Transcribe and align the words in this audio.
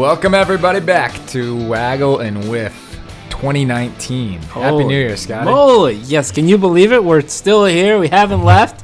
Welcome 0.00 0.32
everybody 0.32 0.80
back 0.80 1.12
to 1.26 1.68
Waggle 1.68 2.20
and 2.20 2.50
Whiff 2.50 2.98
2019. 3.28 4.40
Happy 4.40 4.84
New 4.84 4.94
Year, 4.96 5.14
Scotty. 5.14 5.50
Holy 5.50 5.96
yes! 5.96 6.32
Can 6.32 6.48
you 6.48 6.56
believe 6.56 6.90
it? 6.90 7.04
We're 7.04 7.20
still 7.28 7.66
here. 7.66 7.98
We 7.98 8.08
haven't 8.08 8.42
left. 8.42 8.82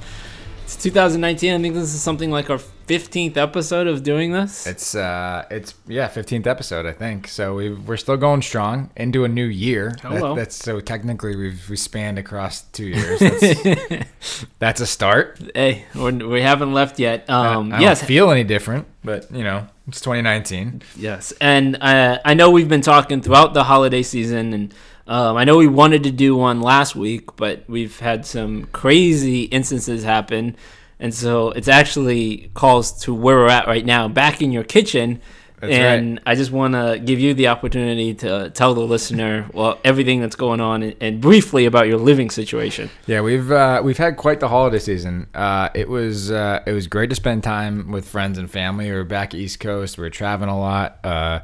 It's 0.64 0.76
2019. 0.76 1.54
I 1.54 1.58
think 1.62 1.72
this 1.72 1.94
is 1.94 2.02
something 2.02 2.30
like 2.30 2.50
our 2.50 2.58
15th 2.86 3.36
episode 3.36 3.86
of 3.86 4.02
doing 4.02 4.32
this. 4.32 4.66
It's 4.66 4.94
uh, 4.94 5.44
it's 5.50 5.74
yeah, 5.86 6.08
15th 6.08 6.46
episode 6.46 6.86
I 6.86 6.92
think. 6.92 7.28
So 7.28 7.54
we 7.54 7.72
we're 7.72 7.96
still 7.96 8.16
going 8.16 8.42
strong 8.42 8.90
into 8.96 9.24
a 9.24 9.28
new 9.28 9.44
year. 9.46 9.96
That- 10.02 10.12
Hello. 10.12 10.34
that's 10.34 10.54
so 10.56 10.80
technically 10.80 11.34
we've 11.36 11.68
we 11.68 11.76
spanned 11.76 12.18
across 12.18 12.62
two 12.62 12.86
years. 12.86 13.20
That's, 13.20 14.04
that's 14.58 14.80
a 14.80 14.86
start. 14.86 15.40
Hey, 15.54 15.84
we're, 15.94 16.12
we 16.12 16.42
haven't 16.42 16.72
left 16.72 16.98
yet. 16.98 17.28
Um, 17.28 17.72
I 17.72 17.76
don't 17.76 17.80
yes, 17.82 18.04
feel 18.04 18.30
any 18.30 18.44
different, 18.44 18.86
but 19.02 19.30
you 19.32 19.42
know 19.44 19.66
it's 19.88 20.00
2019. 20.00 20.82
Yes, 20.96 21.32
and 21.40 21.76
uh, 21.80 22.18
I 22.24 22.34
know 22.34 22.50
we've 22.50 22.68
been 22.68 22.82
talking 22.82 23.20
throughout 23.20 23.54
the 23.54 23.64
holiday 23.64 24.02
season, 24.02 24.52
and 24.52 24.74
um, 25.06 25.36
I 25.36 25.44
know 25.44 25.56
we 25.56 25.68
wanted 25.68 26.02
to 26.04 26.10
do 26.10 26.36
one 26.36 26.60
last 26.60 26.96
week, 26.96 27.36
but 27.36 27.64
we've 27.68 27.98
had 28.00 28.26
some 28.26 28.64
crazy 28.66 29.42
instances 29.42 30.02
happen, 30.02 30.56
and 30.98 31.14
so 31.14 31.50
it's 31.50 31.68
actually 31.68 32.50
calls 32.54 32.92
to 33.02 33.14
where 33.14 33.36
we're 33.36 33.48
at 33.48 33.66
right 33.66 33.84
now, 33.84 34.08
back 34.08 34.40
in 34.40 34.52
your 34.52 34.64
kitchen. 34.64 35.20
That's 35.60 35.72
and 35.72 36.20
I 36.26 36.34
just 36.34 36.50
want 36.50 36.74
to 36.74 37.00
give 37.02 37.18
you 37.18 37.32
the 37.32 37.48
opportunity 37.48 38.12
to 38.16 38.50
tell 38.50 38.74
the 38.74 38.82
listener 38.82 39.48
well 39.54 39.78
everything 39.84 40.20
that's 40.20 40.36
going 40.36 40.60
on 40.60 40.82
and, 40.82 40.96
and 41.00 41.20
briefly 41.20 41.64
about 41.64 41.88
your 41.88 41.96
living 41.96 42.28
situation. 42.28 42.90
Yeah, 43.06 43.22
we've 43.22 43.50
uh, 43.50 43.80
we've 43.82 43.96
had 43.96 44.18
quite 44.18 44.40
the 44.40 44.48
holiday 44.48 44.78
season. 44.78 45.28
Uh, 45.34 45.70
it 45.74 45.88
was 45.88 46.30
uh, 46.30 46.62
it 46.66 46.72
was 46.72 46.86
great 46.86 47.08
to 47.08 47.16
spend 47.16 47.42
time 47.42 47.90
with 47.90 48.06
friends 48.06 48.36
and 48.36 48.50
family. 48.50 48.90
We 48.90 48.96
were 48.96 49.04
back 49.04 49.34
East 49.34 49.60
Coast. 49.60 49.96
We 49.96 50.02
were 50.02 50.10
traveling 50.10 50.50
a 50.50 50.58
lot 50.58 50.98
uh, 51.02 51.40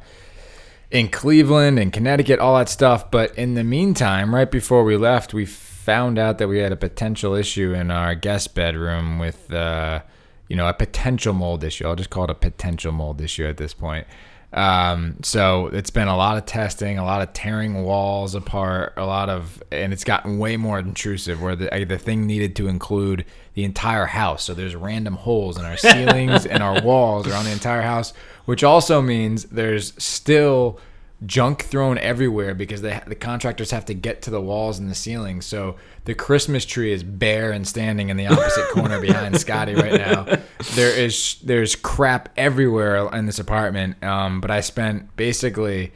in 0.91 1.09
Cleveland 1.09 1.79
and 1.79 1.91
Connecticut, 1.91 2.39
all 2.39 2.59
that 2.59 2.69
stuff. 2.69 3.11
But 3.11 3.37
in 3.39 3.55
the 3.55 3.65
meantime, 3.65 4.35
right 4.35 4.51
before 4.51 4.85
we 4.85 4.99
left, 4.99 5.33
we 5.33 5.47
found 5.83 6.17
out 6.17 6.39
that 6.39 6.47
we 6.47 6.59
had 6.59 6.71
a 6.71 6.77
potential 6.77 7.35
issue 7.35 7.75
in 7.75 7.91
our 7.91 8.15
guest 8.15 8.55
bedroom 8.55 9.19
with 9.19 9.53
uh, 9.53 10.01
you 10.49 10.55
know 10.55 10.69
a 10.69 10.75
potential 10.75 11.35
mold 11.35 11.65
issue. 11.65 11.87
I'll 11.87 11.97
just 11.97 12.11
call 12.11 12.25
it 12.25 12.31
a 12.31 12.35
potential 12.35 12.93
mold 12.93 13.21
issue 13.21 13.47
at 13.47 13.57
this 13.57 13.75
point. 13.75 14.07
Um, 14.53 15.17
so 15.23 15.69
it's 15.69 15.91
been 15.91 16.09
a 16.09 16.17
lot 16.17 16.37
of 16.37 16.45
testing, 16.45 16.99
a 16.99 17.05
lot 17.05 17.23
of 17.23 17.33
tearing 17.33 17.85
walls 17.85 18.35
apart, 18.35 18.93
a 18.99 19.07
lot 19.07 19.31
of, 19.31 19.63
and 19.73 19.95
it's 19.95 20.05
gotten 20.05 20.39
way 20.39 20.57
more 20.57 20.79
intrusive. 20.79 21.43
Where 21.43 21.57
the 21.57 21.85
the 21.85 21.99
thing 21.99 22.27
needed 22.27 22.55
to 22.57 22.69
include 22.69 23.25
the 23.55 23.65
entire 23.65 24.07
house. 24.07 24.45
So 24.45 24.55
there's 24.55 24.77
random 24.77 25.15
holes 25.15 25.59
in 25.59 25.65
our 25.65 25.77
ceilings 25.89 26.47
and 26.47 26.63
our 26.63 26.81
walls 26.81 27.27
around 27.27 27.47
the 27.47 27.53
entire 27.53 27.83
house, 27.83 28.13
which 28.45 28.63
also 28.63 29.03
means 29.03 29.45
there's 29.47 29.95
still 30.03 30.79
junk 31.27 31.65
thrown 31.65 31.99
everywhere 31.99 32.55
because 32.55 32.83
they, 32.83 33.01
the 33.07 33.15
contractors 33.15 33.71
have 33.71 33.85
to 33.87 33.95
get 33.95 34.23
to 34.23 34.31
the 34.31 34.41
walls 34.41 34.79
and 34.79 34.91
the 34.91 34.95
ceiling. 34.95 35.41
So 35.41 35.77
the 36.05 36.15
Christmas 36.15 36.65
tree 36.65 36.93
is 36.93 37.03
bare 37.03 37.53
and 37.53 37.67
standing 37.67 38.09
in 38.09 38.17
the 38.17 38.27
opposite 38.27 38.69
corner 38.71 39.01
behind 39.01 39.39
Scotty 39.39 39.75
right 39.75 39.95
now. 39.95 40.27
There 40.75 40.97
is 40.97 41.39
there's 41.43 41.75
crap 41.75 42.29
everywhere 42.37 43.09
in 43.13 43.27
this 43.27 43.41
apartment. 43.41 44.01
Um, 44.05 44.41
but 44.41 44.53
I 44.53 44.61
spent 44.61 45.17
basically 45.17 45.93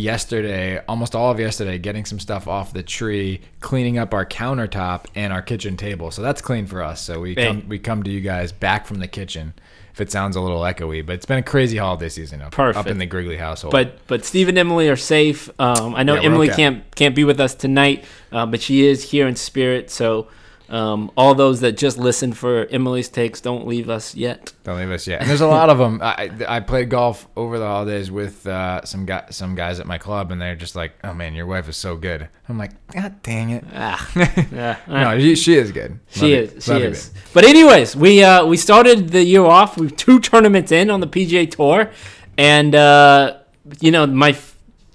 yesterday, 0.00 0.82
almost 0.88 1.14
all 1.14 1.30
of 1.30 1.38
yesterday, 1.38 1.78
getting 1.78 2.04
some 2.04 2.18
stuff 2.18 2.48
off 2.48 2.72
the 2.72 2.82
tree, 2.82 3.40
cleaning 3.60 3.98
up 3.98 4.12
our 4.12 4.26
countertop 4.26 5.06
and 5.14 5.32
our 5.32 5.42
kitchen 5.42 5.76
table. 5.76 6.10
So 6.10 6.22
that's 6.22 6.42
clean 6.42 6.66
for 6.66 6.82
us. 6.82 7.00
So 7.00 7.20
we 7.20 7.34
come 7.34 7.68
we 7.68 7.78
come 7.78 8.02
to 8.02 8.10
you 8.10 8.20
guys 8.20 8.50
back 8.50 8.86
from 8.86 8.98
the 8.98 9.08
kitchen. 9.08 9.54
If 9.92 10.00
it 10.00 10.10
sounds 10.10 10.36
a 10.36 10.40
little 10.40 10.60
echoey, 10.60 11.04
but 11.04 11.14
it's 11.14 11.26
been 11.26 11.38
a 11.38 11.42
crazy 11.42 11.76
holiday 11.76 12.08
season 12.08 12.40
up, 12.42 12.58
up 12.58 12.86
in 12.86 12.98
the 12.98 13.06
Grigley 13.06 13.38
household. 13.38 13.72
But 13.72 13.98
but 14.06 14.24
Steve 14.24 14.48
and 14.48 14.56
Emily 14.56 14.88
are 14.88 14.96
safe. 14.96 15.50
Um, 15.60 15.94
I 15.94 16.02
know 16.02 16.14
Yeah, 16.14 16.22
Emily 16.22 16.48
okay. 16.48 16.56
can't 16.56 16.94
can't 16.96 17.14
be 17.14 17.24
with 17.24 17.40
us 17.40 17.54
tonight, 17.54 18.04
uh, 18.32 18.46
but 18.46 18.60
she 18.62 18.86
is 18.86 19.10
here 19.10 19.26
in 19.26 19.36
spirit. 19.36 19.90
So 19.90 20.28
um, 20.70 21.10
all 21.16 21.34
those 21.34 21.60
that 21.60 21.76
just 21.76 21.98
listen 21.98 22.32
for 22.32 22.66
Emily's 22.70 23.08
takes, 23.08 23.40
don't 23.40 23.66
leave 23.66 23.90
us 23.90 24.14
yet. 24.14 24.52
Don't 24.62 24.78
leave 24.78 24.90
us 24.90 25.06
yet. 25.06 25.20
And 25.20 25.28
there's 25.28 25.40
a 25.40 25.46
lot 25.48 25.68
of 25.68 25.78
them. 25.78 26.00
I, 26.00 26.30
I 26.48 26.60
played 26.60 26.88
golf 26.90 27.26
over 27.36 27.58
the 27.58 27.66
holidays 27.66 28.10
with 28.10 28.46
uh, 28.46 28.84
some 28.84 29.04
guy, 29.04 29.24
some 29.30 29.54
guys 29.54 29.80
at 29.80 29.86
my 29.86 29.98
club, 29.98 30.30
and 30.30 30.40
they're 30.40 30.54
just 30.54 30.76
like, 30.76 30.92
"Oh 31.02 31.12
man, 31.12 31.34
your 31.34 31.46
wife 31.46 31.68
is 31.68 31.76
so 31.76 31.96
good." 31.96 32.28
I'm 32.48 32.56
like, 32.56 32.70
"God 32.92 33.20
dang 33.22 33.50
it!" 33.50 33.64
Ah, 33.74 34.10
yeah, 34.52 34.76
no, 34.86 35.18
she, 35.18 35.34
she 35.34 35.54
is 35.54 35.72
good. 35.72 35.98
She 36.08 36.20
Love 36.20 36.30
you- 36.30 36.36
is. 36.36 36.64
She 36.64 36.70
love 36.72 36.82
you, 36.82 36.88
is. 36.88 37.10
But 37.34 37.44
anyways, 37.44 37.96
we 37.96 38.22
uh, 38.22 38.46
we 38.46 38.56
started 38.56 39.08
the 39.10 39.24
year 39.24 39.44
off 39.44 39.76
with 39.76 39.96
two 39.96 40.20
tournaments 40.20 40.70
in 40.72 40.88
on 40.90 41.00
the 41.00 41.08
PGA 41.08 41.50
Tour, 41.50 41.90
and 42.38 42.74
uh, 42.74 43.38
you 43.80 43.90
know 43.90 44.06
my 44.06 44.32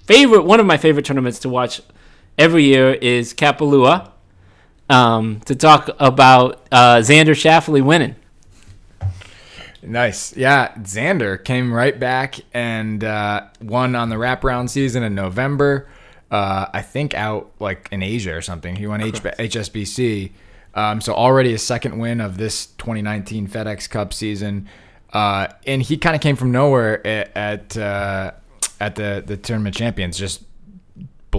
favorite, 0.06 0.42
one 0.44 0.60
of 0.60 0.66
my 0.66 0.76
favorite 0.78 1.04
tournaments 1.04 1.38
to 1.40 1.48
watch 1.48 1.82
every 2.38 2.64
year 2.64 2.94
is 2.94 3.34
Kapalua. 3.34 4.12
Um, 4.88 5.40
to 5.46 5.56
talk 5.56 5.90
about 5.98 6.66
uh, 6.70 6.96
Xander 6.98 7.30
Schauffele 7.30 7.82
winning. 7.82 8.14
Nice. 9.82 10.36
Yeah, 10.36 10.74
Xander 10.74 11.42
came 11.42 11.72
right 11.72 11.98
back 11.98 12.40
and 12.52 13.02
uh, 13.04 13.46
won 13.60 13.94
on 13.94 14.08
the 14.08 14.16
wraparound 14.16 14.68
season 14.70 15.02
in 15.02 15.14
November. 15.14 15.88
Uh, 16.30 16.66
I 16.72 16.82
think 16.82 17.14
out 17.14 17.52
like 17.60 17.88
in 17.92 18.02
Asia 18.02 18.34
or 18.34 18.42
something. 18.42 18.74
He 18.74 18.86
won 18.86 19.00
H- 19.00 19.22
HSBC. 19.22 20.32
Um, 20.74 21.00
so 21.00 21.14
already 21.14 21.54
a 21.54 21.58
second 21.58 21.98
win 21.98 22.20
of 22.20 22.36
this 22.36 22.66
2019 22.66 23.48
FedEx 23.48 23.88
Cup 23.88 24.12
season. 24.12 24.68
Uh, 25.12 25.46
and 25.66 25.80
he 25.80 25.96
kind 25.96 26.16
of 26.16 26.20
came 26.20 26.36
from 26.36 26.50
nowhere 26.50 27.06
at 27.06 27.36
at, 27.36 27.76
uh, 27.76 28.32
at 28.80 28.96
the 28.96 29.22
the 29.24 29.36
tournament 29.36 29.76
champions. 29.76 30.18
Just 30.18 30.42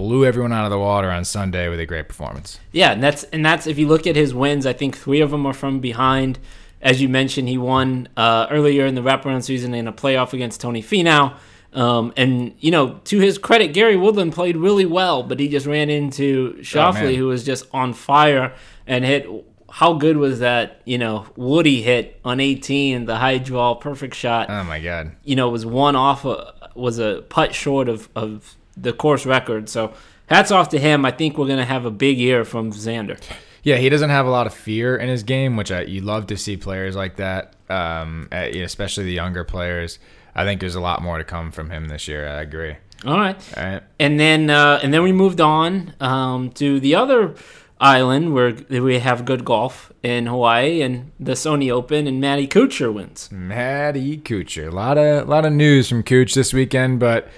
blew 0.00 0.24
everyone 0.24 0.52
out 0.52 0.64
of 0.64 0.70
the 0.70 0.78
water 0.78 1.10
on 1.10 1.24
Sunday 1.24 1.68
with 1.68 1.80
a 1.80 1.86
great 1.86 2.08
performance. 2.08 2.58
Yeah, 2.72 2.92
and 2.92 3.02
that's 3.02 3.24
and 3.24 3.44
that's 3.44 3.66
if 3.66 3.78
you 3.78 3.88
look 3.88 4.06
at 4.06 4.16
his 4.16 4.32
wins, 4.34 4.66
I 4.66 4.72
think 4.72 4.96
three 4.96 5.20
of 5.20 5.30
them 5.30 5.46
are 5.46 5.52
from 5.52 5.80
behind. 5.80 6.38
As 6.80 7.02
you 7.02 7.08
mentioned, 7.08 7.48
he 7.48 7.58
won 7.58 8.08
uh, 8.16 8.46
earlier 8.50 8.86
in 8.86 8.94
the 8.94 9.00
wraparound 9.00 9.42
season 9.42 9.74
in 9.74 9.88
a 9.88 9.92
playoff 9.92 10.32
against 10.32 10.60
Tony 10.60 10.80
Finau. 10.82 11.34
Um, 11.72 12.12
and 12.16 12.54
you 12.60 12.70
know, 12.70 13.00
to 13.04 13.18
his 13.18 13.36
credit, 13.36 13.74
Gary 13.74 13.96
Woodland 13.96 14.32
played 14.32 14.56
really 14.56 14.86
well, 14.86 15.22
but 15.22 15.38
he 15.40 15.48
just 15.48 15.66
ran 15.66 15.90
into 15.90 16.54
Schauffele, 16.60 17.02
man. 17.02 17.14
who 17.16 17.26
was 17.26 17.44
just 17.44 17.66
on 17.72 17.92
fire 17.92 18.54
and 18.86 19.04
hit. 19.04 19.26
How 19.70 19.92
good 19.92 20.16
was 20.16 20.38
that? 20.38 20.80
You 20.86 20.96
know, 20.96 21.26
Woody 21.36 21.82
hit 21.82 22.18
on 22.24 22.40
18, 22.40 23.04
the 23.04 23.16
high 23.16 23.36
draw, 23.36 23.74
perfect 23.74 24.14
shot 24.14 24.48
Oh 24.48 24.64
my 24.64 24.80
god. 24.80 25.12
you 25.24 25.36
know, 25.36 25.50
was 25.50 25.66
one 25.66 25.94
off, 25.94 26.24
a, 26.24 26.54
was 26.74 26.98
a 26.98 27.22
putt 27.28 27.54
short 27.54 27.86
of, 27.90 28.08
of 28.16 28.56
the 28.80 28.92
course 28.92 29.26
record. 29.26 29.68
So 29.68 29.94
hats 30.26 30.50
off 30.50 30.68
to 30.70 30.78
him. 30.78 31.04
I 31.04 31.10
think 31.10 31.38
we're 31.38 31.46
going 31.46 31.58
to 31.58 31.64
have 31.64 31.84
a 31.84 31.90
big 31.90 32.18
year 32.18 32.44
from 32.44 32.72
Xander. 32.72 33.20
Yeah, 33.62 33.76
he 33.76 33.88
doesn't 33.88 34.10
have 34.10 34.26
a 34.26 34.30
lot 34.30 34.46
of 34.46 34.54
fear 34.54 34.96
in 34.96 35.08
his 35.08 35.22
game, 35.22 35.56
which 35.56 35.70
I, 35.70 35.82
you 35.82 36.00
love 36.00 36.28
to 36.28 36.36
see 36.36 36.56
players 36.56 36.94
like 36.94 37.16
that, 37.16 37.54
um, 37.68 38.28
especially 38.32 39.04
the 39.04 39.12
younger 39.12 39.44
players. 39.44 39.98
I 40.34 40.44
think 40.44 40.60
there's 40.60 40.76
a 40.76 40.80
lot 40.80 41.02
more 41.02 41.18
to 41.18 41.24
come 41.24 41.50
from 41.50 41.70
him 41.70 41.88
this 41.88 42.06
year. 42.06 42.28
I 42.28 42.40
agree. 42.42 42.76
All 43.04 43.18
right. 43.18 43.36
All 43.56 43.64
right. 43.64 43.82
And 43.98 44.18
then, 44.18 44.50
uh, 44.50 44.80
and 44.82 44.94
then 44.94 45.02
we 45.02 45.12
moved 45.12 45.40
on 45.40 45.94
um, 46.00 46.50
to 46.52 46.80
the 46.80 46.94
other 46.94 47.34
island 47.80 48.34
where 48.34 48.54
we 48.68 48.98
have 48.98 49.24
good 49.24 49.44
golf 49.44 49.92
in 50.02 50.26
Hawaii 50.26 50.80
and 50.80 51.12
the 51.18 51.32
Sony 51.32 51.70
Open, 51.70 52.06
and 52.06 52.20
Matty 52.20 52.46
Kuchar 52.46 52.92
wins. 52.92 53.30
Matty 53.30 54.18
Kuchar. 54.18 54.68
A 54.68 54.74
lot 54.74 54.98
of 54.98 55.28
lot 55.28 55.44
of 55.44 55.52
news 55.52 55.88
from 55.88 56.02
Kuch 56.02 56.34
this 56.34 56.52
weekend, 56.52 57.00
but 57.00 57.28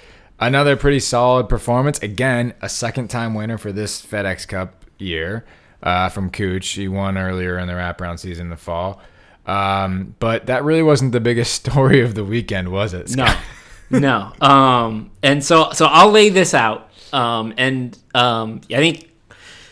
another 0.40 0.76
pretty 0.76 1.00
solid 1.00 1.48
performance. 1.48 1.98
Again, 2.00 2.54
a 2.60 2.68
second 2.68 3.08
time 3.08 3.34
winner 3.34 3.58
for 3.58 3.70
this 3.70 4.04
FedEx 4.04 4.48
Cup 4.48 4.84
year 4.98 5.44
uh, 5.82 6.09
from 6.09 6.30
Kuch. 6.30 6.74
He 6.74 6.88
won 6.88 7.16
earlier 7.16 7.59
in 7.59 7.68
the 7.68 7.74
wraparound 7.74 8.18
season 8.18 8.47
in 8.47 8.50
the 8.50 8.56
fall. 8.56 9.00
Um, 9.47 10.15
but 10.18 10.47
that 10.47 10.65
really 10.65 10.82
wasn't 10.82 11.12
the 11.12 11.20
biggest 11.20 11.54
story 11.66 12.00
of 12.00 12.15
the 12.15 12.24
weekend, 12.24 12.70
was 12.70 12.94
it? 12.94 13.15
No, 13.16 13.26
Scott? 13.26 13.38
no. 13.91 14.32
Um, 14.41 15.10
and 15.22 15.44
so, 15.44 15.70
so 15.72 15.86
I'll 15.86 16.10
lay 16.10 16.30
this 16.30 16.54
out. 16.54 16.91
Um, 17.12 17.54
and 17.56 17.97
um, 18.15 18.60
I 18.70 18.76
think 18.76 19.10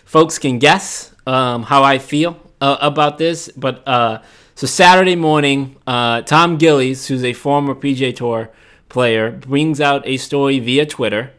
folks 0.05 0.39
can 0.39 0.59
guess 0.59 1.15
um, 1.27 1.63
how 1.63 1.83
I 1.83 1.99
feel 1.99 2.37
uh, 2.61 2.79
about 2.81 3.19
this. 3.19 3.49
But 3.57 3.87
uh, 3.87 4.23
so 4.55 4.67
Saturday 4.67 5.15
morning, 5.15 5.77
uh, 5.87 6.23
Tom 6.23 6.57
Gillis, 6.57 7.07
who's 7.07 7.23
a 7.23 7.33
former 7.33 7.75
PGA 7.75 8.15
Tour 8.15 8.51
player, 8.89 9.31
brings 9.31 9.81
out 9.81 10.07
a 10.07 10.17
story 10.17 10.59
via 10.59 10.87
Twitter 10.87 11.33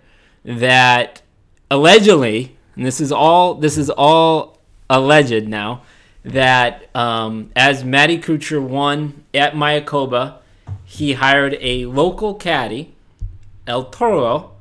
that 0.44 1.22
allegedly, 1.70 2.56
and 2.76 2.86
this 2.86 3.00
is 3.00 3.12
all 3.12 3.56
this 3.56 3.78
is 3.78 3.90
all 3.90 4.60
alleged 4.90 5.48
now, 5.48 5.82
that 6.24 6.94
um, 6.96 7.52
as 7.56 7.84
Matty 7.84 8.18
Kuchar 8.20 8.62
won 8.62 9.24
at 9.34 9.54
Mayakoba, 9.54 10.38
he 10.86 11.14
hired 11.14 11.58
a 11.62 11.86
local 11.86 12.34
caddy, 12.34 12.94
El 13.68 13.86
Toro, 13.86 14.52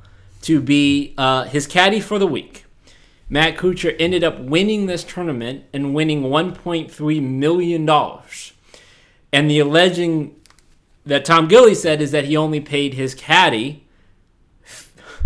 to 0.43 0.61
be 0.61 1.15
uh, 1.19 1.45
his 1.45 1.67
caddy 1.67 2.01
for 2.01 2.19
the 2.19 2.27
week. 2.27 2.65
Matt 3.31 3.57
Kuchar 3.57 3.95
ended 3.99 4.25
up 4.25 4.39
winning 4.41 4.87
this 4.87 5.05
tournament 5.05 5.65
and 5.73 5.95
winning 5.95 6.23
$1.3 6.23 7.23
million. 7.23 7.89
And 9.31 9.51
the 9.51 9.59
alleging 9.59 10.35
that 11.09 11.25
Tom 11.25 11.49
Gillis 11.49 11.83
said 11.83 12.01
is 12.01 12.11
that 12.13 12.25
he 12.25 12.37
only 12.37 12.61
paid 12.61 12.95
his 12.95 13.15
caddy 13.15 13.87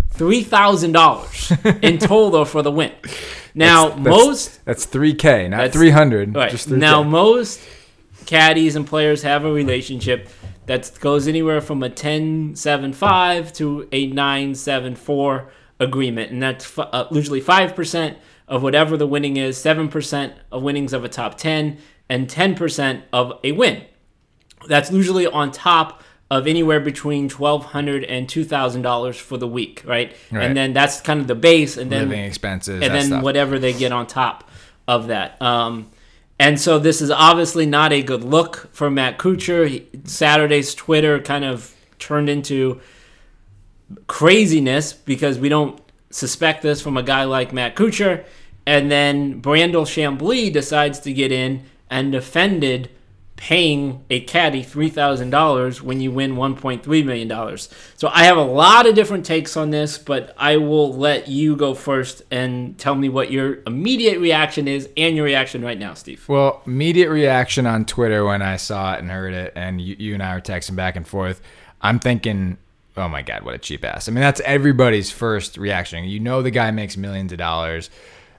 three 0.09 0.43
thousand 0.43 0.91
dollars 0.91 1.51
in 1.81 1.97
total 1.97 2.45
for 2.45 2.61
the 2.61 2.71
win. 2.71 2.91
Now 3.55 3.89
That's- 3.89 4.03
that's- 4.03 4.25
most 4.25 4.65
That's 4.65 4.85
three 4.85 5.13
k, 5.13 5.47
not 5.47 5.71
three 5.71 5.89
hundred. 5.91 6.35
right 6.35 6.51
Just 6.51 6.69
3K. 6.69 6.77
now 6.77 7.03
most 7.03 7.61
caddies 8.25 8.75
and 8.75 8.87
players 8.87 9.21
have 9.23 9.45
a 9.45 9.51
relationship 9.51 10.29
that 10.65 10.89
goes 11.01 11.27
anywhere 11.27 11.59
from 11.59 11.83
a 11.83 11.89
10-7-5 11.89 13.51
to 13.55 13.87
a 13.91 14.09
9-7-4 14.11 15.47
agreement, 15.79 16.31
and 16.31 16.41
that's 16.41 16.65
f- 16.79 16.87
uh, 16.93 17.05
usually 17.11 17.41
five 17.41 17.75
percent 17.75 18.17
of 18.47 18.63
whatever 18.63 18.95
the 18.95 19.05
winning 19.07 19.35
is, 19.35 19.57
seven 19.57 19.89
percent 19.89 20.33
of 20.51 20.63
winnings 20.63 20.93
of 20.93 21.03
a 21.03 21.09
top 21.09 21.37
ten, 21.37 21.77
and 22.07 22.29
ten 22.29 22.55
percent 22.55 23.03
of 23.11 23.33
a 23.43 23.51
win. 23.51 23.83
That's 24.67 24.91
usually 24.91 25.27
on 25.27 25.51
top 25.51 26.03
of 26.31 26.47
anywhere 26.47 26.79
between 26.79 27.29
twelve 27.29 27.65
hundred 27.65 28.03
and 28.05 28.27
two 28.27 28.43
thousand 28.43 28.81
dollars 28.81 29.17
for 29.17 29.37
the 29.37 29.47
week, 29.47 29.83
right? 29.85 30.15
Right. 30.31 30.43
And 30.43 30.57
then 30.57 30.73
that's 30.73 31.01
kind 31.01 31.19
of 31.19 31.27
the 31.27 31.35
base, 31.35 31.77
and 31.77 31.91
then 31.91 32.09
living 32.09 32.25
expenses 32.25 32.81
and 32.81 32.93
then 32.93 33.07
stuff. 33.07 33.23
whatever 33.23 33.59
they 33.59 33.73
get 33.73 33.91
on 33.91 34.07
top 34.07 34.49
of 34.87 35.07
that. 35.07 35.41
Um, 35.41 35.91
and 36.39 36.59
so 36.59 36.79
this 36.79 37.01
is 37.01 37.11
obviously 37.11 37.65
not 37.65 37.93
a 37.93 38.01
good 38.01 38.23
look 38.23 38.69
for 38.73 38.89
Matt 38.89 39.17
Kuchar. 39.17 39.67
He, 39.67 39.87
Saturday's 40.05 40.73
Twitter 40.73 41.19
kind 41.19 41.45
of 41.45 41.75
turned 41.99 42.29
into 42.29 42.81
craziness 44.07 44.93
because 44.93 45.37
we 45.37 45.49
don't 45.49 45.79
suspect 46.09 46.61
this 46.61 46.81
from 46.81 46.97
a 46.97 47.03
guy 47.03 47.23
like 47.25 47.53
Matt 47.53 47.75
Kuchar. 47.75 48.25
And 48.65 48.89
then 48.89 49.41
Brandel 49.41 49.85
Chamblee 49.85 50.51
decides 50.51 50.99
to 51.01 51.13
get 51.13 51.31
in 51.31 51.63
and 51.89 52.11
defended 52.11 52.89
paying 53.43 54.01
a 54.09 54.21
caddy 54.21 54.63
$3,000 54.63 55.81
when 55.81 55.99
you 55.99 56.09
win 56.09 56.37
$1.3 56.37 57.05
million. 57.05 57.57
So 57.97 58.07
I 58.07 58.23
have 58.23 58.37
a 58.37 58.41
lot 58.41 58.87
of 58.87 58.95
different 58.95 59.25
takes 59.25 59.57
on 59.57 59.69
this, 59.69 59.97
but 59.97 60.33
I 60.37 60.55
will 60.55 60.93
let 60.93 61.27
you 61.27 61.57
go 61.57 61.73
first 61.73 62.21
and 62.31 62.77
tell 62.79 62.95
me 62.95 63.09
what 63.09 63.31
your 63.31 63.57
immediate 63.67 64.17
reaction 64.19 64.69
is 64.69 64.87
and 64.95 65.17
your 65.17 65.25
reaction 65.25 65.61
right 65.61 65.77
now, 65.77 65.93
Steve. 65.93 66.23
Well, 66.29 66.61
immediate 66.65 67.09
reaction 67.09 67.65
on 67.65 67.83
Twitter 67.83 68.23
when 68.23 68.41
I 68.41 68.55
saw 68.55 68.93
it 68.93 68.99
and 68.99 69.11
heard 69.11 69.33
it, 69.33 69.51
and 69.57 69.81
you, 69.81 69.97
you 69.99 70.13
and 70.13 70.23
I 70.23 70.35
were 70.35 70.41
texting 70.41 70.77
back 70.77 70.95
and 70.95 71.05
forth. 71.05 71.41
I'm 71.81 71.99
thinking, 71.99 72.57
oh 72.95 73.09
my 73.09 73.23
god, 73.23 73.43
what 73.43 73.55
a 73.55 73.57
cheap 73.57 73.83
ass. 73.83 74.07
I 74.07 74.13
mean, 74.13 74.21
that's 74.21 74.39
everybody's 74.45 75.11
first 75.11 75.57
reaction. 75.57 76.05
You 76.05 76.21
know, 76.21 76.41
the 76.41 76.49
guy 76.49 76.71
makes 76.71 76.95
millions 76.95 77.33
of 77.33 77.39
dollars, 77.39 77.89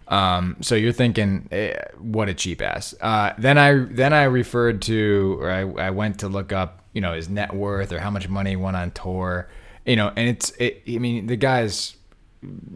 um, 0.09 0.57
so 0.61 0.75
you're 0.75 0.93
thinking, 0.93 1.49
eh, 1.51 1.75
what 1.99 2.29
a 2.29 2.35
cheap 2.35 2.61
ass. 2.63 2.95
Uh, 3.01 3.33
then 3.39 3.57
I 3.59 3.75
then 3.91 4.13
I 4.13 4.25
referred 4.25 4.83
to, 4.83 5.39
or 5.41 5.51
I, 5.51 5.61
I 5.87 5.91
went 5.91 6.21
to 6.21 6.29
look 6.29 6.53
up, 6.53 6.83
you 6.93 7.01
know, 7.01 7.15
his 7.15 7.29
net 7.29 7.55
worth 7.55 7.93
or 7.93 7.99
how 8.01 8.11
much 8.11 8.29
money 8.29 8.51
he 8.51 8.57
won 8.57 8.75
on 8.75 8.91
tour, 8.91 9.49
you 9.87 9.97
know, 9.97 10.13
and 10.17 10.29
it's, 10.29 10.51
it, 10.59 10.83
I 10.89 10.99
mean, 10.99 11.27
the 11.27 11.37
guy's 11.37 11.97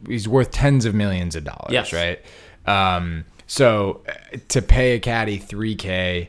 he's 0.07 0.27
worth 0.27 0.51
tens 0.51 0.85
of 0.87 0.95
millions 0.95 1.37
of 1.37 1.45
dollars, 1.45 1.71
Yes. 1.71 1.93
right? 1.93 2.21
Um, 2.67 3.25
so 3.47 4.03
uh, 4.09 4.39
to 4.49 4.63
pay 4.63 4.93
a 4.93 5.01
caddy 5.01 5.39
3K, 5.39 6.29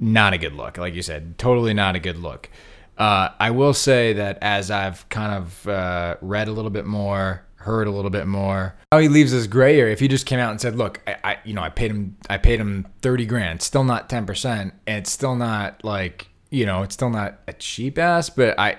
not 0.00 0.32
a 0.32 0.38
good 0.38 0.52
look. 0.54 0.78
Like 0.78 0.94
you 0.94 1.02
said, 1.02 1.38
totally 1.38 1.74
not 1.74 1.94
a 1.94 2.00
good 2.00 2.16
look. 2.18 2.50
Uh, 2.98 3.30
I 3.38 3.50
will 3.52 3.72
say 3.74 4.12
that 4.14 4.38
as 4.42 4.70
I've 4.70 5.08
kind 5.08 5.32
of 5.34 5.66
uh, 5.68 6.16
read 6.20 6.48
a 6.48 6.52
little 6.52 6.70
bit 6.70 6.84
more, 6.86 7.44
heard 7.62 7.86
a 7.86 7.90
little 7.90 8.10
bit 8.10 8.26
more, 8.26 8.74
how 8.90 8.98
he 8.98 9.08
leaves 9.08 9.32
this 9.32 9.46
gray 9.46 9.80
area. 9.80 9.92
If 9.92 10.00
he 10.00 10.08
just 10.08 10.26
came 10.26 10.38
out 10.38 10.50
and 10.50 10.60
said, 10.60 10.76
"Look, 10.76 11.00
I, 11.06 11.16
I 11.24 11.38
you 11.44 11.54
know, 11.54 11.62
I 11.62 11.70
paid 11.70 11.90
him, 11.90 12.16
I 12.30 12.38
paid 12.38 12.60
him 12.60 12.86
thirty 13.00 13.26
grand, 13.26 13.62
still 13.62 13.84
not 13.84 14.08
ten 14.08 14.26
percent, 14.26 14.74
it's 14.86 15.10
still 15.10 15.34
not 15.34 15.84
like, 15.84 16.28
you 16.50 16.66
know, 16.66 16.82
it's 16.82 16.94
still 16.94 17.10
not 17.10 17.40
a 17.48 17.52
cheap 17.52 17.98
ass, 17.98 18.30
but 18.30 18.58
I." 18.58 18.78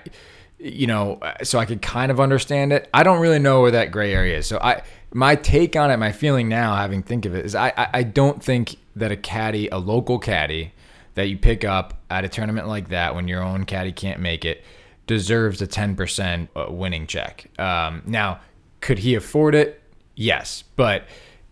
you 0.64 0.86
know, 0.86 1.20
so 1.42 1.58
I 1.58 1.66
could 1.66 1.82
kind 1.82 2.10
of 2.10 2.18
understand 2.20 2.72
it. 2.72 2.88
I 2.94 3.02
don't 3.02 3.20
really 3.20 3.38
know 3.38 3.60
where 3.60 3.72
that 3.72 3.90
gray 3.90 4.14
area 4.14 4.38
is. 4.38 4.46
So 4.46 4.58
I, 4.62 4.82
my 5.12 5.36
take 5.36 5.76
on 5.76 5.90
it, 5.90 5.98
my 5.98 6.10
feeling 6.10 6.48
now, 6.48 6.74
having 6.74 7.02
think 7.02 7.26
of 7.26 7.34
it, 7.34 7.44
is 7.44 7.54
I, 7.54 7.72
I, 7.76 7.88
I 7.92 8.02
don't 8.02 8.42
think 8.42 8.76
that 8.96 9.12
a 9.12 9.16
caddy, 9.16 9.68
a 9.68 9.76
local 9.76 10.18
caddy 10.18 10.72
that 11.14 11.28
you 11.28 11.36
pick 11.36 11.64
up 11.64 12.00
at 12.08 12.24
a 12.24 12.28
tournament 12.28 12.66
like 12.66 12.88
that 12.88 13.14
when 13.14 13.28
your 13.28 13.42
own 13.42 13.64
caddy 13.64 13.92
can't 13.92 14.20
make 14.20 14.44
it, 14.46 14.64
deserves 15.06 15.60
a 15.60 15.66
ten 15.66 15.96
percent 15.96 16.48
winning 16.54 17.06
check. 17.06 17.50
Um, 17.58 18.02
now, 18.06 18.40
could 18.84 18.98
he 18.98 19.14
afford 19.14 19.54
it? 19.54 19.82
Yes, 20.14 20.62
but 20.76 21.04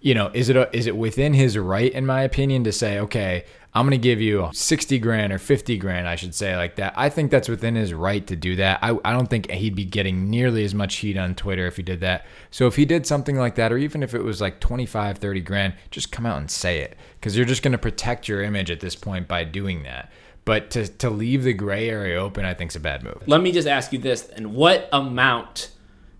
you 0.02 0.14
know, 0.14 0.30
is 0.34 0.50
it 0.50 0.56
a, 0.56 0.76
is 0.76 0.86
it 0.86 0.94
within 0.94 1.32
his 1.32 1.56
right, 1.56 1.90
in 1.90 2.04
my 2.04 2.22
opinion, 2.22 2.62
to 2.64 2.72
say, 2.72 2.98
okay, 2.98 3.46
I'm 3.72 3.86
gonna 3.86 3.96
give 3.96 4.20
you 4.20 4.50
60 4.52 4.98
grand 4.98 5.32
or 5.32 5.38
50 5.38 5.78
grand, 5.78 6.06
I 6.06 6.14
should 6.14 6.34
say, 6.34 6.54
like 6.56 6.76
that. 6.76 6.92
I 6.94 7.08
think 7.08 7.30
that's 7.30 7.48
within 7.48 7.74
his 7.74 7.94
right 7.94 8.26
to 8.26 8.36
do 8.36 8.56
that. 8.56 8.80
I, 8.82 8.98
I 9.02 9.12
don't 9.12 9.30
think 9.30 9.50
he'd 9.50 9.74
be 9.74 9.86
getting 9.86 10.28
nearly 10.28 10.62
as 10.62 10.74
much 10.74 10.96
heat 10.96 11.16
on 11.16 11.34
Twitter 11.34 11.66
if 11.66 11.76
he 11.76 11.82
did 11.82 12.00
that. 12.00 12.26
So 12.50 12.66
if 12.66 12.76
he 12.76 12.84
did 12.84 13.06
something 13.06 13.36
like 13.36 13.54
that, 13.54 13.72
or 13.72 13.78
even 13.78 14.02
if 14.02 14.12
it 14.12 14.22
was 14.22 14.42
like 14.42 14.60
25, 14.60 15.16
30 15.16 15.40
grand, 15.40 15.74
just 15.90 16.12
come 16.12 16.26
out 16.26 16.36
and 16.36 16.50
say 16.50 16.80
it, 16.80 16.98
because 17.18 17.34
you're 17.34 17.46
just 17.46 17.62
gonna 17.62 17.78
protect 17.78 18.28
your 18.28 18.42
image 18.42 18.70
at 18.70 18.80
this 18.80 18.94
point 18.94 19.26
by 19.26 19.44
doing 19.44 19.84
that. 19.84 20.12
But 20.44 20.70
to, 20.72 20.86
to 20.86 21.08
leave 21.08 21.44
the 21.44 21.54
gray 21.54 21.88
area 21.88 22.20
open, 22.20 22.44
I 22.44 22.52
think 22.52 22.72
is 22.72 22.76
a 22.76 22.80
bad 22.80 23.02
move. 23.02 23.22
Let 23.26 23.40
me 23.40 23.52
just 23.52 23.68
ask 23.68 23.90
you 23.90 23.98
this: 24.00 24.28
and 24.28 24.54
what 24.54 24.90
amount 24.92 25.70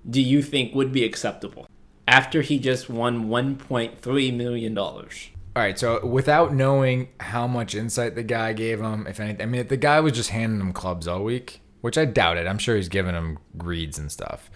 do 0.08 0.20
you 0.20 0.43
think 0.43 0.75
would 0.75 0.93
be 0.93 1.04
acceptable 1.04 1.66
after 2.08 2.43
he 2.43 2.58
just 2.58 2.90
won 2.90 3.28
1.3 3.28 4.37
million 4.37 4.75
dollars? 4.75 5.28
All 5.54 5.62
right, 5.62 5.78
so 5.78 6.04
without 6.06 6.54
knowing 6.54 7.08
how 7.20 7.46
much 7.46 7.75
insight 7.75 8.14
the 8.14 8.22
guy 8.22 8.54
gave 8.54 8.81
him, 8.81 9.06
if 9.06 9.20
anything, 9.20 9.43
I 9.43 9.46
mean, 9.46 9.60
if 9.60 9.69
the 9.69 9.76
guy 9.76 10.00
was 10.00 10.14
just 10.14 10.31
handing 10.31 10.60
him 10.60 10.72
clubs 10.72 11.06
all 11.06 11.22
week, 11.22 11.60
which 11.82 11.99
I 11.99 12.06
doubt 12.06 12.38
it. 12.38 12.46
I'm 12.46 12.58
sure 12.58 12.76
he's 12.76 12.88
giving 12.88 13.14
him 13.14 13.38
reads 13.54 13.99
and 13.99 14.10
stuff, 14.10 14.50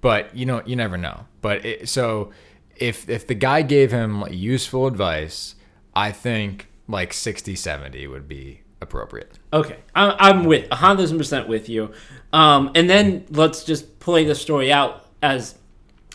but 0.00 0.34
you 0.34 0.46
know, 0.46 0.62
you 0.66 0.74
never 0.74 0.96
know. 0.96 1.26
But 1.40 1.64
it, 1.64 1.88
so 1.88 2.32
if 2.74 3.08
if 3.08 3.26
the 3.26 3.34
guy 3.34 3.62
gave 3.62 3.92
him 3.92 4.24
useful 4.30 4.86
advice, 4.86 5.54
I 5.94 6.10
think 6.10 6.68
like 6.88 7.12
60, 7.12 7.54
70 7.54 8.06
would 8.08 8.26
be 8.26 8.62
appropriate. 8.80 9.38
Okay, 9.52 9.78
I'm, 9.94 10.14
I'm 10.18 10.44
with 10.44 10.68
100 10.70 11.16
percent 11.16 11.48
with 11.48 11.68
you. 11.68 11.92
Um, 12.32 12.70
and 12.74 12.88
then 12.88 13.24
let's 13.30 13.64
just 13.64 13.98
play 14.00 14.24
the 14.24 14.34
story 14.34 14.72
out 14.72 15.06
as 15.22 15.56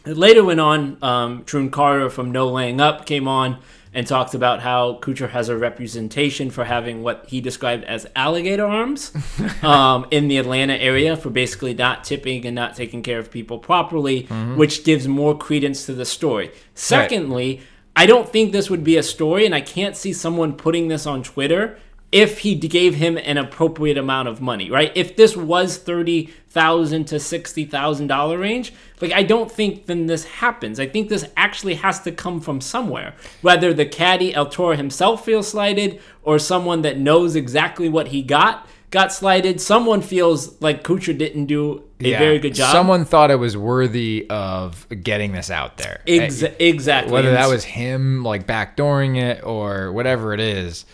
it 0.06 0.17
later 0.17 0.44
went 0.44 0.59
on. 0.59 0.97
Um, 1.03 1.44
Tron 1.45 1.69
Carter 1.69 2.09
from 2.09 2.31
No 2.31 2.50
Laying 2.50 2.79
Up 2.79 3.06
came 3.06 3.27
on 3.27 3.60
and 3.93 4.05
talked 4.05 4.34
about 4.34 4.60
how 4.60 5.00
Kuchar 5.01 5.29
has 5.29 5.48
a 5.48 5.57
representation 5.57 6.51
for 6.51 6.65
having 6.65 7.01
what 7.01 7.25
he 7.29 7.39
described 7.39 7.86
as 7.86 8.05
alligator 8.13 8.65
arms 8.65 9.13
um, 9.63 10.05
in 10.12 10.27
the 10.27 10.38
Atlanta 10.38 10.74
area 10.74 11.15
for 11.15 11.29
basically 11.29 11.74
not 11.74 12.03
tipping 12.03 12.45
and 12.45 12.53
not 12.53 12.75
taking 12.75 13.01
care 13.01 13.19
of 13.19 13.31
people 13.31 13.57
properly, 13.57 14.24
which 14.55 14.84
gives 14.84 15.07
more 15.07 15.38
credence 15.38 15.86
to 15.86 15.93
the 15.93 16.03
story. 16.03 16.51
Secondly, 16.74 17.62
I 17.95 18.05
don't 18.05 18.27
think 18.27 18.51
this 18.51 18.69
would 18.69 18.84
be 18.84 18.98
a 18.98 19.03
story, 19.03 19.45
and 19.45 19.55
I 19.55 19.62
can't 19.62 19.95
see 19.95 20.12
someone 20.12 20.53
putting 20.53 20.89
this 20.89 21.05
on 21.05 21.24
Twitter 21.24 21.79
if 22.12 22.39
he 22.39 22.55
gave 22.55 22.95
him 22.95 23.17
an 23.17 23.38
appropriate 23.38 23.97
amount 23.97 24.27
of 24.27 24.41
money, 24.41 24.69
right? 24.69 24.91
If 24.95 25.15
this 25.15 25.35
was 25.35 25.77
thirty 25.77 26.27
thousand 26.50 27.05
to 27.05 27.19
sixty 27.19 27.65
thousand 27.65 28.07
dollar 28.07 28.38
range, 28.38 28.74
like 29.01 29.12
I 29.12 29.24
don't 29.24 29.51
think 29.51 29.88
then 29.88 30.05
this 30.05 30.25
happens. 30.25 30.79
I 30.79 30.88
think 30.88 31.09
this 31.09 31.25
actually 31.35 31.75
has 31.75 32.01
to 32.01 32.12
come 32.12 32.39
from 32.39 32.62
somewhere, 32.62 33.15
whether 33.41 33.74
the 33.74 33.85
caddy 33.85 34.33
El 34.33 34.47
Toro 34.47 34.75
himself 34.75 35.25
feels 35.25 35.47
slighted 35.47 36.01
or 36.24 36.39
someone 36.39 36.83
that 36.83 36.97
knows 36.97 37.35
exactly 37.35 37.89
what 37.89 38.09
he 38.09 38.21
got 38.21 38.67
got 38.91 39.12
slighted. 39.12 39.59
Someone 39.59 40.01
feels 40.01 40.59
like 40.62 40.83
Kuchar 40.83 41.17
didn't 41.17 41.47
do 41.47 41.83
a 42.00 42.13
very 42.13 42.39
good 42.39 42.55
job. 42.55 42.71
Someone 42.71 43.03
thought 43.03 43.29
it 43.29 43.35
was 43.35 43.57
worthy 43.57 44.25
of 44.29 44.88
getting 45.03 45.33
this 45.33 45.51
out 45.51 45.77
there. 45.77 46.01
Exa- 46.07 46.55
exactly. 46.59 47.12
whether 47.12 47.31
that 47.31 47.50
was 47.50 47.65
him 47.65 48.24
like 48.24 48.47
backdooring 48.47 49.17
it 49.17 49.43
or 49.43 49.91
whatever 49.91 50.33
it 50.33 50.39
is 50.39 50.85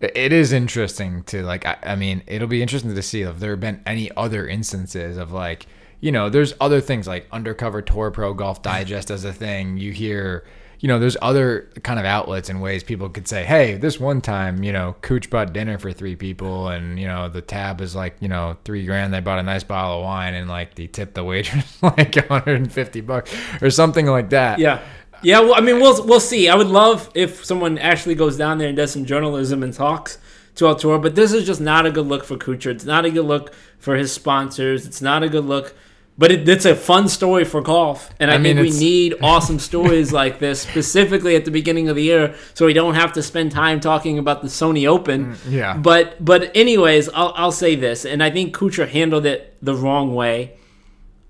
it- 0.00 0.32
is 0.32 0.52
interesting 0.52 1.22
to 1.24 1.42
like 1.42 1.66
I, 1.66 1.76
I 1.82 1.96
mean 1.96 2.22
it'll 2.26 2.48
be 2.48 2.62
interesting 2.62 2.94
to 2.94 3.02
see 3.02 3.22
if 3.22 3.38
there 3.38 3.50
have 3.50 3.60
been 3.60 3.82
any 3.86 4.10
other 4.16 4.46
instances 4.46 5.16
of 5.16 5.32
like 5.32 5.66
you 6.00 6.12
know 6.12 6.28
there's 6.30 6.54
other 6.60 6.80
things 6.80 7.06
like 7.08 7.26
undercover 7.32 7.82
tour 7.82 8.10
pro 8.10 8.32
golf 8.34 8.62
digest 8.62 9.10
as 9.10 9.24
a 9.24 9.32
thing. 9.32 9.76
You 9.76 9.92
hear 9.92 10.44
you 10.80 10.86
know 10.86 11.00
there's 11.00 11.16
other 11.20 11.68
kind 11.82 11.98
of 11.98 12.04
outlets 12.06 12.48
and 12.48 12.62
ways 12.62 12.84
people 12.84 13.08
could 13.08 13.26
say 13.26 13.42
hey 13.44 13.74
this 13.74 13.98
one 13.98 14.20
time 14.20 14.62
you 14.62 14.72
know 14.72 14.94
Kuch 15.02 15.28
bought 15.28 15.52
dinner 15.52 15.76
for 15.76 15.90
three 15.92 16.14
people 16.14 16.68
and 16.68 17.00
you 17.00 17.08
know 17.08 17.28
the 17.28 17.42
tab 17.42 17.80
is 17.80 17.96
like 17.96 18.14
you 18.20 18.28
know 18.28 18.56
three 18.64 18.86
grand. 18.86 19.12
They 19.12 19.18
bought 19.18 19.40
a 19.40 19.42
nice 19.42 19.64
bottle 19.64 19.98
of 19.98 20.04
wine 20.04 20.34
and 20.34 20.48
like 20.48 20.76
they 20.76 20.86
tipped 20.86 21.14
the 21.14 21.24
waitress 21.24 21.82
like 21.82 22.14
150 22.14 23.00
bucks 23.00 23.34
or 23.60 23.70
something 23.70 24.06
like 24.06 24.30
that. 24.30 24.60
Yeah. 24.60 24.80
Yeah, 25.22 25.40
well, 25.40 25.54
I 25.54 25.60
mean, 25.60 25.80
we'll 25.80 26.06
we'll 26.06 26.20
see. 26.20 26.48
I 26.48 26.54
would 26.54 26.68
love 26.68 27.10
if 27.14 27.44
someone 27.44 27.78
actually 27.78 28.14
goes 28.14 28.36
down 28.36 28.58
there 28.58 28.68
and 28.68 28.76
does 28.76 28.92
some 28.92 29.04
journalism 29.04 29.62
and 29.62 29.72
talks 29.72 30.18
to 30.56 30.66
El 30.66 30.76
Toro, 30.76 30.98
but 30.98 31.14
this 31.14 31.32
is 31.32 31.46
just 31.46 31.60
not 31.60 31.86
a 31.86 31.90
good 31.90 32.06
look 32.06 32.24
for 32.24 32.36
Kuchar. 32.36 32.70
It's 32.72 32.84
not 32.84 33.04
a 33.04 33.10
good 33.10 33.24
look 33.24 33.52
for 33.78 33.96
his 33.96 34.12
sponsors. 34.12 34.86
It's 34.86 35.00
not 35.02 35.22
a 35.22 35.28
good 35.28 35.44
look 35.44 35.74
But 36.18 36.32
it, 36.32 36.48
it's 36.48 36.64
a 36.64 36.74
fun 36.74 37.08
story 37.08 37.44
for 37.44 37.60
golf, 37.60 38.10
and 38.18 38.28
I, 38.28 38.34
I 38.34 38.38
mean, 38.38 38.56
think 38.56 38.72
we 38.72 38.78
need 38.78 39.14
awesome 39.22 39.60
stories 39.60 40.12
like 40.12 40.40
this 40.40 40.60
specifically 40.62 41.36
at 41.36 41.44
the 41.44 41.52
beginning 41.52 41.88
of 41.88 41.94
the 41.94 42.02
year, 42.02 42.34
so 42.54 42.66
we 42.66 42.72
don't 42.72 42.94
have 42.94 43.12
to 43.12 43.22
spend 43.22 43.52
time 43.52 43.78
talking 43.78 44.18
about 44.18 44.42
the 44.42 44.48
Sony 44.48 44.88
Open. 44.88 45.34
Mm, 45.34 45.50
yeah. 45.52 45.76
But 45.76 46.24
but 46.24 46.50
anyways, 46.56 47.08
I'll 47.10 47.32
I'll 47.36 47.52
say 47.52 47.76
this, 47.76 48.04
and 48.04 48.20
I 48.20 48.30
think 48.30 48.52
Kuchar 48.56 48.88
handled 48.88 49.26
it 49.26 49.56
the 49.62 49.76
wrong 49.76 50.12
way, 50.12 50.56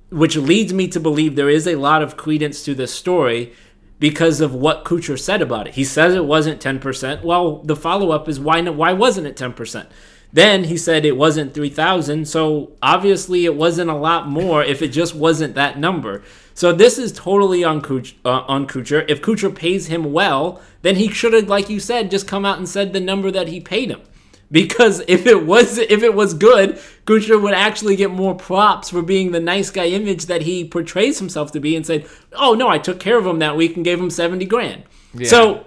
which 0.08 0.36
leads 0.36 0.72
me 0.72 0.88
to 0.88 1.00
believe 1.00 1.36
there 1.36 1.50
is 1.50 1.66
a 1.66 1.76
lot 1.76 2.00
of 2.02 2.16
credence 2.16 2.62
to 2.64 2.74
this 2.74 2.92
story 2.94 3.52
because 3.98 4.40
of 4.40 4.54
what 4.54 4.84
Kuchar 4.84 5.18
said 5.18 5.42
about 5.42 5.66
it. 5.66 5.74
He 5.74 5.84
says 5.84 6.14
it 6.14 6.24
wasn't 6.24 6.62
10%. 6.62 7.22
Well, 7.22 7.58
the 7.62 7.76
follow 7.76 8.10
up 8.10 8.28
is 8.28 8.38
why 8.38 8.62
why 8.62 8.92
wasn't 8.92 9.26
it 9.26 9.36
10%? 9.36 9.86
Then 10.32 10.64
he 10.64 10.76
said 10.76 11.04
it 11.04 11.16
wasn't 11.16 11.54
3,000, 11.54 12.28
so 12.28 12.72
obviously 12.82 13.46
it 13.46 13.54
wasn't 13.54 13.90
a 13.90 13.94
lot 13.94 14.28
more 14.28 14.62
if 14.62 14.82
it 14.82 14.88
just 14.88 15.14
wasn't 15.14 15.54
that 15.54 15.78
number. 15.78 16.22
So 16.52 16.72
this 16.72 16.98
is 16.98 17.12
totally 17.12 17.64
on 17.64 17.80
Kuch, 17.80 18.14
uh, 18.24 18.40
on 18.46 18.66
Kuchar. 18.66 19.08
If 19.08 19.22
Kuchar 19.22 19.54
pays 19.54 19.86
him 19.86 20.12
well, 20.12 20.60
then 20.82 20.96
he 20.96 21.08
should 21.10 21.32
have, 21.32 21.48
like 21.48 21.70
you 21.70 21.80
said, 21.80 22.10
just 22.10 22.28
come 22.28 22.44
out 22.44 22.58
and 22.58 22.68
said 22.68 22.92
the 22.92 23.00
number 23.00 23.30
that 23.30 23.48
he 23.48 23.60
paid 23.60 23.90
him. 23.90 24.02
Because 24.50 25.02
if 25.08 25.26
it 25.26 25.44
was 25.44 25.76
if 25.76 26.02
it 26.02 26.14
was 26.14 26.32
good, 26.32 26.80
Kuchar 27.04 27.40
would 27.40 27.52
actually 27.52 27.96
get 27.96 28.10
more 28.10 28.34
props 28.34 28.88
for 28.88 29.02
being 29.02 29.32
the 29.32 29.40
nice 29.40 29.70
guy 29.70 29.86
image 29.86 30.24
that 30.26 30.42
he 30.42 30.66
portrays 30.66 31.18
himself 31.18 31.52
to 31.52 31.60
be, 31.60 31.76
and 31.76 31.84
said, 31.84 32.06
"Oh 32.32 32.54
no, 32.54 32.68
I 32.68 32.78
took 32.78 32.98
care 32.98 33.18
of 33.18 33.26
him 33.26 33.40
that 33.40 33.56
week 33.56 33.76
and 33.76 33.84
gave 33.84 34.00
him 34.00 34.08
seventy 34.10 34.46
grand." 34.46 34.84
So, 35.28 35.66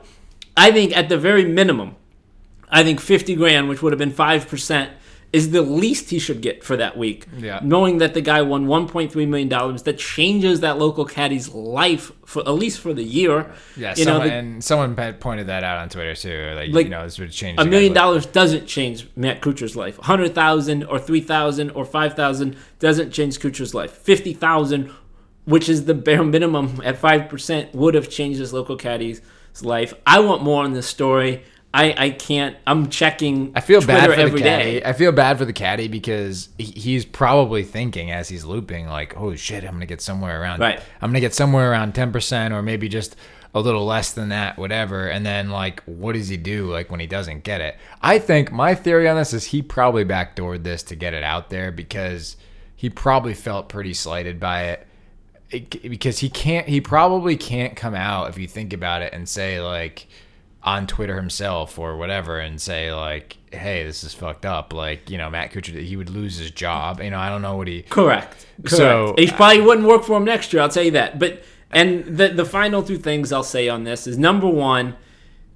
I 0.57 0.71
think 0.71 0.97
at 0.97 1.09
the 1.09 1.17
very 1.17 1.45
minimum, 1.45 1.95
I 2.69 2.83
think 2.83 3.00
fifty 3.00 3.35
grand, 3.35 3.69
which 3.69 3.83
would 3.83 3.93
have 3.93 4.00
been 4.00 4.11
five 4.11 4.47
percent, 4.47 4.91
is 5.33 5.51
the 5.51 5.61
least 5.61 6.09
he 6.09 6.19
should 6.19 6.41
get 6.41 6.61
for 6.61 6.75
that 6.75 6.97
week. 6.97 7.25
Yeah. 7.38 7.61
Knowing 7.63 8.00
that 8.00 8.13
the 8.13 8.19
guy 8.19 8.41
won 8.41 8.67
one 8.67 8.88
point 8.88 9.11
three 9.13 9.25
million 9.25 9.47
dollars, 9.47 9.83
that 9.83 9.97
changes 9.97 10.59
that 10.59 10.77
local 10.77 11.05
caddy's 11.05 11.47
life 11.53 12.11
for 12.25 12.41
at 12.41 12.50
least 12.53 12.79
for 12.79 12.93
the 12.93 13.03
year. 13.03 13.50
Yeah, 13.77 13.93
you 13.95 14.03
know, 14.05 14.11
someone, 14.11 14.27
the- 14.27 14.33
and 14.33 14.63
someone 14.63 15.13
pointed 15.19 15.47
that 15.47 15.63
out 15.63 15.77
on 15.77 15.88
Twitter 15.89 16.15
too. 16.15 16.53
Like, 16.55 16.71
Like, 16.73 16.85
you 16.85 16.89
know, 16.91 17.03
this 17.03 17.17
would 17.17 17.31
change 17.31 17.59
a 17.61 17.65
million 17.65 17.93
life. 17.93 18.01
dollars 18.01 18.25
doesn't 18.25 18.65
change 18.67 19.07
Matt 19.15 19.41
Kuchar's 19.41 19.75
life. 19.77 19.97
A 20.00 20.03
hundred 20.03 20.35
thousand 20.35 20.83
or 20.83 21.00
three 21.00 21.21
thousand 21.21 21.69
or 21.71 21.85
five 21.85 22.13
thousand 22.13 22.57
doesn't 22.79 23.11
change 23.11 23.39
Kuchar's 23.39 23.73
life. 23.73 23.91
Fifty 23.91 24.33
thousand, 24.33 24.91
which 25.45 25.69
is 25.69 25.85
the 25.85 25.93
bare 25.93 26.23
minimum 26.25 26.81
at 26.83 26.97
five 26.97 27.29
percent, 27.29 27.73
would 27.73 27.93
have 27.95 28.09
changed 28.09 28.39
his 28.39 28.51
local 28.51 28.77
caddy's 28.77 29.21
life. 29.61 29.93
I 30.05 30.19
want 30.19 30.43
more 30.43 30.63
on 30.63 30.73
this 30.73 30.88
story. 30.88 31.43
I, 31.73 31.95
I 31.97 32.09
can't. 32.09 32.57
I'm 32.67 32.89
checking. 32.89 33.53
I 33.55 33.61
feel 33.61 33.81
Twitter 33.81 34.07
bad 34.09 34.29
for 34.29 34.29
the 34.37 34.41
caddy. 34.41 34.79
day. 34.79 34.83
I 34.83 34.91
feel 34.93 35.11
bad 35.13 35.37
for 35.37 35.45
the 35.45 35.53
caddy 35.53 35.87
because 35.87 36.49
he's 36.57 37.05
probably 37.05 37.63
thinking 37.63 38.11
as 38.11 38.27
he's 38.27 38.43
looping, 38.43 38.87
like, 38.87 39.13
"Holy 39.13 39.37
shit, 39.37 39.63
I'm 39.63 39.71
gonna 39.71 39.85
get 39.85 40.01
somewhere 40.01 40.41
around. 40.41 40.59
Right. 40.59 40.81
I'm 41.01 41.09
gonna 41.11 41.21
get 41.21 41.33
somewhere 41.33 41.71
around 41.71 41.95
ten 41.95 42.11
percent, 42.11 42.53
or 42.53 42.61
maybe 42.61 42.89
just 42.89 43.15
a 43.53 43.61
little 43.61 43.85
less 43.85 44.11
than 44.11 44.29
that, 44.29 44.57
whatever." 44.57 45.07
And 45.07 45.25
then, 45.25 45.49
like, 45.49 45.81
what 45.85 46.13
does 46.13 46.27
he 46.27 46.35
do? 46.35 46.69
Like 46.69 46.91
when 46.91 46.99
he 46.99 47.07
doesn't 47.07 47.45
get 47.45 47.61
it? 47.61 47.77
I 48.01 48.19
think 48.19 48.51
my 48.51 48.75
theory 48.75 49.07
on 49.07 49.15
this 49.15 49.33
is 49.33 49.45
he 49.45 49.61
probably 49.61 50.03
backdoored 50.03 50.63
this 50.63 50.83
to 50.83 50.95
get 50.97 51.13
it 51.13 51.23
out 51.23 51.49
there 51.49 51.71
because 51.71 52.35
he 52.75 52.89
probably 52.89 53.33
felt 53.33 53.69
pretty 53.69 53.93
slighted 53.93 54.41
by 54.41 54.63
it. 54.63 54.87
It- 55.49 55.89
because 55.89 56.19
he 56.19 56.29
can't 56.29 56.67
he 56.67 56.81
probably 56.81 57.37
can't 57.37 57.77
come 57.77 57.95
out 57.95 58.29
if 58.29 58.37
you 58.37 58.47
think 58.47 58.73
about 58.73 59.01
it 59.03 59.13
and 59.13 59.27
say 59.29 59.61
like 59.61 60.07
on 60.63 60.85
Twitter 60.87 61.15
himself 61.15 61.79
or 61.79 61.97
whatever 61.97 62.39
and 62.39 62.61
say 62.61 62.93
like 62.93 63.37
hey 63.51 63.83
this 63.83 64.03
is 64.03 64.13
fucked 64.13 64.45
up 64.45 64.73
like 64.73 65.09
you 65.09 65.17
know 65.17 65.29
Matt 65.29 65.51
Kuchar 65.51 65.81
he 65.81 65.95
would 65.97 66.09
lose 66.09 66.37
his 66.37 66.51
job 66.51 67.01
you 67.01 67.09
know 67.09 67.17
I 67.17 67.29
don't 67.29 67.41
know 67.41 67.57
what 67.57 67.67
he 67.67 67.81
Correct. 67.83 68.45
Correct. 68.57 68.69
So- 68.69 69.15
he 69.17 69.27
probably 69.27 69.61
wouldn't 69.61 69.87
work 69.87 70.03
for 70.03 70.17
him 70.17 70.25
next 70.25 70.53
year. 70.53 70.61
I'll 70.61 70.69
tell 70.69 70.83
you 70.83 70.91
that. 70.91 71.17
But 71.17 71.43
and 71.71 72.05
the 72.05 72.29
the 72.29 72.45
final 72.45 72.83
two 72.83 72.97
things 72.97 73.31
I'll 73.31 73.43
say 73.43 73.69
on 73.69 73.85
this 73.85 74.05
is 74.05 74.17
number 74.17 74.47
one, 74.47 74.95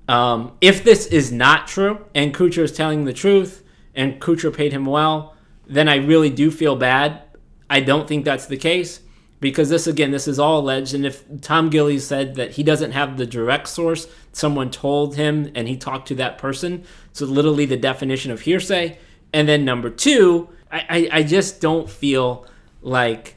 um, 0.07 0.57
if 0.62 0.83
this 0.83 1.05
is 1.07 1.31
not 1.31 1.67
true 1.67 2.05
and 2.15 2.33
Kuchar 2.33 2.63
is 2.63 2.71
telling 2.71 3.05
the 3.05 3.13
truth 3.13 3.63
and 3.93 4.19
Kuchar 4.19 4.55
paid 4.55 4.71
him 4.74 4.85
well, 4.85 5.35
then 5.67 5.88
I 5.88 5.95
really 5.97 6.29
do 6.29 6.50
feel 6.51 6.75
bad. 6.75 7.21
I 7.69 7.79
don't 7.79 8.07
think 8.07 8.25
that's 8.25 8.45
the 8.45 8.57
case 8.57 9.01
because 9.39 9.69
this 9.69 9.85
again 9.88 10.12
this 10.12 10.27
is 10.27 10.39
all 10.39 10.59
alleged 10.59 10.93
and 10.93 11.05
if 11.05 11.24
Tom 11.41 11.69
Gillis 11.69 12.07
said 12.07 12.35
that 12.35 12.51
he 12.51 12.63
doesn't 12.63 12.91
have 12.91 13.17
the 13.17 13.25
direct 13.25 13.67
source, 13.67 14.07
someone 14.36 14.70
told 14.70 15.15
him 15.15 15.50
and 15.56 15.65
he 15.65 15.77
talked 15.77 16.10
to 16.10 16.15
that 16.15 16.38
person, 16.38 16.84
so 17.13 17.25
literally 17.25 17.65
the 17.65 17.77
definition 17.77 18.32
of 18.32 18.42
hearsay. 18.42 18.98
And 19.32 19.48
then 19.48 19.63
number 19.63 19.89
two, 19.89 20.50
I, 20.70 20.86
I, 20.89 21.20
I 21.20 21.24
just 21.24 21.62
don't 21.62 21.89
feel 21.89 22.46
like 22.82 23.36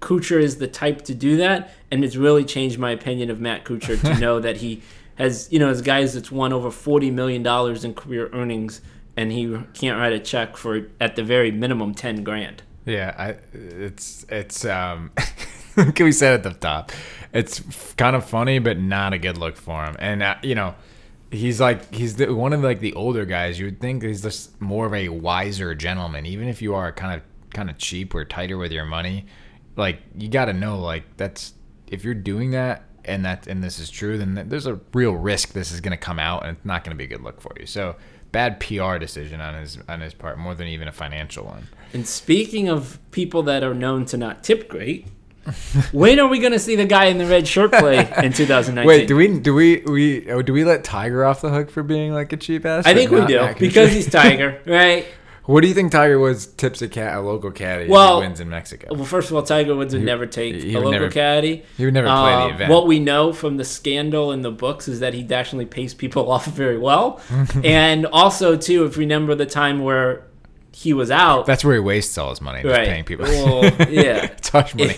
Kuchar 0.00 0.40
is 0.40 0.56
the 0.56 0.66
type 0.66 1.02
to 1.02 1.14
do 1.14 1.36
that, 1.36 1.70
and 1.90 2.02
it's 2.02 2.16
really 2.16 2.44
changed 2.46 2.78
my 2.78 2.90
opinion 2.92 3.30
of 3.30 3.40
Matt 3.40 3.64
Kuchar 3.64 4.00
to 4.00 4.18
know 4.20 4.40
that 4.40 4.56
he 4.56 4.80
has, 5.16 5.48
you 5.52 5.58
know, 5.58 5.68
as 5.68 5.82
guys 5.82 6.14
that's 6.14 6.32
won 6.32 6.52
over 6.52 6.70
forty 6.70 7.10
million 7.10 7.42
dollars 7.42 7.84
in 7.84 7.92
career 7.92 8.30
earnings, 8.32 8.80
and 9.16 9.30
he 9.30 9.58
can't 9.74 9.98
write 9.98 10.14
a 10.14 10.18
check 10.18 10.56
for 10.56 10.86
at 10.98 11.14
the 11.14 11.22
very 11.22 11.50
minimum 11.50 11.94
ten 11.94 12.24
grand. 12.24 12.62
yeah 12.86 13.14
I 13.18 13.36
it's 13.52 14.24
it's 14.28 14.64
um 14.64 15.12
like 15.76 15.98
we 15.98 16.10
said 16.10 16.34
at 16.34 16.42
the 16.42 16.58
top 16.58 16.90
it's 17.32 17.60
kind 17.94 18.16
of 18.16 18.24
funny 18.24 18.58
but 18.58 18.78
not 18.78 19.12
a 19.12 19.18
good 19.18 19.38
look 19.38 19.56
for 19.56 19.84
him. 19.84 19.96
And 19.98 20.22
uh, 20.22 20.36
you 20.42 20.54
know 20.54 20.74
he's 21.30 21.60
like 21.60 21.94
he's 21.94 22.16
the, 22.16 22.34
one 22.34 22.52
of 22.52 22.62
like 22.62 22.80
the 22.80 22.94
older 22.94 23.24
guys. 23.24 23.58
You 23.58 23.66
would 23.66 23.80
think 23.80 24.02
he's 24.02 24.22
just 24.22 24.60
more 24.60 24.86
of 24.86 24.94
a 24.94 25.08
wiser 25.08 25.74
gentleman. 25.74 26.26
Even 26.26 26.48
if 26.48 26.62
you 26.62 26.74
are 26.74 26.92
kind 26.92 27.14
of 27.14 27.22
kind 27.50 27.68
of 27.68 27.78
cheap 27.78 28.14
or 28.14 28.24
tighter 28.24 28.56
with 28.56 28.72
your 28.72 28.86
money 28.86 29.26
like 29.76 30.00
you 30.16 30.28
got 30.28 30.46
to 30.46 30.52
know 30.52 30.78
like 30.78 31.16
that's 31.16 31.54
if 31.86 32.04
you're 32.04 32.14
doing 32.14 32.50
that 32.50 32.84
and 33.04 33.24
that 33.24 33.46
and 33.46 33.62
this 33.62 33.78
is 33.78 33.90
true 33.90 34.18
then 34.18 34.44
there's 34.48 34.66
a 34.66 34.78
real 34.92 35.12
risk 35.12 35.52
this 35.52 35.72
is 35.72 35.80
going 35.80 35.92
to 35.92 35.96
come 35.96 36.18
out 36.18 36.44
and 36.44 36.56
it's 36.56 36.64
not 36.64 36.84
going 36.84 36.96
to 36.96 36.98
be 36.98 37.04
a 37.04 37.06
good 37.06 37.22
look 37.22 37.40
for 37.40 37.52
you. 37.58 37.66
So 37.66 37.96
bad 38.30 38.60
PR 38.60 38.96
decision 38.96 39.40
on 39.40 39.54
his 39.54 39.78
on 39.88 40.00
his 40.00 40.14
part 40.14 40.38
more 40.38 40.54
than 40.54 40.68
even 40.68 40.88
a 40.88 40.92
financial 40.92 41.44
one. 41.44 41.68
And 41.92 42.06
speaking 42.06 42.68
of 42.68 42.98
people 43.10 43.42
that 43.44 43.62
are 43.62 43.74
known 43.74 44.04
to 44.06 44.16
not 44.16 44.44
tip 44.44 44.68
great, 44.68 45.06
when 45.92 46.20
are 46.20 46.28
we 46.28 46.38
going 46.38 46.52
to 46.52 46.58
see 46.58 46.76
the 46.76 46.84
guy 46.84 47.06
in 47.06 47.18
the 47.18 47.26
red 47.26 47.46
shirt 47.48 47.72
play 47.72 47.98
in 48.22 48.32
2019? 48.32 48.84
Wait, 48.86 49.08
do 49.08 49.16
we 49.16 49.38
do 49.40 49.54
we 49.54 49.78
we 49.80 50.30
oh, 50.30 50.40
do 50.42 50.52
we 50.52 50.64
let 50.64 50.84
Tiger 50.84 51.24
off 51.24 51.40
the 51.40 51.50
hook 51.50 51.70
for 51.70 51.82
being 51.82 52.12
like 52.12 52.32
a 52.32 52.36
cheap 52.36 52.64
ass? 52.64 52.86
I 52.86 52.94
think 52.94 53.10
we 53.10 53.24
do 53.26 53.48
because 53.58 53.92
he's 53.92 54.08
Tiger, 54.08 54.60
right? 54.66 55.06
What 55.46 55.62
do 55.62 55.66
you 55.66 55.74
think 55.74 55.90
Tiger 55.90 56.20
Woods 56.20 56.46
tips 56.46 56.82
a 56.82 56.88
cat 56.88 57.16
a 57.16 57.20
local 57.20 57.50
caddy 57.50 57.88
Well- 57.88 58.18
if 58.18 58.22
he 58.22 58.28
wins 58.28 58.38
in 58.40 58.48
Mexico? 58.48 58.94
Well, 58.94 59.04
first 59.04 59.28
of 59.28 59.34
all, 59.34 59.42
Tiger 59.42 59.74
Woods 59.74 59.92
would 59.92 60.04
never 60.04 60.24
take 60.24 60.54
he 60.54 60.72
a 60.74 60.76
local 60.78 60.92
never- 60.92 61.10
caddy. 61.10 61.64
he 61.76 61.84
would 61.84 61.94
never 61.94 62.06
play 62.06 62.30
the 62.36 62.42
Uh, 62.42 62.48
event. 62.54 62.70
What 62.70 62.86
we 62.86 63.00
know 63.00 63.32
from 63.32 63.56
the 63.56 63.64
scandal 63.64 64.30
in 64.30 64.42
the 64.42 64.52
books 64.52 64.86
is 64.86 65.00
that 65.00 65.14
he 65.14 65.26
actually 65.34 65.66
pays 65.66 65.94
people 65.94 66.30
off 66.30 66.46
very 66.46 66.78
well, 66.78 67.20
and 67.64 68.06
also 68.06 68.56
too, 68.56 68.84
if 68.84 68.94
you 68.96 69.00
remember 69.00 69.34
the 69.34 69.46
time 69.46 69.82
where 69.82 70.22
he 70.70 70.92
was 70.94 71.10
out, 71.10 71.44
That's 71.46 71.64
where 71.64 71.74
he 71.74 71.80
wastes 71.80 72.16
all 72.16 72.30
his 72.30 72.40
money, 72.40 72.62
just 72.62 72.72
right? 72.78 72.86
paying 72.86 73.04
people. 73.04 73.24
Well, 73.26 73.64
yeah. 73.90 74.28
hush 74.52 74.74
money. 74.76 74.94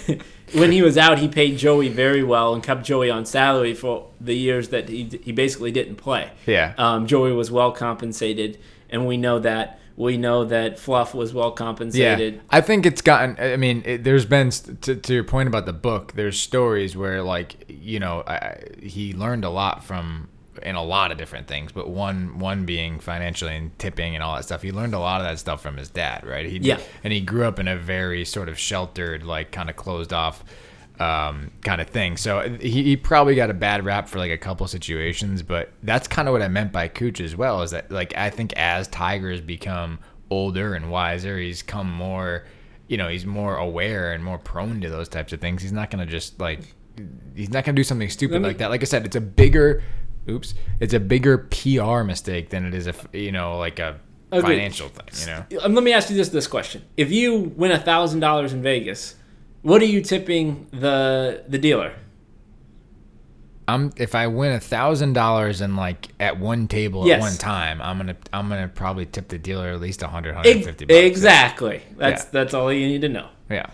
When 0.55 0.73
he 0.73 0.83
was 0.83 0.97
out, 0.97 1.19
he 1.19 1.29
paid 1.29 1.59
Joey 1.59 1.89
very 1.89 2.23
well 2.23 2.55
and 2.55 2.63
kept 2.63 2.85
Joey 2.85 3.11
on 3.11 3.27
salary 3.27 3.75
for 3.75 4.09
the 4.21 4.35
years 4.35 4.69
that 4.69 4.89
he 4.89 5.21
he 5.23 5.33
basically 5.33 5.71
didn't 5.71 5.97
play. 5.97 6.31
Yeah. 6.47 6.75
Um, 6.79 7.07
Joey 7.07 7.33
was 7.33 7.51
well 7.51 7.73
compensated, 7.73 8.59
and 8.91 9.07
we 9.07 9.17
know 9.17 9.39
that. 9.41 9.81
We 9.97 10.17
know 10.17 10.45
that 10.47 10.81
Fluff 10.81 11.15
was 11.15 11.33
well 11.33 11.53
compensated. 11.53 12.35
Yeah. 12.35 12.41
I 12.51 12.61
think 12.61 12.85
it's 12.85 13.01
gotten. 13.01 13.37
I 13.39 13.57
mean, 13.57 13.83
it, 13.85 14.03
there's 14.03 14.27
been 14.27 14.51
to, 14.51 14.97
to 14.97 15.15
your 15.15 15.23
point 15.23 15.47
about 15.47 15.67
the 15.67 15.73
book. 15.73 16.15
There's 16.15 16.37
stories 16.37 16.97
where, 16.97 17.23
like, 17.23 17.65
you 17.69 18.01
know, 18.01 18.25
I, 18.27 18.59
he 18.83 19.13
learned 19.13 19.45
a 19.45 19.51
lot 19.51 19.85
from 19.85 20.29
in 20.63 20.75
a 20.77 20.83
lot 20.85 21.11
of 21.13 21.19
different 21.19 21.47
things, 21.49 21.73
but 21.73 21.89
one 21.89 22.39
one 22.39 22.65
being 22.65 23.01
financially 23.01 23.57
and 23.57 23.77
tipping 23.79 24.15
and 24.15 24.23
all 24.23 24.37
that 24.37 24.45
stuff. 24.45 24.63
He 24.63 24.71
learned 24.73 24.95
a 24.95 24.99
lot 24.99 25.21
of 25.21 25.27
that 25.27 25.39
stuff 25.39 25.63
from 25.63 25.77
his 25.77 25.89
dad, 25.91 26.25
right? 26.27 26.47
He 26.47 26.59
Yeah. 26.59 26.79
and 27.03 27.13
he 27.13 27.21
grew 27.21 27.45
up 27.45 27.59
in 27.59 27.69
a 27.69 27.77
very 27.77 28.25
sort 28.25 28.49
of 28.49 28.59
sheltered, 28.59 29.23
like, 29.25 29.51
kind 29.53 29.69
of 29.69 29.77
closed 29.77 30.13
off 30.13 30.45
um, 31.01 31.51
kind 31.65 31.81
of 31.81 31.89
thing. 31.89 32.17
So 32.17 32.49
he, 32.61 32.85
he 32.85 32.97
probably 32.97 33.35
got 33.35 33.51
a 33.51 33.55
bad 33.55 33.85
rap 33.85 34.09
for 34.09 34.19
like 34.19 34.31
a 34.31 34.39
couple 34.39 34.67
situations, 34.69 35.43
but 35.43 35.73
that's 35.83 36.07
kind 36.07 36.29
of 36.29 36.33
what 36.33 36.41
I 36.43 36.47
meant 36.49 36.71
by 36.71 36.89
Kuch 36.89 37.21
as 37.21 37.35
well. 37.35 37.63
Is 37.63 37.73
that 37.73 37.91
like 37.91 38.17
I 38.17 38.31
think 38.31 38.53
as 38.55 38.87
Tiger's 38.89 39.41
become 39.41 39.99
older 40.31 40.75
and 40.75 40.91
wiser, 40.93 41.37
he's 41.39 41.63
come 41.63 41.93
more, 41.93 42.45
you 42.87 42.97
know, 42.97 43.09
he's 43.09 43.27
more 43.27 43.57
aware 43.57 44.13
and 44.13 44.23
more 44.23 44.39
prone 44.39 44.81
to 44.83 44.89
those 44.89 45.09
types 45.09 45.33
of 45.33 45.41
things. 45.41 45.63
He's 45.63 45.73
not 45.73 45.91
gonna 45.91 46.07
just 46.07 46.39
like 46.39 46.61
he's 47.35 47.51
not 47.51 47.65
gonna 47.65 47.75
do 47.75 47.83
something 47.83 48.09
stupid 48.09 48.41
me- 48.41 48.47
like 48.47 48.59
that. 48.59 48.71
Like 48.71 48.83
I 48.83 48.85
said, 48.85 49.05
it's 49.05 49.17
a 49.17 49.21
bigger, 49.21 49.83
oops, 50.29 50.55
it's 50.81 50.95
a 50.95 51.01
bigger 51.01 51.39
PR 51.39 52.03
mistake 52.03 52.51
than 52.51 52.65
it 52.67 52.75
is 52.75 52.87
a 52.87 52.95
you 53.13 53.33
know 53.33 53.59
like 53.59 53.79
a 53.79 53.99
Agreed. 54.33 54.55
financial 54.57 54.89
thing. 54.89 55.07
You 55.51 55.57
know. 55.59 55.65
Um, 55.65 55.75
let 55.75 55.85
me 55.85 55.93
ask 55.93 56.11
you 56.11 56.17
this 56.17 56.29
this 56.31 56.47
question: 56.47 56.83
If 56.97 57.13
you 57.13 57.53
win 57.57 57.71
a 57.71 57.79
thousand 57.79 58.21
dollars 58.21 58.53
in 58.53 58.63
Vegas, 58.63 59.15
what 59.63 59.81
are 59.83 59.87
you 59.87 60.01
tipping 60.01 60.67
the 60.73 61.45
the 61.49 61.59
dealer? 61.59 61.93
I'm 63.67 63.93
if 63.97 64.15
I 64.15 64.27
win 64.27 64.53
a 64.53 64.61
thousand 64.61 65.15
dollars 65.15 65.63
and 65.63 65.75
like 65.77 66.09
at 66.21 66.39
one 66.39 66.69
table 66.69 67.07
Yes. 67.07 67.17
at 67.17 67.21
one 67.23 67.37
time, 67.39 67.81
I'm 67.81 67.97
gonna 67.97 68.17
I'm 68.33 68.49
gonna 68.51 68.69
probably 68.69 69.07
tip 69.07 69.29
the 69.29 69.39
dealer 69.39 69.69
at 69.69 69.81
least 69.81 70.03
100, 70.03 70.31
Ex- 70.31 70.37
150 70.37 70.85
bucks. 70.85 70.95
exactly. 70.99 71.83
That's 71.97 72.25
Yeah. 72.25 72.29
that's 72.33 72.53
all 72.55 72.71
you 72.73 72.87
need 72.87 73.01
to 73.03 73.09
know. 73.09 73.29
Yeah. 73.49 73.67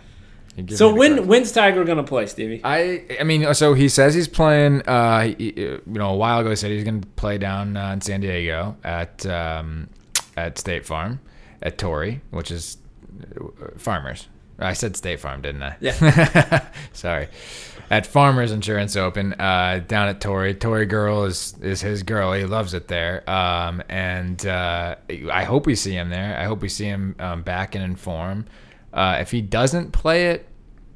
So 0.69 0.95
when 0.95 1.26
when's 1.26 1.52
Tiger 1.52 1.85
gonna 1.85 2.05
play, 2.05 2.26
Stevie? 2.26 2.61
I 2.64 3.05
I 3.21 3.25
mean, 3.25 3.52
so 3.55 3.75
he 3.75 3.88
says 3.88 4.14
he's 4.14 4.29
playing. 4.29 4.83
Uh, 4.83 5.23
he, 5.38 5.52
you 5.57 5.83
know, 5.87 6.11
a 6.11 6.17
while 6.17 6.40
ago 6.40 6.50
he 6.50 6.57
said 6.57 6.71
he's 6.71 6.85
going 6.85 7.00
to 7.00 7.07
play 7.09 7.38
down 7.38 7.76
uh, 7.76 7.93
in 7.93 8.00
San 8.00 8.21
Diego 8.21 8.76
at 8.85 9.25
um, 9.26 9.88
at 10.37 10.59
State 10.59 10.87
Farm 10.87 11.21
at 11.62 11.79
Torrey, 11.79 12.21
which 12.31 12.50
is 12.50 12.79
uh, 13.23 13.69
Farmers. 13.76 14.29
I 14.59 14.75
said 14.75 14.97
State 14.97 15.21
Farm, 15.21 15.40
didn't 15.40 15.62
I? 15.62 15.76
Yeah. 15.81 16.67
Sorry. 16.93 17.29
At 17.90 18.07
Farmers 18.07 18.52
Insurance 18.52 18.95
Open, 18.95 19.33
uh, 19.33 19.83
down 19.88 20.09
at 20.09 20.21
Torrey. 20.21 20.55
Torrey 20.55 20.87
girl 20.87 21.25
is 21.25 21.55
is 21.61 21.81
his 21.81 22.02
girl. 22.02 22.33
He 22.33 22.45
loves 22.45 22.75
it 22.75 22.87
there. 22.87 23.29
Um, 23.29 23.83
and 23.88 24.47
uh, 24.47 24.97
I 25.33 25.45
hope 25.45 25.67
we 25.67 25.75
see 25.75 25.93
him 25.93 26.11
there. 26.11 26.38
I 26.38 26.45
hope 26.45 26.62
we 26.62 26.69
see 26.69 26.85
him 26.85 27.17
um, 27.19 27.43
back 27.43 27.75
and 27.75 27.83
in 27.83 27.97
form. 27.97 28.47
Uh, 28.93 29.19
if 29.21 29.31
he 29.31 29.40
doesn't 29.40 29.93
play 29.93 30.31
it, 30.31 30.47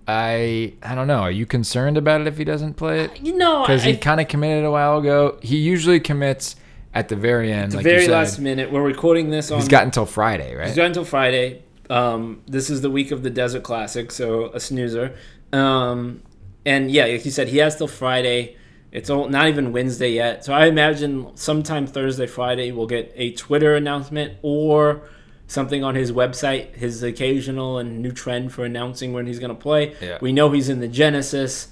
I 0.06 0.74
I 0.82 0.94
don't 0.94 1.06
know. 1.06 1.20
Are 1.20 1.30
you 1.30 1.46
concerned 1.46 1.96
about 1.96 2.20
it 2.20 2.26
if 2.26 2.36
he 2.36 2.44
doesn't 2.44 2.74
play 2.74 3.00
it? 3.04 3.20
You 3.20 3.36
know, 3.36 3.62
Because 3.62 3.84
he 3.84 3.96
kind 3.96 4.20
of 4.20 4.28
committed 4.28 4.64
a 4.64 4.70
while 4.70 4.98
ago. 4.98 5.38
He 5.42 5.56
usually 5.56 6.00
commits 6.00 6.56
at 6.92 7.08
the 7.08 7.16
very 7.16 7.52
end. 7.52 7.72
the 7.72 7.76
like 7.78 7.84
very 7.84 8.00
you 8.00 8.06
said. 8.06 8.12
last 8.12 8.38
minute. 8.38 8.70
We're 8.70 8.82
recording 8.82 9.30
this 9.30 9.50
on. 9.50 9.58
He's 9.58 9.68
got 9.68 9.84
until 9.84 10.06
Friday, 10.06 10.54
right? 10.54 10.66
He's 10.66 10.76
got 10.76 10.86
until 10.86 11.04
Friday. 11.04 11.62
Um, 11.90 12.42
this 12.46 12.70
is 12.70 12.80
the 12.80 12.90
week 12.90 13.10
of 13.10 13.22
the 13.22 13.30
Desert 13.30 13.62
Classic, 13.62 14.10
so 14.10 14.46
a 14.52 14.60
snoozer. 14.60 15.14
Um, 15.52 16.22
and 16.64 16.90
yeah, 16.90 17.06
like 17.06 17.24
you 17.24 17.30
said, 17.30 17.48
he 17.48 17.58
has 17.58 17.76
till 17.76 17.88
Friday. 17.88 18.56
It's 18.90 19.10
all, 19.10 19.28
not 19.28 19.48
even 19.48 19.72
Wednesday 19.72 20.12
yet, 20.12 20.44
so 20.44 20.54
I 20.54 20.66
imagine 20.66 21.36
sometime 21.36 21.86
Thursday, 21.86 22.28
Friday, 22.28 22.70
we'll 22.70 22.86
get 22.86 23.12
a 23.16 23.32
Twitter 23.32 23.74
announcement 23.74 24.38
or 24.40 25.02
something 25.46 25.84
on 25.84 25.94
his 25.94 26.12
website. 26.12 26.74
His 26.74 27.02
occasional 27.02 27.78
and 27.78 28.00
new 28.00 28.12
trend 28.12 28.52
for 28.52 28.64
announcing 28.64 29.12
when 29.12 29.26
he's 29.26 29.38
going 29.38 29.54
to 29.54 29.60
play. 29.60 29.94
Yeah. 30.00 30.18
We 30.20 30.32
know 30.32 30.50
he's 30.50 30.68
in 30.68 30.80
the 30.80 30.88
Genesis. 30.88 31.68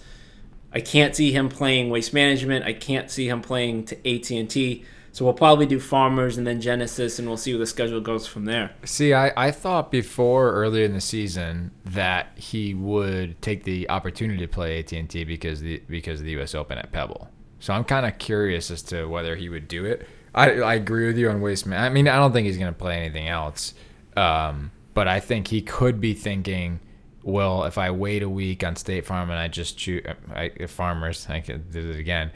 I 0.73 0.81
can't 0.81 1.15
see 1.15 1.33
him 1.33 1.49
playing 1.49 1.91
Waste 1.91 2.15
Management. 2.15 2.65
I 2.65 2.73
can't 2.73 3.11
see 3.11 3.29
him 3.29 3.43
playing 3.43 3.85
to 3.87 3.97
AT 4.09 4.31
and 4.31 4.49
T. 4.49 4.85
So 5.13 5.27
we'll 5.27 5.35
probably 5.35 5.67
do 5.67 5.79
Farmers 5.79 6.39
and 6.39 6.47
then 6.47 6.63
Genesis, 6.63 7.19
and 7.19 7.29
we'll 7.29 7.37
see 7.37 7.53
where 7.53 7.59
the 7.59 7.67
schedule 7.67 8.01
goes 8.01 8.27
from 8.27 8.47
there. 8.47 8.71
See, 8.85 9.13
I, 9.13 9.31
I 9.37 9.51
thought 9.51 9.91
before 9.91 10.53
earlier 10.53 10.87
in 10.87 10.95
the 10.95 11.03
season 11.03 11.71
that 11.85 12.29
he 12.37 12.73
would 12.73 13.41
take 13.43 13.65
the 13.65 13.91
opportunity 13.91 14.39
to 14.39 14.49
play 14.49 14.79
AT 14.79 14.91
and 14.93 15.11
T 15.11 15.25
because 15.25 15.61
the 15.61 15.83
because 15.87 16.21
of 16.21 16.25
the 16.25 16.33
U.S. 16.33 16.55
Open 16.55 16.79
at 16.79 16.93
Pebble. 16.93 17.29
So 17.61 17.75
I'm 17.75 17.85
kind 17.85 18.07
of 18.07 18.17
curious 18.19 18.71
as 18.71 18.83
to 18.85 19.05
whether 19.05 19.37
he 19.37 19.51
would 19.51 19.69
do 19.69 19.85
it. 19.85 20.09
I, 20.35 20.61
I 20.61 20.75
agree 20.75 21.07
with 21.07 21.19
you 21.19 21.31
on 21.31 21.41
Waste 21.41 21.67
Man. 21.67 21.83
I 21.83 21.89
mean, 21.89 22.09
I 22.09 22.17
don't 22.17 22.33
think 22.33 22.47
he's 22.47 22.59
going 22.59 22.73
to 22.73 22.79
play 22.79 22.97
anything 22.97 23.29
else. 23.29 23.75
Um, 24.17 24.71
but 24.95 25.09
I 25.09 25.21
think 25.21 25.49
he 25.49 25.63
could 25.63 26.01
be 26.01 26.15
thinking, 26.15 26.81
well, 27.23 27.65
if 27.65 27.79
I 27.79 27.91
wait 27.91 28.23
a 28.23 28.29
week 28.29 28.65
on 28.65 28.77
State 28.77 29.07
Farm 29.07 29.31
and 29.31 29.39
I 29.39 29.49
just 29.49 29.79
choose 29.79 30.05
I, 30.35 30.51
Farmers, 30.67 31.27
I 31.29 31.41
could 31.41 31.71
do 31.71 31.91
it 31.91 31.99
again. 31.99 32.31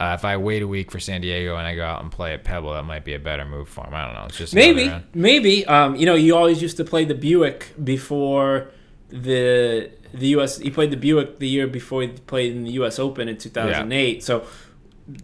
Uh, 0.00 0.14
if 0.18 0.24
I 0.24 0.36
wait 0.36 0.62
a 0.62 0.66
week 0.66 0.90
for 0.90 0.98
San 0.98 1.20
Diego 1.20 1.56
and 1.56 1.66
I 1.66 1.76
go 1.76 1.84
out 1.84 2.02
and 2.02 2.10
play 2.10 2.32
at 2.34 2.44
Pebble, 2.44 2.72
that 2.72 2.84
might 2.84 3.04
be 3.04 3.14
a 3.14 3.18
better 3.18 3.44
move 3.44 3.68
for 3.68 3.86
him. 3.86 3.94
I 3.94 4.06
don't 4.06 4.14
know. 4.14 4.24
It's 4.24 4.38
just 4.38 4.54
Maybe, 4.54 4.92
maybe. 5.14 5.66
Um, 5.66 5.94
you 5.96 6.06
know, 6.06 6.14
you 6.14 6.34
always 6.34 6.60
used 6.60 6.76
to 6.78 6.84
play 6.84 7.04
the 7.04 7.14
Buick 7.14 7.72
before 7.82 8.70
the 9.10 9.90
the 10.12 10.28
U.S. 10.28 10.58
He 10.58 10.70
played 10.70 10.90
the 10.90 10.96
Buick 10.96 11.38
the 11.38 11.48
year 11.48 11.66
before 11.66 12.02
he 12.02 12.08
played 12.08 12.52
in 12.52 12.64
the 12.64 12.72
U.S. 12.72 12.98
Open 12.98 13.28
in 13.28 13.36
2008. 13.36 14.22
So 14.24 14.46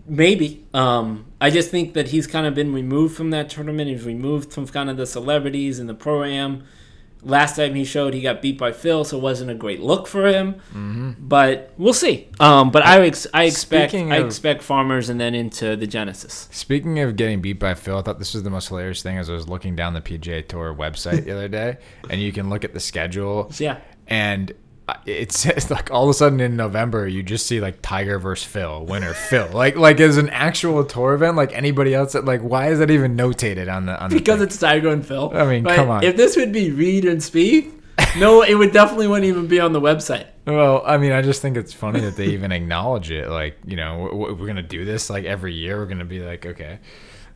maybe. 0.06 0.66
Um, 0.74 1.26
I 1.40 1.50
just 1.50 1.70
think 1.70 1.94
that 1.94 2.08
he's 2.08 2.26
kind 2.26 2.46
of 2.46 2.54
been 2.54 2.72
removed 2.72 3.16
from 3.16 3.30
that 3.30 3.50
tournament. 3.50 3.90
He's 3.90 4.04
removed 4.04 4.52
from 4.52 4.66
kind 4.66 4.90
of 4.90 4.96
the 4.96 5.06
celebrities 5.06 5.78
and 5.78 5.88
the 5.88 5.94
pro 5.94 6.24
am. 6.24 6.64
Last 7.22 7.56
time 7.56 7.74
he 7.74 7.84
showed, 7.84 8.14
he 8.14 8.20
got 8.20 8.40
beat 8.40 8.58
by 8.58 8.70
Phil, 8.70 9.04
so 9.04 9.18
it 9.18 9.20
wasn't 9.20 9.50
a 9.50 9.54
great 9.54 9.80
look 9.80 10.06
for 10.06 10.28
him. 10.28 10.54
Mm-hmm. 10.70 11.12
But 11.18 11.72
we'll 11.76 11.92
see. 11.92 12.28
Um, 12.38 12.70
but 12.70 12.86
I 12.86 13.04
ex- 13.06 13.26
I 13.34 13.44
expect 13.44 13.90
Speaking 13.90 14.12
I 14.12 14.18
expect 14.18 14.62
Farmers 14.62 15.08
and 15.08 15.20
then 15.20 15.34
into 15.34 15.74
the 15.74 15.88
Genesis. 15.88 16.48
Speaking 16.52 17.00
of 17.00 17.16
getting 17.16 17.40
beat 17.40 17.58
by 17.58 17.74
Phil, 17.74 17.98
I 17.98 18.02
thought 18.02 18.20
this 18.20 18.34
was 18.34 18.44
the 18.44 18.50
most 18.50 18.68
hilarious 18.68 19.02
thing 19.02 19.18
as 19.18 19.28
I 19.28 19.32
was 19.32 19.48
looking 19.48 19.74
down 19.74 19.94
the 19.94 20.00
PGA 20.00 20.46
Tour 20.46 20.72
website 20.72 21.24
the 21.24 21.32
other 21.32 21.48
day, 21.48 21.78
and 22.08 22.20
you 22.20 22.30
can 22.30 22.50
look 22.50 22.64
at 22.64 22.72
the 22.72 22.80
schedule, 22.80 23.50
yeah. 23.58 23.78
and 24.06 24.52
uh, 24.88 24.94
it 25.06 25.30
says 25.32 25.70
like 25.70 25.90
all 25.90 26.04
of 26.04 26.10
a 26.10 26.14
sudden 26.14 26.40
in 26.40 26.56
November 26.56 27.06
you 27.06 27.22
just 27.22 27.46
see 27.46 27.60
like 27.60 27.80
Tiger 27.82 28.18
versus 28.18 28.46
Phil, 28.46 28.84
winner 28.86 29.12
Phil, 29.14 29.48
like 29.52 29.76
like 29.76 30.00
as 30.00 30.16
an 30.16 30.28
actual 30.30 30.84
tour 30.84 31.14
event, 31.14 31.36
like 31.36 31.52
anybody 31.52 31.94
else. 31.94 32.14
Like 32.14 32.40
why 32.40 32.70
is 32.70 32.78
that 32.80 32.90
even 32.90 33.16
notated 33.16 33.72
on 33.72 33.86
the 33.86 34.00
on 34.02 34.10
the 34.10 34.16
because 34.16 34.38
thing? 34.38 34.46
it's 34.48 34.58
Tiger 34.58 34.88
and 34.88 35.06
Phil. 35.06 35.30
I 35.34 35.44
mean, 35.46 35.64
Right? 35.64 35.76
come 35.76 35.90
on. 35.90 36.02
If 36.02 36.16
this 36.16 36.36
would 36.36 36.52
be 36.52 36.70
Reed 36.70 37.04
and 37.04 37.22
Speed, 37.22 37.72
no, 38.18 38.42
it 38.42 38.54
would 38.54 38.72
definitely 38.72 39.06
wouldn't 39.08 39.26
even 39.26 39.46
be 39.46 39.60
on 39.60 39.72
the 39.72 39.80
website. 39.80 40.26
Well, 40.46 40.82
I 40.86 40.96
mean, 40.96 41.12
I 41.12 41.20
just 41.20 41.42
think 41.42 41.58
it's 41.58 41.74
funny 41.74 42.00
that 42.00 42.16
they 42.16 42.28
even 42.28 42.52
acknowledge 42.52 43.10
it. 43.10 43.28
Like, 43.28 43.58
you 43.66 43.76
know, 43.76 44.08
we're, 44.12 44.32
we're 44.32 44.46
gonna 44.46 44.62
do 44.62 44.84
this 44.86 45.10
like 45.10 45.24
every 45.26 45.52
year. 45.54 45.76
We're 45.76 45.86
gonna 45.86 46.04
be 46.06 46.20
like, 46.20 46.46
okay. 46.46 46.78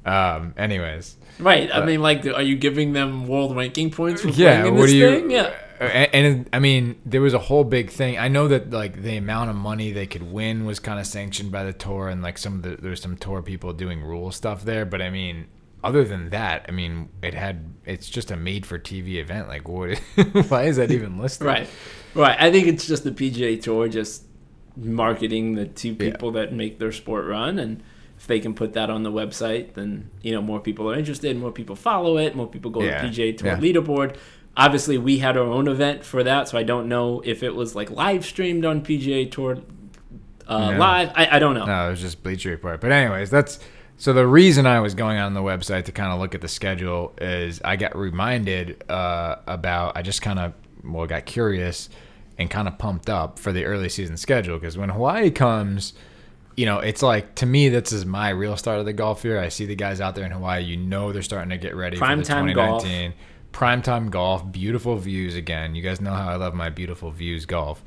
Um. 0.04 0.54
Anyways, 0.56 1.16
Right. 1.38 1.70
I 1.72 1.84
mean, 1.84 2.00
like, 2.02 2.26
are 2.26 2.42
you 2.42 2.56
giving 2.56 2.92
them 2.92 3.26
world 3.28 3.54
ranking 3.56 3.90
points 3.90 4.22
for 4.22 4.28
yeah. 4.28 4.60
playing 4.62 4.66
in 4.66 4.74
What 4.80 4.86
this 4.86 4.92
you? 4.94 5.06
thing? 5.10 5.30
Yeah. 5.30 5.54
And, 5.86 6.26
and 6.26 6.48
I 6.52 6.58
mean, 6.58 7.00
there 7.04 7.20
was 7.20 7.34
a 7.34 7.38
whole 7.38 7.64
big 7.64 7.90
thing. 7.90 8.18
I 8.18 8.28
know 8.28 8.48
that 8.48 8.70
like 8.70 9.02
the 9.02 9.16
amount 9.16 9.50
of 9.50 9.56
money 9.56 9.92
they 9.92 10.06
could 10.06 10.22
win 10.32 10.64
was 10.64 10.78
kind 10.78 10.98
of 11.00 11.06
sanctioned 11.06 11.50
by 11.52 11.64
the 11.64 11.72
tour, 11.72 12.08
and 12.08 12.22
like 12.22 12.38
some 12.38 12.54
of 12.56 12.62
the 12.62 12.76
there's 12.76 13.00
some 13.02 13.16
tour 13.16 13.42
people 13.42 13.72
doing 13.72 14.02
rule 14.02 14.30
stuff 14.30 14.64
there. 14.64 14.84
But 14.84 15.02
I 15.02 15.10
mean, 15.10 15.46
other 15.84 16.04
than 16.04 16.30
that, 16.30 16.66
I 16.68 16.72
mean, 16.72 17.08
it 17.22 17.34
had 17.34 17.72
it's 17.84 18.08
just 18.08 18.30
a 18.30 18.36
made 18.36 18.66
for 18.66 18.78
TV 18.78 19.16
event. 19.16 19.48
Like, 19.48 19.68
what? 19.68 19.98
why 20.48 20.64
is 20.64 20.76
that 20.76 20.90
even 20.98 21.18
listed? 21.18 21.46
Right. 21.46 21.68
Right. 22.14 22.36
I 22.40 22.50
think 22.50 22.66
it's 22.66 22.86
just 22.86 23.04
the 23.04 23.10
PGA 23.10 23.60
Tour 23.60 23.88
just 23.88 24.24
marketing 24.76 25.54
the 25.54 25.66
two 25.66 25.94
people 25.94 26.30
that 26.32 26.52
make 26.52 26.78
their 26.78 26.92
sport 26.92 27.26
run, 27.26 27.58
and 27.58 27.82
if 28.18 28.26
they 28.26 28.40
can 28.40 28.54
put 28.54 28.72
that 28.74 28.88
on 28.90 29.02
the 29.02 29.10
website, 29.10 29.74
then 29.74 30.10
you 30.22 30.32
know 30.32 30.40
more 30.42 30.60
people 30.60 30.90
are 30.90 30.94
interested, 30.94 31.36
more 31.36 31.52
people 31.52 31.76
follow 31.76 32.18
it, 32.18 32.34
more 32.36 32.46
people 32.46 32.70
go 32.70 32.82
Yeah. 32.82 33.00
to 33.02 33.08
PGA 33.08 33.36
Tour 33.36 33.48
Yeah. 33.48 33.58
leaderboard. 33.58 34.16
Obviously, 34.56 34.98
we 34.98 35.18
had 35.18 35.36
our 35.36 35.44
own 35.44 35.66
event 35.66 36.04
for 36.04 36.22
that, 36.22 36.48
so 36.48 36.58
I 36.58 36.62
don't 36.62 36.88
know 36.88 37.22
if 37.24 37.42
it 37.42 37.54
was 37.54 37.74
like 37.74 37.90
live 37.90 38.24
streamed 38.24 38.64
on 38.64 38.82
PGA 38.82 39.30
Tour 39.30 39.58
uh, 40.46 40.72
No. 40.72 40.78
live. 40.78 41.10
I, 41.14 41.36
I 41.36 41.38
don't 41.38 41.54
know. 41.54 41.64
No, 41.64 41.86
it 41.88 41.90
was 41.90 42.00
just 42.00 42.22
Bleacher 42.22 42.50
Report. 42.50 42.80
But 42.80 42.92
anyways, 42.92 43.30
that's 43.30 43.58
so 43.96 44.12
the 44.12 44.26
reason 44.26 44.66
I 44.66 44.80
was 44.80 44.94
going 44.94 45.18
on 45.18 45.34
the 45.34 45.40
website 45.40 45.84
to 45.84 45.92
kind 45.92 46.12
of 46.12 46.20
look 46.20 46.34
at 46.34 46.40
the 46.40 46.48
schedule 46.48 47.12
is 47.20 47.60
I 47.64 47.76
got 47.76 47.96
reminded 47.96 48.84
uh, 48.90 49.36
about 49.46 49.96
I 49.96 50.02
just 50.02 50.22
kind 50.22 50.38
of 50.38 50.52
well 50.84 51.06
got 51.06 51.24
curious 51.26 51.88
and 52.38 52.50
kind 52.50 52.66
of 52.66 52.78
pumped 52.78 53.08
up 53.08 53.38
for 53.38 53.52
the 53.52 53.64
early 53.64 53.88
season 53.88 54.16
schedule 54.16 54.58
because 54.58 54.76
when 54.76 54.88
Hawaii 54.88 55.30
comes, 55.30 55.92
you 56.56 56.66
know, 56.66 56.78
it's 56.80 57.02
like 57.02 57.36
to 57.36 57.46
me 57.46 57.68
this 57.68 57.92
is 57.92 58.04
my 58.04 58.30
real 58.30 58.56
start 58.56 58.80
of 58.80 58.86
the 58.86 58.92
golf 58.92 59.24
year. 59.24 59.38
I 59.38 59.48
see 59.48 59.66
the 59.66 59.76
guys 59.76 60.00
out 60.00 60.14
there 60.14 60.24
in 60.24 60.32
Hawaii, 60.32 60.62
you 60.62 60.76
know, 60.76 61.12
they're 61.12 61.22
starting 61.22 61.50
to 61.50 61.58
get 61.58 61.76
ready 61.76 61.96
for 61.96 62.06
the 62.06 62.22
Primetime 62.22 62.54
golf. 62.54 62.84
2019 63.52 63.62
primetime 63.62 64.10
golf, 64.10 64.50
beautiful 64.50 64.96
views 64.96 65.36
again. 65.36 65.74
You 65.74 65.82
guys 65.82 66.00
know 66.00 66.12
how 66.12 66.28
I 66.28 66.36
love 66.36 66.54
my 66.54 66.70
beautiful 66.70 67.10
views 67.10 67.46
golf. 67.46 67.82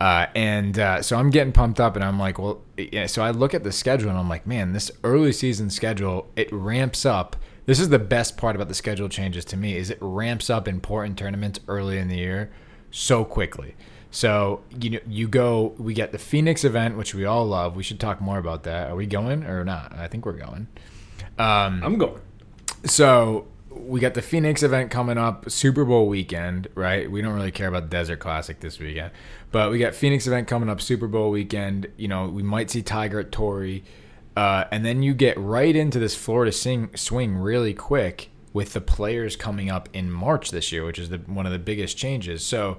Uh, 0.00 0.26
and 0.36 0.78
uh, 0.78 1.02
so 1.02 1.16
I'm 1.16 1.30
getting 1.30 1.52
pumped 1.52 1.80
up, 1.80 1.96
and 1.96 2.04
I'm 2.04 2.20
like, 2.20 2.38
well, 2.38 2.62
yeah. 2.76 3.06
So 3.06 3.22
I 3.22 3.30
look 3.30 3.52
at 3.52 3.64
the 3.64 3.72
schedule, 3.72 4.10
and 4.10 4.18
I'm 4.18 4.28
like, 4.28 4.46
man, 4.46 4.72
this 4.72 4.92
early 5.02 5.32
season 5.32 5.70
schedule 5.70 6.30
it 6.36 6.52
ramps 6.52 7.04
up. 7.04 7.34
This 7.66 7.80
is 7.80 7.88
the 7.88 7.98
best 7.98 8.36
part 8.36 8.54
about 8.54 8.68
the 8.68 8.74
schedule 8.74 9.08
changes 9.08 9.44
to 9.46 9.56
me 9.56 9.76
is 9.76 9.90
it 9.90 9.98
ramps 10.00 10.48
up 10.48 10.68
important 10.68 11.18
tournaments 11.18 11.60
early 11.68 11.98
in 11.98 12.08
the 12.08 12.16
year 12.16 12.50
so 12.90 13.24
quickly. 13.24 13.74
So 14.10 14.62
you 14.80 14.90
know, 14.90 15.00
you 15.06 15.26
go. 15.28 15.74
We 15.78 15.94
get 15.94 16.12
the 16.12 16.18
Phoenix 16.18 16.64
event, 16.64 16.96
which 16.96 17.14
we 17.14 17.24
all 17.24 17.44
love. 17.44 17.74
We 17.74 17.82
should 17.82 17.98
talk 17.98 18.20
more 18.20 18.38
about 18.38 18.62
that. 18.62 18.90
Are 18.90 18.96
we 18.96 19.06
going 19.06 19.44
or 19.44 19.64
not? 19.64 19.94
I 19.98 20.06
think 20.06 20.24
we're 20.24 20.32
going. 20.32 20.68
Um, 21.38 21.82
I'm 21.82 21.98
going. 21.98 22.20
so 22.84 23.48
we 23.80 24.00
got 24.00 24.14
the 24.14 24.22
Phoenix 24.22 24.62
event 24.62 24.90
coming 24.90 25.18
up, 25.18 25.50
Super 25.50 25.84
Bowl 25.84 26.06
weekend, 26.08 26.68
right? 26.74 27.10
We 27.10 27.22
don't 27.22 27.34
really 27.34 27.50
care 27.50 27.68
about 27.68 27.90
Desert 27.90 28.18
Classic 28.18 28.60
this 28.60 28.78
weekend, 28.78 29.12
but 29.52 29.70
we 29.70 29.78
got 29.78 29.94
Phoenix 29.94 30.26
event 30.26 30.48
coming 30.48 30.68
up, 30.68 30.80
Super 30.80 31.08
Bowl 31.08 31.30
weekend. 31.30 31.88
You 31.96 32.08
know, 32.08 32.28
we 32.28 32.42
might 32.42 32.70
see 32.70 32.82
Tiger 32.82 33.20
at 33.20 33.32
Torrey, 33.32 33.84
uh, 34.36 34.64
and 34.70 34.84
then 34.84 35.02
you 35.02 35.14
get 35.14 35.38
right 35.38 35.74
into 35.74 35.98
this 35.98 36.14
Florida 36.14 36.52
sing, 36.52 36.90
swing 36.94 37.36
really 37.36 37.74
quick 37.74 38.30
with 38.52 38.72
the 38.72 38.80
players 38.80 39.36
coming 39.36 39.70
up 39.70 39.88
in 39.92 40.10
March 40.10 40.50
this 40.50 40.72
year, 40.72 40.84
which 40.84 40.98
is 40.98 41.10
the, 41.10 41.18
one 41.18 41.46
of 41.46 41.52
the 41.52 41.58
biggest 41.58 41.96
changes. 41.96 42.44
So 42.44 42.78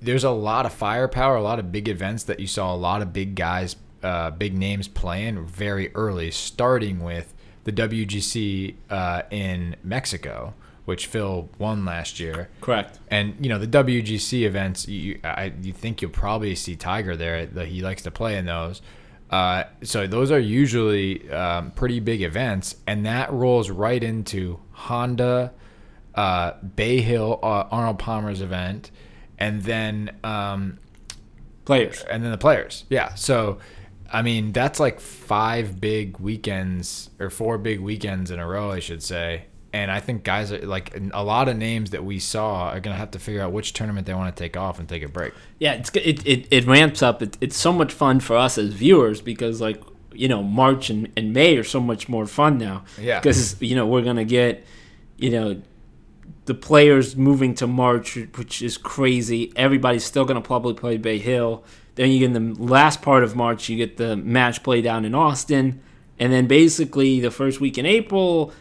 there's 0.00 0.24
a 0.24 0.30
lot 0.30 0.66
of 0.66 0.72
firepower, 0.72 1.36
a 1.36 1.42
lot 1.42 1.58
of 1.58 1.72
big 1.72 1.88
events 1.88 2.24
that 2.24 2.40
you 2.40 2.46
saw 2.46 2.74
a 2.74 2.76
lot 2.76 3.02
of 3.02 3.12
big 3.12 3.34
guys, 3.34 3.76
uh, 4.02 4.30
big 4.30 4.56
names 4.56 4.88
playing 4.88 5.46
very 5.46 5.94
early, 5.94 6.30
starting 6.30 7.00
with 7.00 7.34
the 7.66 7.72
WGC 7.72 8.76
uh, 8.88 9.22
in 9.30 9.74
Mexico, 9.82 10.54
which 10.84 11.08
Phil 11.08 11.48
won 11.58 11.84
last 11.84 12.20
year. 12.20 12.48
Correct. 12.60 13.00
And 13.08 13.34
you 13.40 13.48
know 13.48 13.58
the 13.58 13.66
WGC 13.66 14.42
events, 14.42 14.86
you 14.86 15.18
I, 15.24 15.52
you 15.60 15.72
think 15.72 16.00
you'll 16.00 16.12
probably 16.12 16.54
see 16.54 16.76
Tiger 16.76 17.16
there. 17.16 17.44
That 17.44 17.66
he 17.66 17.82
likes 17.82 18.02
to 18.02 18.10
play 18.12 18.38
in 18.38 18.46
those. 18.46 18.80
Uh, 19.28 19.64
so 19.82 20.06
those 20.06 20.30
are 20.30 20.38
usually 20.38 21.28
um, 21.32 21.72
pretty 21.72 21.98
big 21.98 22.22
events, 22.22 22.76
and 22.86 23.04
that 23.04 23.32
rolls 23.32 23.68
right 23.68 24.02
into 24.02 24.60
Honda, 24.70 25.52
uh, 26.14 26.52
Bay 26.76 27.00
Hill, 27.00 27.40
uh, 27.42 27.64
Arnold 27.72 27.98
Palmer's 27.98 28.40
event, 28.40 28.92
and 29.40 29.62
then 29.64 30.16
um, 30.22 30.78
Players. 31.64 32.04
and 32.08 32.22
then 32.22 32.30
the 32.30 32.38
players. 32.38 32.84
Yeah. 32.88 33.14
So, 33.14 33.58
I 34.16 34.22
mean, 34.22 34.52
that's 34.52 34.80
like 34.80 34.98
five 34.98 35.78
big 35.78 36.18
weekends 36.18 37.10
or 37.20 37.28
four 37.28 37.58
big 37.58 37.80
weekends 37.80 38.30
in 38.30 38.38
a 38.38 38.46
row, 38.46 38.70
I 38.70 38.80
should 38.80 39.02
say. 39.02 39.44
And 39.74 39.90
I 39.90 40.00
think 40.00 40.24
guys 40.24 40.50
are 40.50 40.66
like 40.66 40.98
a 41.12 41.22
lot 41.22 41.50
of 41.50 41.58
names 41.58 41.90
that 41.90 42.02
we 42.02 42.18
saw 42.18 42.70
are 42.70 42.80
gonna 42.80 42.96
have 42.96 43.10
to 43.10 43.18
figure 43.18 43.42
out 43.42 43.52
which 43.52 43.74
tournament 43.74 44.06
they 44.06 44.14
want 44.14 44.34
to 44.34 44.42
take 44.42 44.56
off 44.56 44.78
and 44.78 44.88
take 44.88 45.02
a 45.02 45.08
break. 45.08 45.34
Yeah, 45.58 45.74
it's 45.74 45.90
it 45.96 46.26
it, 46.26 46.48
it 46.50 46.66
ramps 46.66 47.02
up. 47.02 47.20
It, 47.20 47.36
it's 47.42 47.58
so 47.58 47.74
much 47.74 47.92
fun 47.92 48.20
for 48.20 48.36
us 48.36 48.56
as 48.56 48.72
viewers 48.72 49.20
because 49.20 49.60
like 49.60 49.82
you 50.14 50.28
know 50.28 50.42
March 50.42 50.88
and, 50.88 51.12
and 51.14 51.34
May 51.34 51.58
are 51.58 51.64
so 51.64 51.78
much 51.78 52.08
more 52.08 52.24
fun 52.24 52.56
now. 52.56 52.84
Yeah. 52.98 53.20
because 53.20 53.60
you 53.60 53.76
know 53.76 53.86
we're 53.86 54.00
gonna 54.00 54.24
get 54.24 54.64
you 55.18 55.28
know 55.28 55.60
the 56.46 56.54
players 56.54 57.16
moving 57.16 57.54
to 57.56 57.66
March, 57.66 58.16
which 58.36 58.62
is 58.62 58.78
crazy. 58.78 59.52
Everybody's 59.56 60.04
still 60.04 60.24
gonna 60.24 60.40
probably 60.40 60.72
play 60.72 60.96
Bay 60.96 61.18
Hill. 61.18 61.64
Then 61.96 62.10
you 62.10 62.18
get 62.20 62.34
in 62.36 62.54
the 62.54 62.62
last 62.62 63.02
part 63.02 63.24
of 63.24 63.34
March, 63.34 63.68
you 63.68 63.76
get 63.76 63.96
the 63.96 64.16
match 64.16 64.62
play 64.62 64.80
down 64.80 65.04
in 65.04 65.14
Austin, 65.14 65.80
and 66.18 66.32
then 66.32 66.46
basically 66.46 67.20
the 67.20 67.30
first 67.30 67.60
week 67.60 67.76
in 67.78 67.84
April, 67.86 68.52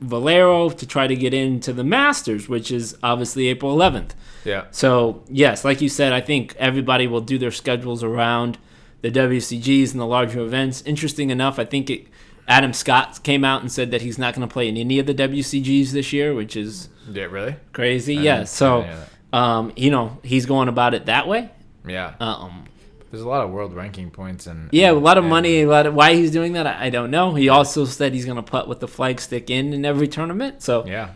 Valero 0.00 0.68
to 0.68 0.86
try 0.86 1.06
to 1.06 1.14
get 1.14 1.32
into 1.32 1.72
the 1.72 1.84
Masters, 1.84 2.48
which 2.48 2.72
is 2.72 2.96
obviously 3.02 3.46
April 3.46 3.76
11th. 3.76 4.10
Yeah. 4.44 4.64
So 4.72 5.22
yes, 5.28 5.64
like 5.64 5.80
you 5.80 5.88
said, 5.88 6.12
I 6.12 6.20
think 6.20 6.56
everybody 6.58 7.06
will 7.06 7.20
do 7.20 7.38
their 7.38 7.52
schedules 7.52 8.02
around 8.02 8.58
the 9.02 9.10
WCGs 9.10 9.92
and 9.92 10.00
the 10.00 10.06
larger 10.06 10.40
events. 10.40 10.82
Interesting 10.82 11.30
enough, 11.30 11.58
I 11.60 11.64
think 11.64 11.88
it, 11.90 12.06
Adam 12.48 12.72
Scott 12.72 13.22
came 13.22 13.44
out 13.44 13.60
and 13.62 13.70
said 13.70 13.92
that 13.92 14.02
he's 14.02 14.18
not 14.18 14.34
going 14.34 14.46
to 14.46 14.52
play 14.52 14.68
in 14.68 14.76
any 14.76 14.98
of 14.98 15.06
the 15.06 15.14
WCGs 15.14 15.90
this 15.92 16.12
year, 16.12 16.34
which 16.34 16.56
is 16.56 16.88
Yeah. 17.10 17.24
Really? 17.24 17.54
crazy. 17.72 18.18
I 18.18 18.22
Yeah. 18.22 18.44
So, 18.44 18.84
um, 19.32 19.72
you 19.76 19.90
know, 19.90 20.18
he's 20.24 20.46
going 20.46 20.68
about 20.68 20.94
it 20.94 21.06
that 21.06 21.28
way. 21.28 21.50
Yeah. 21.86 22.14
Um, 22.20 22.64
There's 23.10 23.22
a 23.22 23.28
lot 23.28 23.44
of 23.44 23.50
world 23.50 23.74
ranking 23.74 24.10
points 24.10 24.46
and 24.46 24.68
yeah, 24.72 24.90
a 24.90 24.92
lot 24.92 25.18
of 25.18 25.24
money. 25.24 25.62
A 25.62 25.66
lot 25.66 25.86
of 25.86 25.94
why 25.94 26.14
he's 26.14 26.30
doing 26.30 26.54
that, 26.54 26.66
I 26.66 26.86
I 26.86 26.90
don't 26.90 27.10
know. 27.10 27.34
He 27.34 27.48
also 27.48 27.84
said 27.84 28.14
he's 28.14 28.24
going 28.24 28.36
to 28.36 28.42
putt 28.42 28.68
with 28.68 28.80
the 28.80 28.88
flag 28.88 29.20
stick 29.20 29.50
in 29.50 29.72
in 29.72 29.84
every 29.84 30.08
tournament. 30.08 30.62
So 30.62 30.86
Yeah. 30.86 31.10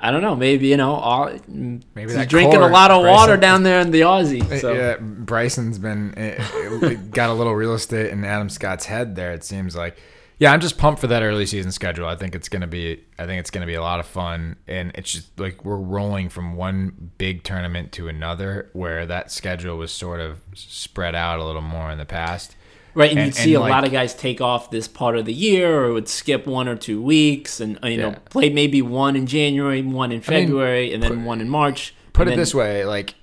I 0.00 0.10
don't 0.10 0.20
know. 0.22 0.36
Maybe 0.36 0.66
you 0.66 0.76
know, 0.76 0.92
all, 0.94 1.32
Maybe 1.48 2.12
he's 2.12 2.26
drinking 2.26 2.60
a 2.60 2.68
lot 2.68 2.90
of 2.90 3.02
water 3.04 3.36
down 3.38 3.62
there 3.62 3.80
in 3.80 3.90
the 3.90 4.02
Aussie. 4.02 4.60
So. 4.60 4.72
Yeah, 4.74 4.96
Bryson's 4.98 5.78
been 5.78 6.12
uh, 6.14 6.94
got 7.10 7.30
a 7.30 7.32
little 7.32 7.54
real 7.54 7.72
estate 7.74 8.10
in 8.10 8.22
Adam 8.24 8.50
Scott's 8.50 8.84
head 8.84 9.16
there. 9.16 9.32
It 9.32 9.44
seems 9.44 9.74
like. 9.74 9.96
Yeah, 10.38 10.52
I'm 10.52 10.60
just 10.60 10.78
pumped 10.78 11.00
for 11.00 11.06
that 11.06 11.22
early 11.22 11.46
season 11.46 11.70
schedule. 11.70 12.06
I 12.06 12.16
think 12.16 12.34
it's 12.34 12.48
gonna 12.48 12.66
be. 12.66 13.04
I 13.18 13.26
think 13.26 13.38
it's 13.40 13.50
gonna 13.50 13.66
be 13.66 13.74
a 13.74 13.80
lot 13.82 14.00
of 14.00 14.06
fun, 14.06 14.56
and 14.66 14.90
it's 14.94 15.12
just 15.12 15.38
like 15.38 15.64
we're 15.64 15.76
rolling 15.76 16.28
from 16.28 16.56
one 16.56 17.12
big 17.18 17.44
tournament 17.44 17.92
to 17.92 18.08
another, 18.08 18.68
where 18.72 19.06
that 19.06 19.30
schedule 19.30 19.76
was 19.76 19.92
sort 19.92 20.20
of 20.20 20.40
spread 20.54 21.14
out 21.14 21.38
a 21.38 21.44
little 21.44 21.62
more 21.62 21.90
in 21.90 21.98
the 21.98 22.04
past. 22.04 22.56
Right, 22.96 23.10
and, 23.10 23.18
And- 23.18 23.26
you'd 23.28 23.34
see 23.34 23.54
and, 23.54 23.64
a 23.64 23.66
lot 23.68 23.84
of 23.84 23.90
guys 23.92 24.14
take 24.14 24.40
off 24.40 24.70
this 24.70 24.86
part 24.88 25.16
of 25.16 25.24
the 25.24 25.32
year, 25.32 25.84
or 25.84 25.92
would 25.92 26.08
skip 26.08 26.46
one 26.46 26.68
or 26.68 26.76
two 26.76 27.00
weeks, 27.02 27.60
and 27.60 27.78
you 27.84 27.96
know 27.96 28.08
Yeah. 28.10 28.18
play 28.30 28.50
maybe 28.50 28.82
one 28.82 29.14
in 29.16 29.26
January, 29.26 29.82
one 29.82 30.10
in 30.12 30.20
February, 30.20 30.92
and 30.92 31.02
then 31.02 31.10
put- 31.10 31.18
one 31.20 31.40
in 31.40 31.48
March. 31.48 31.94
Put 32.12 32.26
it 32.26 32.30
then- 32.32 32.38
this 32.38 32.54
way, 32.54 32.84
like 32.84 33.14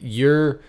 you're 0.00 0.60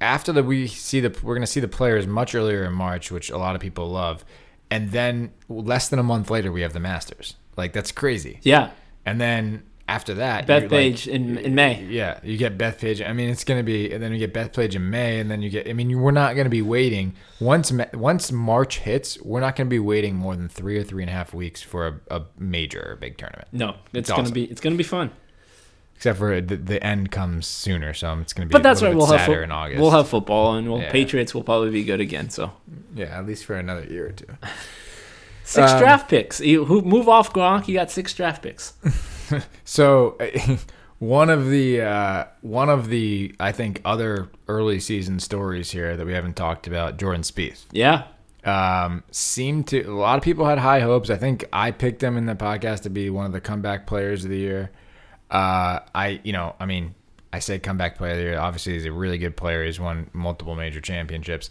after 0.00 0.32
the 0.32 0.42
we 0.42 0.66
see 0.66 1.00
the 1.00 1.14
we're 1.22 1.34
gonna 1.34 1.46
see 1.46 1.60
the 1.60 1.68
players 1.68 2.06
much 2.06 2.34
earlier 2.34 2.64
in 2.64 2.72
March, 2.72 3.10
which 3.12 3.30
a 3.30 3.38
lot 3.38 3.54
of 3.54 3.60
people 3.60 3.88
love, 3.90 4.24
and 4.70 4.90
then 4.92 5.32
less 5.48 5.88
than 5.88 5.98
a 5.98 6.02
month 6.02 6.30
later 6.30 6.52
we 6.52 6.62
have 6.62 6.72
the 6.72 6.80
Masters. 6.80 7.36
Like 7.56 7.72
that's 7.72 7.92
crazy. 7.92 8.38
Yeah, 8.42 8.70
And 9.04 9.20
then 9.20 9.64
after 9.88 10.14
that, 10.14 10.46
Bethpage 10.46 11.06
like, 11.06 11.14
in 11.14 11.36
in 11.38 11.54
May. 11.56 11.82
Yeah, 11.82 12.20
you 12.22 12.36
get 12.36 12.56
Bethpage. 12.56 13.04
I 13.06 13.12
mean, 13.12 13.28
it's 13.28 13.42
gonna 13.42 13.64
be, 13.64 13.92
and 13.92 14.00
then 14.00 14.12
you 14.12 14.18
get 14.20 14.32
Bethpage 14.32 14.76
in 14.76 14.88
May, 14.88 15.18
and 15.18 15.28
then 15.28 15.42
you 15.42 15.50
get. 15.50 15.68
I 15.68 15.72
mean, 15.72 16.00
we're 16.00 16.12
not 16.12 16.36
gonna 16.36 16.48
be 16.48 16.62
waiting 16.62 17.16
once 17.40 17.72
once 17.94 18.30
March 18.30 18.78
hits. 18.78 19.20
We're 19.20 19.40
not 19.40 19.56
gonna 19.56 19.68
be 19.68 19.80
waiting 19.80 20.14
more 20.14 20.36
than 20.36 20.48
three 20.48 20.78
or 20.78 20.84
three 20.84 21.02
and 21.02 21.10
a 21.10 21.12
half 21.12 21.34
weeks 21.34 21.60
for 21.60 21.88
a, 22.08 22.18
a 22.18 22.22
major 22.38 22.92
or 22.92 22.96
big 22.96 23.18
tournament. 23.18 23.48
No, 23.50 23.70
it's, 23.70 23.78
It's 23.94 24.10
gonna 24.10 24.22
awesome. 24.22 24.34
be 24.34 24.44
it's 24.44 24.60
gonna 24.60 24.76
be 24.76 24.84
fun. 24.84 25.10
Except 26.00 26.16
for 26.18 26.40
the, 26.40 26.56
the 26.56 26.82
end 26.82 27.10
comes 27.10 27.46
sooner, 27.46 27.92
so 27.92 28.18
it's 28.20 28.32
gonna 28.32 28.46
be. 28.46 28.52
But 28.52 28.62
that's 28.62 28.80
right. 28.80 28.96
We'll 28.96 29.04
have 29.04 29.26
fo- 29.26 29.42
in 29.42 29.52
August. 29.52 29.82
we'll 29.82 29.90
have 29.90 30.08
football, 30.08 30.54
and 30.54 30.66
we'll 30.66 30.80
Yeah. 30.80 30.90
Patriots 30.90 31.34
will 31.34 31.42
probably 31.42 31.68
be 31.68 31.84
good 31.84 32.00
again. 32.00 32.30
So 32.30 32.52
yeah, 32.94 33.18
at 33.18 33.26
least 33.26 33.44
for 33.44 33.54
another 33.56 33.84
year 33.84 34.06
or 34.06 34.12
two. 34.12 34.24
six 35.44 35.72
Um, 35.72 35.78
draft 35.78 36.08
picks. 36.08 36.40
You 36.40 36.64
who 36.64 36.80
move 36.80 37.06
off 37.06 37.34
Gronk? 37.34 37.68
You 37.68 37.74
got 37.74 37.90
six 37.90 38.14
draft 38.14 38.42
picks. 38.42 38.72
So 39.64 40.16
one 40.98 41.30
of 41.30 41.48
the 41.50 41.82
uh, 41.82 42.24
one 42.40 42.68
of 42.70 42.88
the 42.88 43.34
I 43.38 43.52
think 43.52 43.80
other 43.84 44.28
early 44.48 44.80
season 44.80 45.20
stories 45.20 45.70
here 45.70 45.96
that 45.96 46.06
we 46.06 46.14
haven't 46.14 46.34
talked 46.34 46.66
about, 46.66 46.96
Jordan 46.98 47.22
Spieth. 47.22 47.66
Yeah, 47.70 48.04
um, 48.44 49.04
seemed 49.12 49.68
to 49.68 49.82
a 49.82 49.92
lot 49.94 50.16
of 50.18 50.24
people 50.24 50.46
had 50.46 50.58
high 50.58 50.80
hopes. 50.80 51.10
I 51.10 51.16
think 51.16 51.44
I 51.52 51.70
picked 51.70 52.02
him 52.02 52.16
in 52.16 52.26
the 52.26 52.34
podcast 52.34 52.80
to 52.82 52.90
be 52.90 53.08
one 53.10 53.26
of 53.26 53.32
the 53.32 53.40
comeback 53.40 53.86
players 53.86 54.24
of 54.24 54.30
the 54.30 54.38
year. 54.38 54.70
Uh, 55.30 55.80
I 55.94 56.20
you 56.24 56.32
know 56.32 56.56
I 56.58 56.66
mean 56.66 56.94
I 57.32 57.38
say 57.38 57.58
comeback 57.58 57.96
player 57.96 58.12
of 58.12 58.18
the 58.18 58.24
year. 58.24 58.38
Obviously, 58.38 58.72
he's 58.74 58.86
a 58.86 58.92
really 58.92 59.18
good 59.18 59.36
player. 59.36 59.64
He's 59.64 59.78
won 59.78 60.10
multiple 60.12 60.56
major 60.56 60.80
championships, 60.80 61.50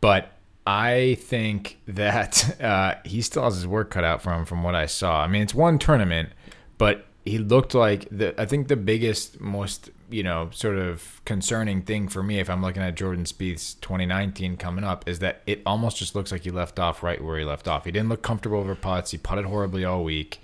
but 0.00 0.32
I 0.66 1.16
think 1.20 1.78
that 1.86 2.60
uh, 2.62 2.96
he 3.04 3.22
still 3.22 3.44
has 3.44 3.54
his 3.54 3.66
work 3.66 3.90
cut 3.90 4.04
out 4.04 4.22
for 4.22 4.32
him 4.32 4.44
from 4.44 4.62
what 4.62 4.74
I 4.74 4.86
saw. 4.86 5.22
I 5.22 5.26
mean, 5.26 5.42
it's 5.42 5.54
one 5.54 5.78
tournament, 5.78 6.30
but 6.76 7.06
he 7.24 7.38
looked 7.38 7.74
like 7.74 8.08
the. 8.10 8.38
I 8.40 8.46
think 8.46 8.68
the 8.68 8.76
biggest, 8.76 9.40
most 9.40 9.90
you 10.10 10.22
know, 10.22 10.48
sort 10.52 10.78
of 10.78 11.20
concerning 11.24 11.82
thing 11.82 12.08
for 12.08 12.22
me, 12.22 12.38
if 12.38 12.48
I'm 12.48 12.62
looking 12.62 12.82
at 12.82 12.94
Jordan 12.94 13.24
Spieth's 13.24 13.74
2019 13.74 14.56
coming 14.56 14.84
up, 14.84 15.06
is 15.08 15.18
that 15.18 15.42
it 15.46 15.60
almost 15.66 15.98
just 15.98 16.14
looks 16.14 16.32
like 16.32 16.44
he 16.44 16.50
left 16.50 16.78
off 16.78 17.02
right 17.02 17.22
where 17.22 17.38
he 17.38 17.44
left 17.44 17.68
off. 17.68 17.84
He 17.84 17.90
didn't 17.90 18.08
look 18.08 18.22
comfortable 18.22 18.58
over 18.58 18.74
putts. 18.74 19.10
He 19.10 19.18
putted 19.18 19.44
horribly 19.44 19.84
all 19.84 20.04
week, 20.04 20.40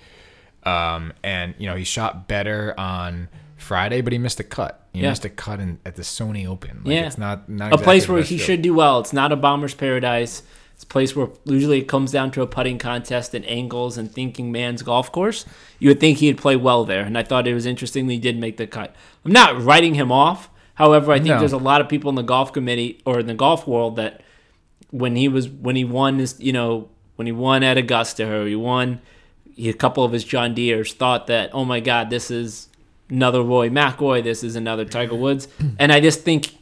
um, 0.67 1.13
and 1.23 1.55
you 1.59 1.67
know 1.67 1.77
he 1.77 1.85
shot 1.85 2.29
better 2.29 2.75
on 2.79 3.29
Friday, 3.57 4.01
but 4.01 4.13
he 4.13 4.19
missed 4.19 4.41
a 4.41 4.45
cut. 4.45 4.81
He 4.93 5.01
Yeah. 5.01 5.11
missed 5.11 5.25
a 5.25 5.29
cut 5.29 5.59
in, 5.61 5.79
at 5.85 5.97
the 5.97 6.03
Sony 6.03 6.47
Open. 6.47 6.83
Like, 6.85 6.95
Yeah. 6.95 7.07
it's 7.07 7.19
not 7.19 7.49
not 7.49 7.67
a 7.67 7.69
exactly 7.75 7.85
place 7.85 8.09
where 8.09 8.23
he 8.23 8.37
field. 8.37 8.41
should 8.47 8.63
do 8.63 8.75
well. 8.75 9.01
It's 9.01 9.13
not 9.13 9.33
a 9.33 9.37
bomber's 9.37 9.75
paradise. 9.75 10.43
It's 10.75 10.83
a 10.83 10.87
place 10.87 11.15
where 11.15 11.29
usually 11.45 11.79
it 11.79 11.85
comes 11.89 12.11
down 12.11 12.31
to 12.33 12.43
a 12.43 12.47
putting 12.49 12.79
contest 12.79 13.33
and 13.33 13.45
angles 13.49 13.97
and 13.97 14.11
thinking 14.13 14.51
man's 14.51 14.83
golf 14.83 15.11
course. 15.13 15.45
You 15.79 15.89
would 15.91 16.01
think 16.01 16.19
he'd 16.19 16.37
play 16.37 16.57
well 16.57 16.85
there, 16.85 17.03
and 17.05 17.17
I 17.17 17.23
thought 17.23 17.47
it 17.47 17.55
was 17.55 17.65
interesting 17.65 18.07
that 18.09 18.13
he 18.15 18.19
did 18.19 18.39
make 18.39 18.57
the 18.57 18.67
cut. 18.67 18.95
I'm 19.25 19.33
not 19.33 19.63
writing 19.63 19.95
him 19.95 20.11
off. 20.11 20.51
However, 20.75 21.13
I 21.13 21.17
think 21.19 21.29
No. 21.29 21.39
there's 21.39 21.53
a 21.53 21.59
lot 21.59 21.81
of 21.81 21.89
people 21.89 22.09
in 22.11 22.17
the 22.17 22.23
golf 22.23 22.53
committee 22.53 23.01
or 23.07 23.21
in 23.21 23.27
the 23.29 23.35
golf 23.35 23.67
world 23.69 23.95
that 23.97 24.21
when 24.91 25.15
he 25.17 25.29
was 25.29 25.49
when 25.49 25.77
he 25.77 25.85
won 25.85 26.19
his 26.19 26.35
you 26.41 26.53
know 26.53 26.89
when 27.17 27.27
he 27.27 27.33
won 27.33 27.63
at 27.63 27.79
Augusta 27.79 28.29
or 28.29 28.47
he 28.47 28.57
won 28.57 29.01
he, 29.55 29.69
a 29.69 29.73
couple 29.75 30.05
of 30.05 30.13
his 30.13 30.25
John 30.25 30.55
Deere's 30.55 30.93
thought 30.93 31.27
that 31.29 31.51
oh 31.53 31.65
my 31.65 31.81
God 31.81 32.11
this 32.11 32.31
is 32.31 32.69
another 33.11 33.43
Rory 33.43 33.71
McIlroy 33.71 34.23
this 34.23 34.43
is 34.45 34.57
another 34.57 34.85
Tiger 34.85 35.15
Woods 35.15 35.49
and 35.79 35.93
I 35.93 36.01
just 36.01 36.21
think 36.23 36.57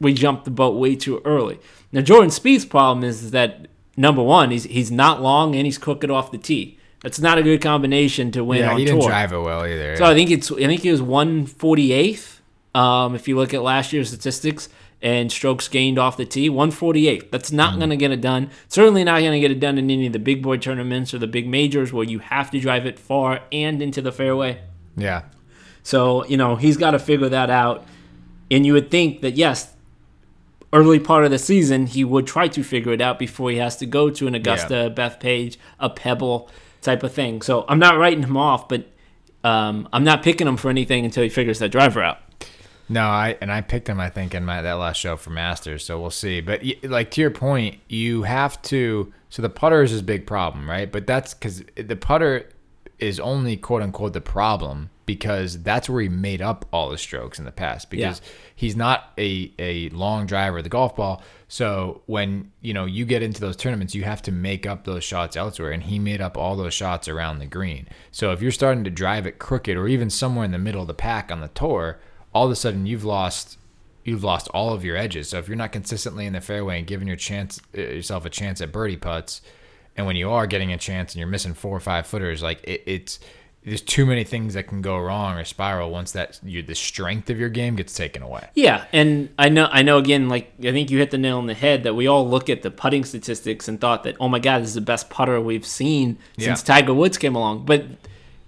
we 0.00 0.12
jumped 0.14 0.44
the 0.44 0.50
boat 0.50 0.76
way 0.78 0.94
too 0.96 1.20
early. 1.24 1.58
Now 1.92 2.00
Jordan 2.02 2.30
Spieth's 2.30 2.64
problem 2.64 3.04
is 3.04 3.30
that 3.32 3.66
number 3.96 4.22
one 4.22 4.50
he's 4.50 4.64
he's 4.64 4.90
not 4.90 5.20
long 5.22 5.54
and 5.56 5.66
he's 5.66 5.78
crooked 5.78 6.10
off 6.10 6.30
the 6.32 6.38
tee. 6.38 6.78
That's 7.02 7.20
not 7.20 7.38
a 7.38 7.42
good 7.44 7.62
combination 7.62 8.32
to 8.32 8.42
win 8.42 8.58
Yeah, 8.60 8.72
on 8.72 8.78
he 8.78 8.84
tour. 8.84 8.96
didn't 8.96 9.08
drive 9.08 9.32
it 9.32 9.38
well 9.38 9.64
either. 9.64 9.96
So 9.96 10.04
I 10.04 10.14
think 10.14 10.30
it's 10.30 10.50
I 10.50 10.66
think 10.66 10.82
he 10.82 10.90
was 10.90 11.00
148th. 11.00 12.34
Um, 12.74 13.14
if 13.14 13.26
you 13.28 13.36
look 13.36 13.54
at 13.54 13.62
last 13.62 13.92
year's 13.92 14.08
statistics 14.08 14.68
and 15.00 15.30
strokes 15.30 15.68
gained 15.68 15.98
off 15.98 16.16
the 16.16 16.24
tee, 16.24 16.48
148. 16.50 17.30
That's 17.30 17.52
not 17.52 17.74
Mm. 17.74 17.78
going 17.78 17.90
to 17.90 17.96
get 17.96 18.10
it 18.10 18.20
done. 18.20 18.50
Certainly 18.68 19.04
not 19.04 19.20
going 19.20 19.32
to 19.32 19.40
get 19.40 19.50
it 19.52 19.60
done 19.60 19.78
in 19.78 19.90
any 19.90 20.06
of 20.06 20.12
the 20.12 20.18
big 20.18 20.42
boy 20.42 20.56
tournaments 20.56 21.14
or 21.14 21.18
the 21.18 21.26
big 21.28 21.46
majors 21.48 21.92
where 21.92 22.04
you 22.04 22.18
have 22.18 22.50
to 22.50 22.58
drive 22.58 22.84
it 22.86 22.98
far 22.98 23.40
and 23.52 23.80
into 23.80 24.02
the 24.02 24.10
fairway. 24.12 24.58
yeah, 24.96 25.22
So 25.84 26.24
you 26.26 26.36
know 26.36 26.56
he's 26.56 26.76
got 26.76 26.90
to 26.92 26.98
figure 26.98 27.28
that 27.28 27.48
out. 27.50 27.86
And 28.50 28.64
you 28.66 28.72
would 28.72 28.90
think 28.90 29.20
that 29.20 29.36
yes, 29.36 29.74
early 30.72 30.98
part 30.98 31.24
of 31.24 31.30
the 31.30 31.38
season 31.38 31.86
he 31.86 32.02
would 32.04 32.26
try 32.26 32.48
to 32.48 32.62
figure 32.62 32.92
it 32.92 33.00
out 33.00 33.18
before 33.18 33.50
he 33.50 33.56
has 33.58 33.76
to 33.76 33.86
go 33.86 34.10
to 34.10 34.26
an 34.26 34.34
Augusta, 34.34 34.92
Bethpage, 34.94 35.56
a 35.78 35.88
Pebble 35.88 36.50
type 36.82 37.02
of 37.02 37.12
thing. 37.12 37.40
So 37.42 37.64
I'm 37.68 37.78
not 37.78 37.96
writing 37.98 38.22
him 38.24 38.36
off, 38.36 38.68
but 38.68 38.86
um, 39.44 39.88
I'm 39.92 40.04
not 40.04 40.22
picking 40.22 40.46
him 40.48 40.56
for 40.56 40.68
anything 40.70 41.04
until 41.04 41.22
he 41.22 41.28
figures 41.28 41.58
that 41.60 41.70
driver 41.70 42.02
out. 42.02 42.18
No, 42.88 43.02
I 43.02 43.36
and 43.40 43.52
I 43.52 43.60
picked 43.60 43.88
him. 43.88 44.00
I 44.00 44.08
think 44.08 44.34
in 44.34 44.44
my 44.44 44.62
that 44.62 44.74
last 44.74 44.96
show 44.96 45.16
for 45.16 45.30
Masters, 45.30 45.84
so 45.84 46.00
we'll 46.00 46.10
see. 46.10 46.40
But 46.40 46.62
like 46.82 47.10
to 47.12 47.20
your 47.20 47.30
point, 47.30 47.80
you 47.88 48.22
have 48.22 48.60
to. 48.62 49.12
So 49.30 49.42
the 49.42 49.50
putter 49.50 49.82
is 49.82 49.90
his 49.90 50.02
big 50.02 50.26
problem, 50.26 50.68
right? 50.68 50.90
But 50.90 51.06
that's 51.06 51.34
because 51.34 51.62
the 51.76 51.96
putter 51.96 52.48
is 52.98 53.20
only 53.20 53.56
quote 53.56 53.82
unquote 53.82 54.12
the 54.14 54.20
problem 54.20 54.90
because 55.04 55.62
that's 55.62 55.88
where 55.88 56.02
he 56.02 56.08
made 56.08 56.42
up 56.42 56.66
all 56.72 56.90
his 56.90 57.00
strokes 57.00 57.38
in 57.38 57.44
the 57.44 57.52
past. 57.52 57.90
Because 57.90 58.22
he's 58.54 58.74
not 58.74 59.12
a 59.18 59.52
a 59.58 59.90
long 59.90 60.26
driver 60.26 60.58
of 60.58 60.64
the 60.64 60.70
golf 60.70 60.96
ball. 60.96 61.22
So 61.46 62.00
when 62.06 62.52
you 62.62 62.72
know 62.72 62.86
you 62.86 63.04
get 63.04 63.22
into 63.22 63.40
those 63.42 63.56
tournaments, 63.56 63.94
you 63.94 64.04
have 64.04 64.22
to 64.22 64.32
make 64.32 64.66
up 64.66 64.84
those 64.84 65.04
shots 65.04 65.36
elsewhere, 65.36 65.72
and 65.72 65.82
he 65.82 65.98
made 65.98 66.22
up 66.22 66.38
all 66.38 66.56
those 66.56 66.74
shots 66.74 67.06
around 67.06 67.38
the 67.38 67.46
green. 67.46 67.86
So 68.12 68.32
if 68.32 68.40
you're 68.40 68.50
starting 68.50 68.84
to 68.84 68.90
drive 68.90 69.26
it 69.26 69.38
crooked 69.38 69.76
or 69.76 69.88
even 69.88 70.08
somewhere 70.08 70.46
in 70.46 70.52
the 70.52 70.58
middle 70.58 70.80
of 70.80 70.88
the 70.88 70.94
pack 70.94 71.30
on 71.30 71.42
the 71.42 71.48
tour 71.48 71.98
all 72.32 72.46
of 72.46 72.52
a 72.52 72.56
sudden 72.56 72.86
you've 72.86 73.04
lost 73.04 73.58
you've 74.04 74.24
lost 74.24 74.48
all 74.54 74.72
of 74.72 74.84
your 74.84 74.96
edges. 74.96 75.28
So 75.28 75.38
if 75.38 75.48
you're 75.48 75.56
not 75.56 75.72
consistently 75.72 76.24
in 76.24 76.32
the 76.32 76.40
fairway 76.40 76.78
and 76.78 76.86
giving 76.86 77.06
your 77.06 77.16
chance 77.16 77.60
uh, 77.76 77.80
yourself 77.82 78.24
a 78.24 78.30
chance 78.30 78.60
at 78.62 78.72
birdie 78.72 78.96
putts, 78.96 79.42
and 79.96 80.06
when 80.06 80.16
you 80.16 80.30
are 80.30 80.46
getting 80.46 80.72
a 80.72 80.78
chance 80.78 81.12
and 81.12 81.18
you're 81.18 81.28
missing 81.28 81.52
four 81.52 81.76
or 81.76 81.80
five 81.80 82.06
footers, 82.06 82.42
like 82.42 82.62
it, 82.64 82.82
it's 82.86 83.20
there's 83.64 83.82
too 83.82 84.06
many 84.06 84.24
things 84.24 84.54
that 84.54 84.62
can 84.68 84.80
go 84.80 84.96
wrong 84.98 85.36
or 85.36 85.44
spiral 85.44 85.90
once 85.90 86.12
that 86.12 86.38
you, 86.42 86.62
the 86.62 86.74
strength 86.74 87.28
of 87.28 87.38
your 87.38 87.50
game 87.50 87.76
gets 87.76 87.92
taken 87.92 88.22
away. 88.22 88.48
Yeah, 88.54 88.84
and 88.92 89.28
I 89.38 89.50
know 89.50 89.68
I 89.70 89.82
know 89.82 89.98
again 89.98 90.28
like 90.28 90.52
I 90.60 90.72
think 90.72 90.90
you 90.90 90.98
hit 90.98 91.10
the 91.10 91.18
nail 91.18 91.36
on 91.38 91.46
the 91.46 91.54
head 91.54 91.82
that 91.82 91.94
we 91.94 92.06
all 92.06 92.26
look 92.26 92.48
at 92.48 92.62
the 92.62 92.70
putting 92.70 93.04
statistics 93.04 93.68
and 93.68 93.78
thought 93.80 94.04
that 94.04 94.16
oh 94.20 94.28
my 94.28 94.38
god 94.38 94.62
this 94.62 94.68
is 94.68 94.74
the 94.74 94.80
best 94.80 95.10
putter 95.10 95.38
we've 95.40 95.66
seen 95.66 96.16
since 96.38 96.62
Yeah. 96.66 96.76
Tiger 96.76 96.94
Woods 96.94 97.18
came 97.18 97.34
along, 97.34 97.66
but 97.66 97.84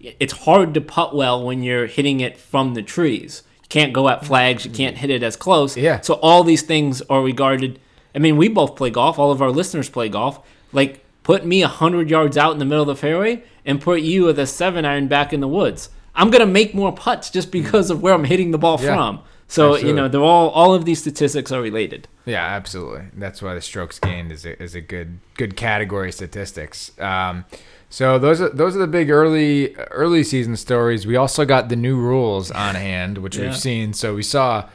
it's 0.00 0.32
hard 0.32 0.72
to 0.74 0.80
putt 0.80 1.14
well 1.14 1.44
when 1.44 1.62
you're 1.62 1.86
hitting 1.86 2.20
it 2.20 2.38
from 2.38 2.72
the 2.74 2.82
trees. 2.82 3.42
Can't 3.70 3.92
go 3.94 4.08
at 4.10 4.26
flags, 4.26 4.66
you 4.66 4.70
can't 4.70 4.98
hit 4.98 5.08
it 5.08 5.22
as 5.22 5.36
close. 5.36 5.76
Yeah. 5.76 6.00
So 6.02 6.14
all 6.14 6.44
these 6.44 6.62
things 6.62 7.00
are 7.02 7.22
regarded 7.22 7.80
I 8.14 8.18
mean, 8.18 8.36
we 8.36 8.48
both 8.48 8.74
play 8.76 8.90
golf, 8.90 9.18
all 9.18 9.30
of 9.30 9.40
our 9.40 9.50
listeners 9.50 9.88
play 9.88 10.08
golf. 10.08 10.40
Like 10.72 11.04
put 11.22 11.46
me 11.46 11.62
100 11.62 12.10
yards 12.10 12.36
out 12.36 12.52
in 12.52 12.58
the 12.58 12.64
middle 12.64 12.82
of 12.82 12.88
the 12.88 12.96
fairway 12.96 13.42
and 13.64 13.80
put 13.80 14.00
you 14.00 14.24
with 14.24 14.38
a 14.38 14.46
7 14.46 14.84
iron 14.84 15.06
back 15.06 15.32
in 15.32 15.40
the 15.40 15.48
woods. 15.48 15.90
I'm 16.14 16.30
going 16.30 16.40
to 16.40 16.52
make 16.52 16.74
more 16.74 16.92
putts 16.92 17.30
just 17.30 17.52
because 17.52 17.88
of 17.90 18.02
where 18.02 18.12
I'm 18.12 18.24
hitting 18.24 18.50
the 18.50 18.58
ball 18.58 18.80
Yeah. 18.80 18.94
from. 18.94 19.20
So, 19.46 19.76
you 19.76 19.92
know, 19.92 20.06
they're 20.06 20.22
all 20.22 20.50
all 20.50 20.74
of 20.74 20.84
these 20.84 21.00
statistics 21.00 21.50
are 21.50 21.60
related. 21.60 22.06
Yeah, 22.24 22.44
absolutely. 22.44 23.06
That's 23.14 23.42
why 23.42 23.54
the 23.54 23.60
strokes 23.60 23.98
gained 23.98 24.30
is 24.30 24.46
a, 24.46 24.60
is 24.62 24.76
a 24.76 24.80
good 24.80 25.18
good 25.36 25.56
category 25.56 26.08
of 26.10 26.14
statistics. 26.14 26.92
Um, 27.00 27.44
so 27.90 28.18
those 28.18 28.40
are 28.40 28.48
those 28.48 28.74
are 28.74 28.78
the 28.78 28.86
big 28.86 29.10
early 29.10 29.74
early 29.90 30.22
season 30.24 30.56
stories. 30.56 31.06
We 31.06 31.16
also 31.16 31.44
got 31.44 31.68
the 31.68 31.76
new 31.76 31.96
rules 31.96 32.50
on 32.50 32.74
hand, 32.88 33.18
which 33.18 33.36
Yeah. 33.36 33.46
we've 33.46 33.56
seen. 33.56 33.92
So 33.92 34.14
we 34.14 34.22
saw 34.22 34.68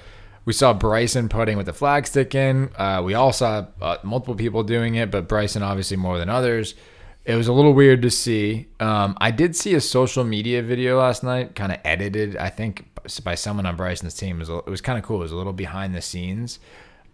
we 0.45 0.53
saw 0.53 0.73
Bryson 0.73 1.27
putting 1.29 1.57
with 1.57 1.65
the 1.65 1.73
flag 1.73 2.05
stick 2.05 2.35
in. 2.35 2.69
Uh, 2.75 3.01
we 3.03 3.15
all 3.15 3.33
saw 3.33 3.65
uh, 3.81 3.97
multiple 4.03 4.35
people 4.35 4.61
doing 4.63 4.93
it, 4.93 5.09
but 5.09 5.27
Bryson 5.27 5.63
obviously 5.63 5.97
more 5.97 6.19
than 6.19 6.29
others. 6.29 6.75
It 7.23 7.35
was 7.35 7.47
a 7.47 7.53
little 7.53 7.73
weird 7.73 8.03
to 8.03 8.11
see. 8.11 8.67
Um, 8.79 9.17
I 9.19 9.31
did 9.31 9.55
see 9.55 9.73
a 9.73 9.81
social 9.81 10.23
media 10.23 10.61
video 10.61 10.99
last 10.99 11.23
night, 11.23 11.55
kind 11.55 11.71
of 11.71 11.79
edited, 11.83 12.37
I 12.37 12.49
think, 12.49 12.85
by 13.23 13.33
someone 13.33 13.65
on 13.65 13.75
Bryson's 13.75 14.13
team. 14.13 14.35
It 14.35 14.47
was, 14.47 14.49
it 14.49 14.69
was 14.69 14.81
kind 14.81 14.99
of 14.99 15.03
cool. 15.03 15.17
It 15.17 15.23
was 15.23 15.31
a 15.31 15.35
little 15.35 15.51
behind 15.51 15.95
the 15.95 16.03
scenes 16.03 16.59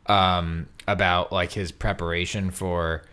um, 0.07 0.67
about 0.85 1.31
like 1.31 1.53
his 1.53 1.71
preparation 1.71 2.51
for, 2.51 3.03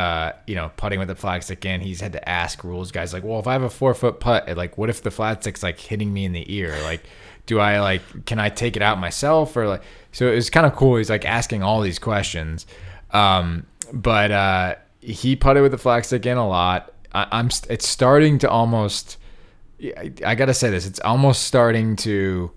uh, 0.00 0.32
you 0.46 0.54
know, 0.54 0.70
putting 0.78 0.98
with 0.98 1.08
the 1.08 1.14
flag 1.14 1.42
stick 1.42 1.62
in. 1.66 1.82
He's 1.82 2.00
had 2.00 2.12
to 2.12 2.26
ask 2.26 2.64
rules 2.64 2.90
guys 2.90 3.12
like, 3.12 3.22
well, 3.22 3.38
if 3.38 3.46
I 3.46 3.52
have 3.52 3.62
a 3.62 3.68
four 3.68 3.92
foot 3.92 4.18
putt, 4.18 4.48
like, 4.56 4.78
what 4.78 4.88
if 4.88 5.02
the 5.02 5.10
flag 5.10 5.42
stick's 5.42 5.62
like 5.62 5.78
hitting 5.78 6.10
me 6.10 6.24
in 6.24 6.32
the 6.32 6.50
ear? 6.54 6.74
Like, 6.82 7.02
do 7.44 7.60
I 7.60 7.80
like, 7.80 8.24
can 8.24 8.38
I 8.38 8.48
take 8.48 8.76
it 8.76 8.82
out 8.82 8.98
myself 8.98 9.54
or 9.58 9.68
like? 9.68 9.82
So 10.12 10.26
it 10.26 10.36
was 10.36 10.48
kind 10.48 10.64
of 10.64 10.74
cool. 10.74 10.96
He's 10.96 11.10
like 11.10 11.26
asking 11.26 11.62
all 11.62 11.82
these 11.82 11.98
questions. 11.98 12.66
Um, 13.10 13.66
but 13.92 14.30
uh, 14.30 14.74
he 15.02 15.36
putted 15.36 15.62
with 15.62 15.72
the 15.72 15.78
flag 15.78 16.06
stick 16.06 16.24
in 16.24 16.38
a 16.38 16.48
lot. 16.48 16.94
I, 17.12 17.26
I'm. 17.30 17.50
It's 17.68 17.86
starting 17.86 18.38
to 18.38 18.48
almost. 18.48 19.18
I, 19.82 20.12
I 20.24 20.34
gotta 20.34 20.54
say 20.54 20.70
this. 20.70 20.86
It's 20.86 21.00
almost 21.00 21.42
starting 21.42 21.96
to. 21.96 22.52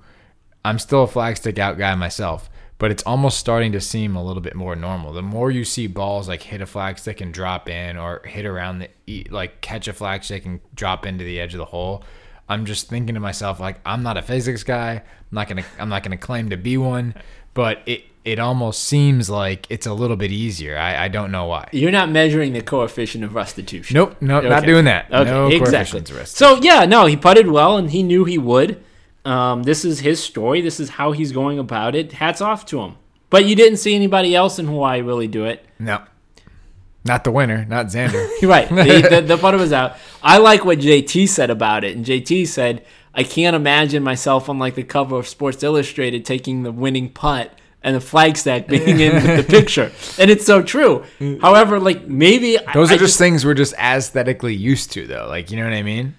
I'm 0.63 0.79
still 0.79 1.03
a 1.03 1.07
flag 1.07 1.35
stick 1.35 1.59
out 1.59 1.77
guy 1.77 1.93
myself, 1.95 2.49
but 2.83 2.91
it's 2.91 3.03
almost 3.03 3.37
starting 3.37 3.71
to 3.71 3.79
seem 3.79 4.17
a 4.17 4.21
little 4.21 4.41
bit 4.41 4.55
more 4.55 4.75
normal. 4.75 5.13
The 5.13 5.21
more 5.21 5.49
you 5.49 5.63
see 5.63 5.87
balls 5.87 6.27
like 6.27 6.41
hit 6.41 6.59
a 6.59 6.65
flag 6.65 6.99
stick 6.99 7.21
and 7.21 7.33
drop 7.33 7.69
in, 7.69 7.95
or 7.95 8.21
hit 8.25 8.45
around 8.45 8.79
the 8.79 9.25
like 9.29 9.61
catch 9.61 9.87
a 9.87 9.93
flag 9.93 10.25
stick 10.25 10.45
and 10.45 10.59
drop 10.75 11.05
into 11.05 11.23
the 11.23 11.39
edge 11.39 11.53
of 11.53 11.59
the 11.59 11.65
hole, 11.65 12.03
I'm 12.49 12.65
just 12.65 12.89
thinking 12.89 13.15
to 13.15 13.21
myself 13.21 13.61
like 13.61 13.79
I'm 13.85 14.03
not 14.03 14.17
a 14.17 14.21
physics 14.21 14.63
guy. 14.63 14.95
I'm 14.95 15.03
not 15.31 15.47
gonna 15.47 15.63
I'm 15.79 15.87
not 15.87 16.03
gonna 16.03 16.17
claim 16.17 16.49
to 16.49 16.57
be 16.57 16.75
one, 16.75 17.15
but 17.53 17.79
it 17.85 18.03
it 18.25 18.37
almost 18.37 18.83
seems 18.83 19.29
like 19.29 19.65
it's 19.69 19.85
a 19.85 19.93
little 19.93 20.17
bit 20.17 20.33
easier. 20.33 20.77
I, 20.77 21.05
I 21.05 21.07
don't 21.07 21.31
know 21.31 21.45
why. 21.45 21.69
You're 21.71 21.89
not 21.89 22.09
measuring 22.09 22.51
the 22.51 22.61
coefficient 22.61 23.23
of 23.23 23.33
restitution. 23.33 23.93
Nope, 23.93 24.17
nope, 24.19 24.43
not 24.43 24.65
doing 24.65 24.83
that. 24.83 25.05
Okay, 25.09 25.31
no 25.31 25.47
exactly. 25.47 26.03
So 26.25 26.59
yeah, 26.61 26.83
no, 26.83 27.05
he 27.05 27.15
putted 27.15 27.47
well, 27.47 27.77
and 27.77 27.91
he 27.91 28.03
knew 28.03 28.25
he 28.25 28.37
would. 28.37 28.83
Um, 29.25 29.63
this 29.63 29.85
is 29.85 29.99
his 29.99 30.21
story. 30.21 30.61
This 30.61 30.79
is 30.79 30.89
how 30.89 31.11
he's 31.11 31.31
going 31.31 31.59
about 31.59 31.95
it. 31.95 32.13
Hats 32.13 32.41
off 32.41 32.65
to 32.67 32.81
him. 32.81 32.95
But 33.29 33.45
you 33.45 33.55
didn't 33.55 33.77
see 33.77 33.95
anybody 33.95 34.35
else 34.35 34.59
in 34.59 34.67
Hawaii 34.67 35.01
really 35.01 35.27
do 35.27 35.45
it. 35.45 35.65
No, 35.79 36.03
not 37.03 37.23
the 37.23 37.31
winner, 37.31 37.65
not 37.65 37.87
Xander. 37.87 38.29
You're 38.41 38.51
right. 38.51 38.69
The, 38.69 39.07
the, 39.09 39.21
the 39.21 39.37
putter 39.37 39.57
was 39.57 39.73
out. 39.73 39.97
I 40.21 40.37
like 40.37 40.65
what 40.65 40.79
JT 40.79 41.27
said 41.29 41.49
about 41.49 41.83
it, 41.83 41.95
and 41.95 42.05
JT 42.05 42.47
said, 42.47 42.85
"I 43.13 43.23
can't 43.23 43.55
imagine 43.55 44.03
myself 44.03 44.49
on 44.49 44.59
like 44.59 44.75
the 44.75 44.83
cover 44.83 45.15
of 45.17 45.27
Sports 45.27 45.63
Illustrated 45.63 46.25
taking 46.25 46.63
the 46.63 46.71
winning 46.71 47.09
putt." 47.09 47.57
And 47.85 47.97
the 47.97 48.01
flag 48.01 48.37
stack 48.37 48.67
being 48.69 49.01
in 49.01 49.35
the 49.35 49.43
picture, 49.43 49.91
and 50.17 50.31
it's 50.31 50.45
so 50.45 50.63
true. 50.63 51.03
However, 51.41 51.81
like 51.81 52.07
maybe 52.07 52.57
Those 52.73 52.91
I 52.91 52.95
are 52.95 52.97
just, 52.97 53.17
things 53.17 53.45
we're 53.45 53.55
just 53.55 53.73
aesthetically 53.73 54.55
used 54.55 54.93
to, 54.93 55.05
though. 55.05 55.27
Like, 55.27 55.51
you 55.51 55.57
know 55.57 55.65
what 55.65 55.73
I 55.73 55.83
mean? 55.83 56.15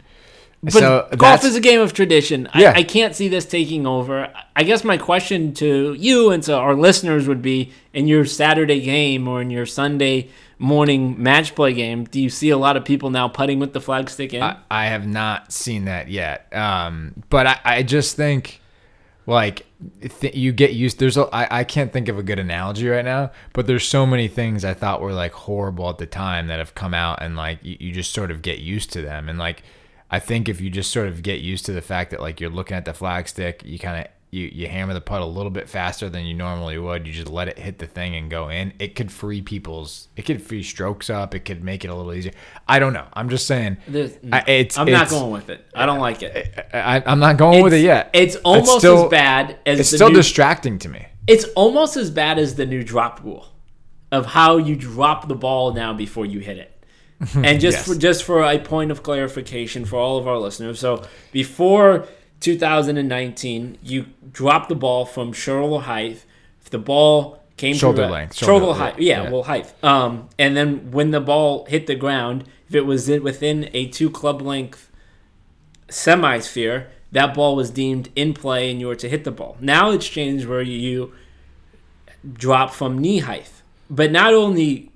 But 0.65 0.73
so 0.73 1.09
golf 1.17 1.45
is 1.45 1.57
a 1.57 1.61
game 1.61 1.81
of 1.81 1.93
tradition. 1.93 2.49
Yeah. 2.55 2.71
I, 2.71 2.79
I 2.81 2.83
can't 2.85 3.15
see 3.15 3.29
this 3.29 3.45
taking 3.45 3.87
over. 3.87 4.33
I 4.57 4.65
guess 4.65 4.83
my 4.83 4.97
question 4.97 5.53
to 5.55 5.95
you 5.95 6.31
and 6.31 6.43
to 6.45 6.55
our 6.55 6.75
listeners 6.75 7.29
would 7.29 7.43
be: 7.43 7.73
in 7.93 8.09
your 8.09 8.25
Saturday 8.25 8.81
game 8.81 9.29
or 9.29 9.43
in 9.43 9.51
your 9.51 9.67
Sunday 9.67 10.31
morning 10.59 11.23
match 11.23 11.55
play 11.55 11.75
game, 11.75 12.05
do 12.05 12.21
you 12.21 12.31
see 12.31 12.49
a 12.49 12.57
lot 12.57 12.77
of 12.77 12.85
people 12.85 13.11
now 13.11 13.29
putting 13.29 13.59
with 13.59 13.73
the 13.75 13.81
flag 13.81 14.09
stick 14.09 14.33
in? 14.33 14.43
I, 14.43 14.57
I 14.71 14.87
have 14.87 15.07
not 15.07 15.53
seen 15.53 15.85
that 15.85 16.09
yet. 16.09 16.49
Um, 16.55 17.23
but 17.29 17.47
I, 17.47 17.61
I 17.65 17.83
just 17.83 18.17
think, 18.17 18.63
like, 19.27 19.67
th- 20.21 20.35
you 20.35 20.53
get 20.53 20.73
used. 20.73 20.99
There's 20.99 21.17
a, 21.19 21.25
I, 21.35 21.61
I 21.61 21.65
can't 21.65 21.93
think 21.93 22.09
of 22.09 22.19
a 22.19 22.23
good 22.23 22.39
analogy 22.39 22.89
right 22.89 23.05
now, 23.05 23.33
but 23.53 23.67
there's 23.67 23.87
so 23.87 24.07
many 24.07 24.29
things 24.29 24.65
I 24.65 24.73
thought 24.73 25.03
were 25.03 25.13
like 25.13 25.33
horrible 25.33 25.91
at 25.91 25.99
the 25.99 26.07
time 26.07 26.47
that 26.47 26.59
have 26.59 26.75
come 26.75 26.95
out, 26.95 27.21
and 27.21 27.37
like 27.37 27.59
you, 27.63 27.77
you 27.81 27.93
just 27.93 28.13
sort 28.13 28.31
of 28.31 28.41
get 28.41 28.61
used 28.61 28.93
to 28.93 29.03
them. 29.03 29.29
And 29.29 29.39
like, 29.39 29.63
I 30.11 30.19
think 30.21 30.49
if 30.49 30.61
you 30.61 30.71
just 30.71 30.91
sort 30.91 31.09
of 31.09 31.23
get 31.23 31.41
used 31.41 31.67
to 31.67 31.73
the 31.73 31.83
fact 31.83 32.11
that 32.13 32.21
like 32.21 32.41
you're 32.41 32.51
looking 32.51 32.77
at 32.77 32.85
the 32.85 32.95
flag 32.95 33.29
stick, 33.29 33.63
you 33.65 33.79
kind 33.79 34.05
of 34.05 34.11
you, 34.31 34.51
you 34.53 34.67
hammer 34.67 34.93
the 34.95 35.01
putt 35.01 35.23
a 35.23 35.25
little 35.27 35.51
bit 35.51 35.69
faster 35.69 36.09
than 36.11 36.25
you 36.25 36.35
normally 36.35 36.77
would. 36.77 37.07
You 37.07 37.13
just 37.13 37.29
let 37.31 37.47
it 37.47 37.57
hit 37.57 37.79
the 37.79 37.87
thing 37.87 38.17
and 38.17 38.29
go 38.29 38.49
in. 38.49 38.73
It 38.81 38.97
could 38.97 39.13
free 39.13 39.41
people's. 39.41 40.09
It 40.17 40.23
could 40.23 40.43
free 40.43 40.65
strokes 40.65 41.09
up. 41.09 41.37
It 41.37 41.45
could 41.45 41.63
make 41.63 41.85
it 41.85 41.89
a 41.89 41.95
little 41.95 42.13
easier. 42.13 42.33
I 42.67 42.81
don't 42.81 42.93
know. 42.93 43.07
I'm 43.13 43.29
just 43.29 43.47
saying. 43.47 43.77
I, 44.33 44.43
it's, 44.49 44.77
I'm 44.77 44.91
not 44.91 45.03
it's- 45.07 45.11
going 45.13 45.31
with 45.31 45.51
it. 45.51 45.65
I 45.75 45.87
don't 45.87 46.01
like 46.01 46.23
it. 46.25 46.69
I, 46.75 47.01
I'm 47.07 47.21
not 47.21 47.37
going 47.37 47.63
with 47.63 47.75
it 47.75 47.83
yet. 47.83 48.11
It's 48.13 48.35
almost 48.37 48.79
still- 48.79 49.05
as 49.05 49.11
bad 49.11 49.59
as 49.67 49.79
It's 49.79 49.91
the 49.93 49.99
still 49.99 50.09
new, 50.09 50.17
distracting 50.17 50.81
to 50.81 50.89
me. 50.89 51.07
It's 51.29 51.45
almost 51.55 51.97
as 51.97 52.11
bad 52.11 52.39
as 52.41 52.57
the 52.57 52.67
new 52.67 52.83
drop 52.83 53.23
rule 53.23 53.47
of 54.11 54.27
how 54.27 54.57
you 54.57 54.75
drop 54.77 55.29
the 55.29 55.35
ball 55.37 55.73
now 55.73 55.93
before 55.93 56.27
you 56.27 56.41
hit 56.41 56.59
it. 56.59 56.74
And 57.37 57.61
just 57.61 57.79
Yes. 57.79 57.87
for 57.87 57.95
just 57.95 58.25
for 58.25 58.43
a 58.43 58.59
point 58.59 58.91
of 58.91 59.03
clarification 59.03 59.85
for 59.85 59.97
all 59.97 60.19
of 60.19 60.27
our 60.29 60.39
listeners, 60.39 60.79
so 60.81 61.03
before 61.33 62.07
2019, 62.41 63.79
you 63.83 64.07
drop 64.33 64.69
the 64.69 64.75
ball 64.75 65.05
from 65.07 65.33
shoulder 65.33 65.85
height. 65.85 66.25
If 66.63 66.71
the 66.71 66.79
ball 66.79 67.41
came 67.57 67.75
Shoulder 67.77 68.07
to 68.07 68.13
length, 68.13 68.37
shoulder, 68.37 68.65
shoulder- 68.67 68.79
height, 68.79 68.99
yeah, 68.99 69.17
yeah, 69.19 69.23
yeah. 69.25 69.31
well 69.31 69.43
height. 69.45 69.73
Um, 69.85 70.29
and 70.39 70.57
then 70.57 70.91
when 70.91 71.11
the 71.11 71.21
ball 71.21 71.67
hit 71.67 71.87
the 71.87 71.95
ground, 71.95 72.45
if 72.69 72.75
it 72.75 72.85
was 72.87 73.09
within 73.09 73.71
a 73.73 73.87
two 73.89 74.11
club 74.11 74.43
length 74.43 74.91
semisphere, 75.89 76.91
that 77.13 77.35
ball 77.35 77.55
was 77.57 77.71
deemed 77.71 78.09
in 78.17 78.35
play 78.35 78.71
and 78.71 78.81
you 78.81 78.89
were 78.89 78.97
to 78.97 79.09
hit 79.09 79.25
the 79.25 79.31
ball. 79.31 79.57
Now 79.61 79.91
it's 79.91 80.09
changed 80.09 80.47
where 80.47 80.63
you 80.63 81.13
drop 82.33 82.73
from 82.73 82.99
knee 82.99 83.19
height. 83.19 83.51
But 83.89 84.11
not 84.11 84.33
only 84.35 84.91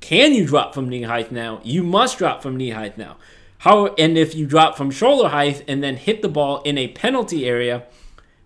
can 0.00 0.32
you 0.34 0.46
drop 0.46 0.74
from 0.74 0.88
knee 0.88 1.02
height 1.02 1.32
now, 1.32 1.60
you 1.62 1.82
must 1.82 2.18
drop 2.18 2.42
from 2.42 2.56
knee 2.56 2.70
height 2.70 2.96
now. 2.98 3.16
How 3.58 3.86
and 3.94 4.16
if 4.16 4.34
you 4.34 4.46
drop 4.46 4.76
from 4.76 4.90
shoulder 4.90 5.28
height 5.30 5.64
and 5.66 5.82
then 5.82 5.96
hit 5.96 6.22
the 6.22 6.28
ball 6.28 6.62
in 6.62 6.78
a 6.78 6.88
penalty 6.88 7.46
area, 7.46 7.84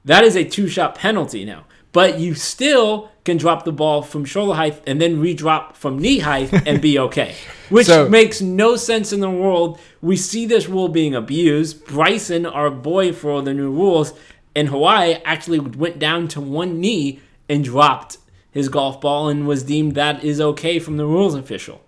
that 0.05 0.25
is 0.25 0.37
a 0.37 0.45
two 0.45 0.69
shot 0.69 0.95
penalty 0.95 1.45
now. 1.45 1.65
But 1.93 2.19
you 2.19 2.35
still 2.35 3.11
can 3.25 3.37
drop 3.37 3.65
the 3.67 3.73
ball 3.73 4.01
from 4.01 4.25
shoulder 4.25 4.55
height 4.55 4.83
and 4.87 4.99
then 5.01 5.21
re-drop 5.21 5.77
from 5.77 5.99
knee 5.99 6.21
height 6.21 6.51
and 6.67 6.81
be 6.81 6.99
okay. 7.07 7.35
Which 7.69 7.87
So- 7.87 8.09
makes 8.09 8.41
no 8.41 8.77
sense 8.77 9.13
in 9.13 9.21
the 9.21 9.31
world. 9.31 9.79
We 10.01 10.17
see 10.17 10.47
this 10.47 10.69
rule 10.69 10.89
being 10.89 11.15
abused. 11.15 11.85
Bryson, 11.87 12.47
our 12.47 12.71
boy 12.71 13.13
for 13.13 13.43
the 13.43 13.53
new 13.53 13.71
rules 13.71 14.15
in 14.55 14.69
Hawaii, 14.69 15.17
actually 15.27 15.61
went 15.61 15.99
down 15.99 16.29
to 16.29 16.41
one 16.41 16.81
knee 16.81 17.21
and 17.49 17.63
dropped 17.63 18.17
his 18.53 18.69
golf 18.69 19.01
ball 19.01 19.29
and 19.29 19.47
was 19.49 19.65
deemed 19.65 19.95
that 19.97 20.23
is 20.23 20.41
okay 20.41 20.79
from 20.79 20.97
the 20.99 21.07
rules 21.07 21.35
official. 21.35 21.83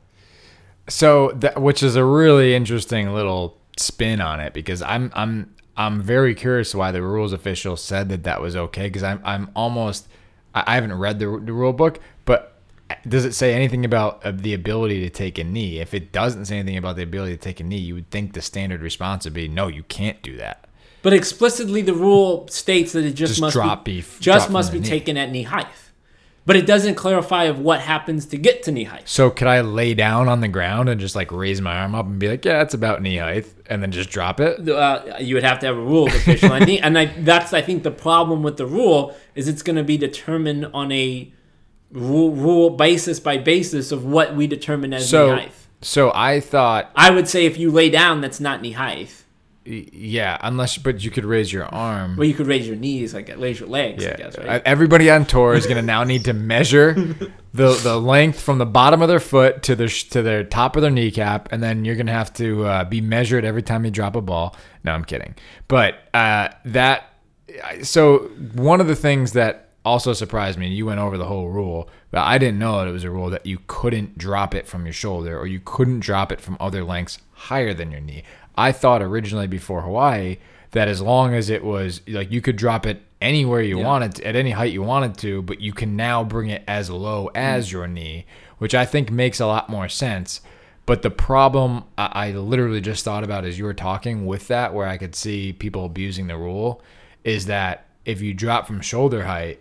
So 0.88 1.31
that 1.37 1.62
which 1.62 1.83
is 1.83 1.94
a 1.96 2.05
really 2.05 2.55
interesting 2.55 3.14
little 3.14 3.57
spin 3.79 4.20
on 4.20 4.40
it 4.40 4.53
because 4.53 4.83
I'm 4.83 5.11
I'm 5.14 5.55
I'm 5.77 6.00
very 6.03 6.35
curious 6.35 6.74
why 6.74 6.90
the 6.90 7.03
rules 7.03 7.33
official 7.33 7.77
said 7.77 8.09
that 8.09 8.24
that 8.24 8.40
was 8.40 8.55
okay 8.57 8.87
because 8.88 9.03
I'm 9.03 9.20
I'm 9.24 9.50
almost 9.55 10.09
I 10.55 10.74
haven't 10.74 10.94
read 10.94 11.18
the, 11.20 11.27
the 11.27 11.53
rule 11.53 11.72
book 11.72 12.00
but 12.24 12.50
does 13.09 13.24
it 13.24 13.33
say 13.33 13.55
anything 13.55 13.85
about 13.85 14.42
the 14.42 14.53
ability 14.55 15.00
to 15.00 15.11
take 15.11 15.38
a 15.38 15.44
knee? 15.44 15.81
If 15.81 15.94
it 15.94 16.12
doesn't 16.12 16.44
say 16.44 16.59
anything 16.59 16.77
about 16.77 16.96
the 16.96 17.03
ability 17.03 17.33
to 17.37 17.42
take 17.42 17.59
a 17.61 17.64
knee, 17.64 17.79
you 17.79 17.94
would 17.94 18.11
think 18.11 18.35
the 18.35 18.42
standard 18.42 18.83
response 18.83 19.24
would 19.24 19.33
be 19.33 19.48
no, 19.48 19.68
you 19.68 19.83
can't 19.85 20.22
do 20.22 20.37
that. 20.37 20.66
But 21.03 21.12
explicitly, 21.14 21.81
the 21.83 21.94
rule 21.94 22.46
states 22.48 22.92
that 22.92 23.05
it 23.05 23.12
just, 23.14 23.33
Just 23.33 23.40
must 23.40 23.55
drop 23.55 23.85
be, 23.85 23.96
beef- 23.96 24.20
just 24.20 24.50
must 24.50 24.70
be 24.70 24.81
knee. 24.81 24.88
taken 24.88 25.16
at 25.16 25.31
knee 25.31 25.42
height. 25.42 25.66
But 26.47 26.57
it 26.57 26.67
doesn't 26.67 26.97
clarify 26.97 27.45
of 27.45 27.59
what 27.59 27.81
happens 27.81 28.27
to 28.27 28.37
get 28.37 28.63
to 28.65 28.73
knee 28.73 28.85
height. 28.85 29.09
So 29.09 29.31
could 29.31 29.49
I 29.49 29.63
lay 29.63 29.95
down 29.95 30.29
on 30.29 30.41
the 30.41 30.49
ground 30.49 30.91
and 30.91 31.01
just 31.01 31.17
like 31.17 31.33
raise 31.33 31.63
my 31.63 31.75
arm 31.75 31.95
up 31.95 32.05
and 32.05 32.19
be 32.19 32.29
like, 32.29 32.45
yeah, 32.45 32.61
it's 32.61 32.75
about 32.75 33.01
knee 33.01 33.17
height, 33.17 33.47
and 33.67 33.83
then 33.83 33.91
just 33.93 34.11
drop 34.11 34.41
it? 34.41 34.69
uh, 34.69 35.17
you 35.21 35.35
would 35.37 35.45
have 35.45 35.59
to 35.61 35.67
have 35.67 35.77
a 35.77 35.81
rule 35.81 36.07
official. 36.09 36.53
I 36.53 36.63
think, 36.63 36.85
and 36.85 36.99
I, 36.99 37.07
that's 37.07 37.55
I 37.55 37.63
think 37.63 37.83
the 37.83 37.91
problem 37.91 38.43
with 38.43 38.59
the 38.59 38.67
rule 38.67 39.17
is 39.35 39.49
it's 39.49 39.63
going 39.63 39.77
to 39.77 39.83
be 39.85 39.97
determined 39.97 40.67
on 40.75 40.93
a 40.93 41.33
rule, 41.93 42.33
rule 42.33 42.69
basis 42.71 43.21
by 43.21 43.39
basis 43.39 43.91
of 43.91 44.05
what 44.05 44.37
we 44.37 44.47
determine 44.47 44.93
as 44.93 45.11
knee 45.11 45.19
height. 45.31 45.53
so 45.81 46.13
I 46.15 46.41
thought, 46.41 46.91
I 46.95 47.11
would 47.11 47.27
say 47.27 47.47
if 47.47 47.57
you 47.59 47.71
lay 47.71 47.89
down, 47.89 48.21
that's 48.21 48.41
not 48.41 48.61
knee 48.61 48.73
height. 48.73 49.24
Yeah, 49.66 50.37
unless 50.42 50.77
but 50.79 51.03
you 51.03 51.11
could 51.11 51.24
raise 51.24 51.53
your 51.53 51.64
arm. 51.66 52.16
Well, 52.16 52.27
you 52.27 52.35
could 52.35 52.46
raise 52.46 52.66
your 52.66 52.77
knees, 52.77 53.14
like 53.14 53.33
raise 53.38 53.61
your 53.61 53.68
legs. 53.68 54.05
I 54.05 54.09
Yeah, 54.09 54.16
guess, 54.16 54.38
Uh, 54.38 54.44
right? 54.46 54.62
everybody 54.64 55.11
on 55.11 55.24
tour 55.24 55.55
is 55.55 55.66
gonna 55.66 55.83
now 55.83 56.05
need 56.05 56.24
to 56.27 56.33
measure 56.35 56.92
the 57.55 57.72
the 57.83 57.98
length 58.00 58.40
from 58.40 58.59
the 58.59 58.66
bottom 58.66 59.00
of 59.03 59.09
their 59.09 59.20
foot 59.20 59.62
to 59.64 59.74
the 59.74 59.88
to 60.11 60.22
their 60.22 60.44
top 60.44 60.77
of 60.77 60.83
their 60.83 60.90
kneecap, 60.90 61.48
and 61.53 61.62
then 61.62 61.85
you're 61.85 61.96
gonna 61.96 62.12
have 62.12 62.33
to 62.35 62.64
uh, 62.64 62.85
be 62.85 63.00
measured 63.00 63.44
every 63.44 63.62
time 63.62 63.85
you 63.85 63.90
drop 63.90 64.16
a 64.16 64.20
ball. 64.20 64.55
No, 64.85 64.92
I'm 64.92 65.05
kidding, 65.05 65.35
but 65.68 65.94
uh, 66.12 66.48
that 66.66 67.05
so 67.83 68.31
one 68.55 68.81
of 68.81 68.87
the 68.87 68.96
things 68.96 69.33
that 69.33 69.68
also 69.85 70.12
surprised 70.14 70.59
me, 70.59 70.66
and 70.66 70.74
you 70.74 70.87
went 70.87 70.98
over 70.98 71.18
the 71.18 71.27
whole 71.27 71.48
rule, 71.50 71.88
but 72.11 72.20
I 72.22 72.38
didn't 72.38 72.59
know 72.59 72.79
that 72.79 72.88
it 72.88 72.92
was 72.92 73.05
a 73.05 73.11
rule 73.11 73.29
that 73.31 73.44
you 73.44 73.59
couldn't 73.66 74.16
drop 74.16 74.55
it 74.55 74.66
from 74.66 74.87
your 74.87 74.94
shoulder 74.94 75.38
or 75.38 75.46
you 75.46 75.61
couldn't 75.62 76.00
drop 76.00 76.33
it 76.33 76.40
from 76.40 76.57
other 76.59 76.83
lengths 76.83 77.18
higher 77.33 77.74
than 77.74 77.90
your 77.90 78.00
knee. 78.00 78.24
I 78.57 78.73
thought 78.73 79.03
originally 79.03 79.47
before 79.47 79.83
Hawaii 79.83 80.38
that 80.71 80.88
as 80.88 81.01
long 81.01 81.35
as 81.35 81.51
it 81.51 81.64
was 81.64 82.01
like 82.09 82.31
you 82.31 82.40
could 82.40 82.57
drop 82.57 82.85
it 82.87 83.03
anywhere 83.21 83.62
you 83.62 83.79
wanted 83.79 84.17
to, 84.17 84.27
at 84.27 84.37
any 84.37 84.51
height 84.51 84.73
you 84.73 84.83
wanted 84.83 85.17
to, 85.19 85.43
but 85.43 85.61
you 85.61 85.73
can 85.73 85.97
now 85.97 86.23
bring 86.23 86.51
it 86.51 86.62
as 86.69 86.90
low 86.90 87.27
mm. 87.27 87.31
as 87.35 87.73
your 87.73 87.87
knee, 87.87 88.27
which 88.59 88.75
I 88.75 88.85
think 88.85 89.11
makes 89.11 89.40
a 89.40 89.47
lot 89.47 89.71
more 89.71 89.88
sense. 89.88 90.40
But 90.87 91.03
the 91.03 91.11
problem 91.11 91.85
I, 91.97 92.29
I 92.29 92.33
literally 92.33 92.81
just 92.81 93.05
thought 93.05 93.25
about 93.25 93.45
as 93.45 93.59
you 93.59 93.64
were 93.64 93.75
talking 93.75 94.27
with 94.27 94.49
that, 94.49 94.75
where 94.75 94.87
I 94.87 94.99
could 94.99 95.14
see 95.14 95.53
people 95.53 95.87
abusing 95.87 96.27
the 96.27 96.37
rule, 96.37 96.83
is 97.23 97.47
that 97.47 97.87
if 98.05 98.21
you 98.21 98.35
drop 98.35 98.67
from 98.67 98.81
shoulder 98.81 99.25
height 99.25 99.61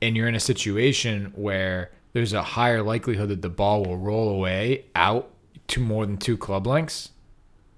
and 0.00 0.16
you're 0.16 0.28
in 0.28 0.34
a 0.34 0.40
situation 0.40 1.32
where 1.34 1.90
there's 2.12 2.32
a 2.32 2.42
higher 2.42 2.82
likelihood 2.82 3.28
that 3.28 3.42
the 3.42 3.50
ball 3.50 3.84
will 3.84 3.98
roll 3.98 4.30
away 4.30 4.86
out 4.94 5.30
to 5.68 5.80
more 5.80 6.06
than 6.06 6.16
two 6.16 6.36
club 6.36 6.66
lengths. 6.66 7.10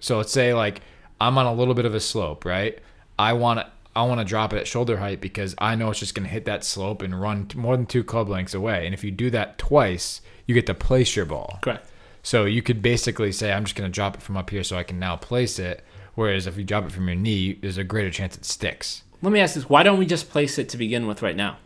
So 0.03 0.19
let's 0.19 0.33
say 0.33 0.53
like 0.53 0.83
I'm 1.21 1.39
on 1.39 1.47
a 1.47 1.55
little 1.55 1.75
bit 1.75 1.85
of 1.85 1.95
a 1.95 2.01
slope, 2.01 2.45
right? 2.45 2.79
I 3.19 3.33
want 3.35 3.61
to 3.61 3.67
I 3.95 4.03
want 4.03 4.21
to 4.21 4.25
drop 4.25 4.53
it 4.53 4.59
at 4.59 4.67
shoulder 4.67 4.97
height 4.97 5.21
because 5.21 5.55
I 5.59 5.75
know 5.77 5.91
it's 5.91 6.01
just 6.01 6.15
going 6.15 6.27
to 6.27 6.33
hit 6.33 6.45
that 6.47 6.65
slope 6.65 7.03
and 7.03 7.19
run 7.19 7.49
more 7.55 7.77
than 7.77 7.87
two 7.87 8.03
club 8.03 8.29
lengths 8.29 8.55
away. 8.55 8.85
And 8.85 8.95
if 8.95 9.05
you 9.05 9.11
do 9.11 9.31
that 9.31 9.59
twice, 9.59 10.23
you 10.47 10.55
get 10.55 10.67
to 10.67 10.75
place 10.75 11.15
your 11.15 11.27
ball. 11.27 11.59
Correct. 11.63 11.89
So 12.23 12.45
you 12.45 12.63
could 12.63 12.83
basically 12.83 13.33
say, 13.33 13.53
I'm 13.53 13.65
just 13.65 13.77
going 13.77 13.91
to 13.91 13.95
drop 13.95 14.15
it 14.15 14.23
from 14.23 14.37
up 14.37 14.49
here 14.51 14.65
so 14.65 14.77
I 14.77 14.83
can 14.83 14.99
now 14.99 15.17
place 15.17 15.59
it. 15.59 15.85
Whereas 16.15 16.47
if 16.47 16.57
you 16.57 16.65
drop 16.65 16.85
it 16.85 16.93
from 16.93 17.07
your 17.07 17.17
knee, 17.17 17.55
there's 17.55 17.79
a 17.79 17.85
greater 17.85 18.11
chance 18.11 18.37
it 18.37 18.45
sticks. 18.45 19.03
Let 19.21 19.33
me 19.33 19.41
ask 19.41 19.55
this: 19.55 19.69
Why 19.69 19.83
don't 19.83 19.99
we 19.99 20.07
just 20.07 20.31
place 20.31 20.59
it 20.59 20.69
to 20.71 20.77
begin 20.77 21.07
with 21.07 21.23
right 21.23 21.37
now? 21.37 21.59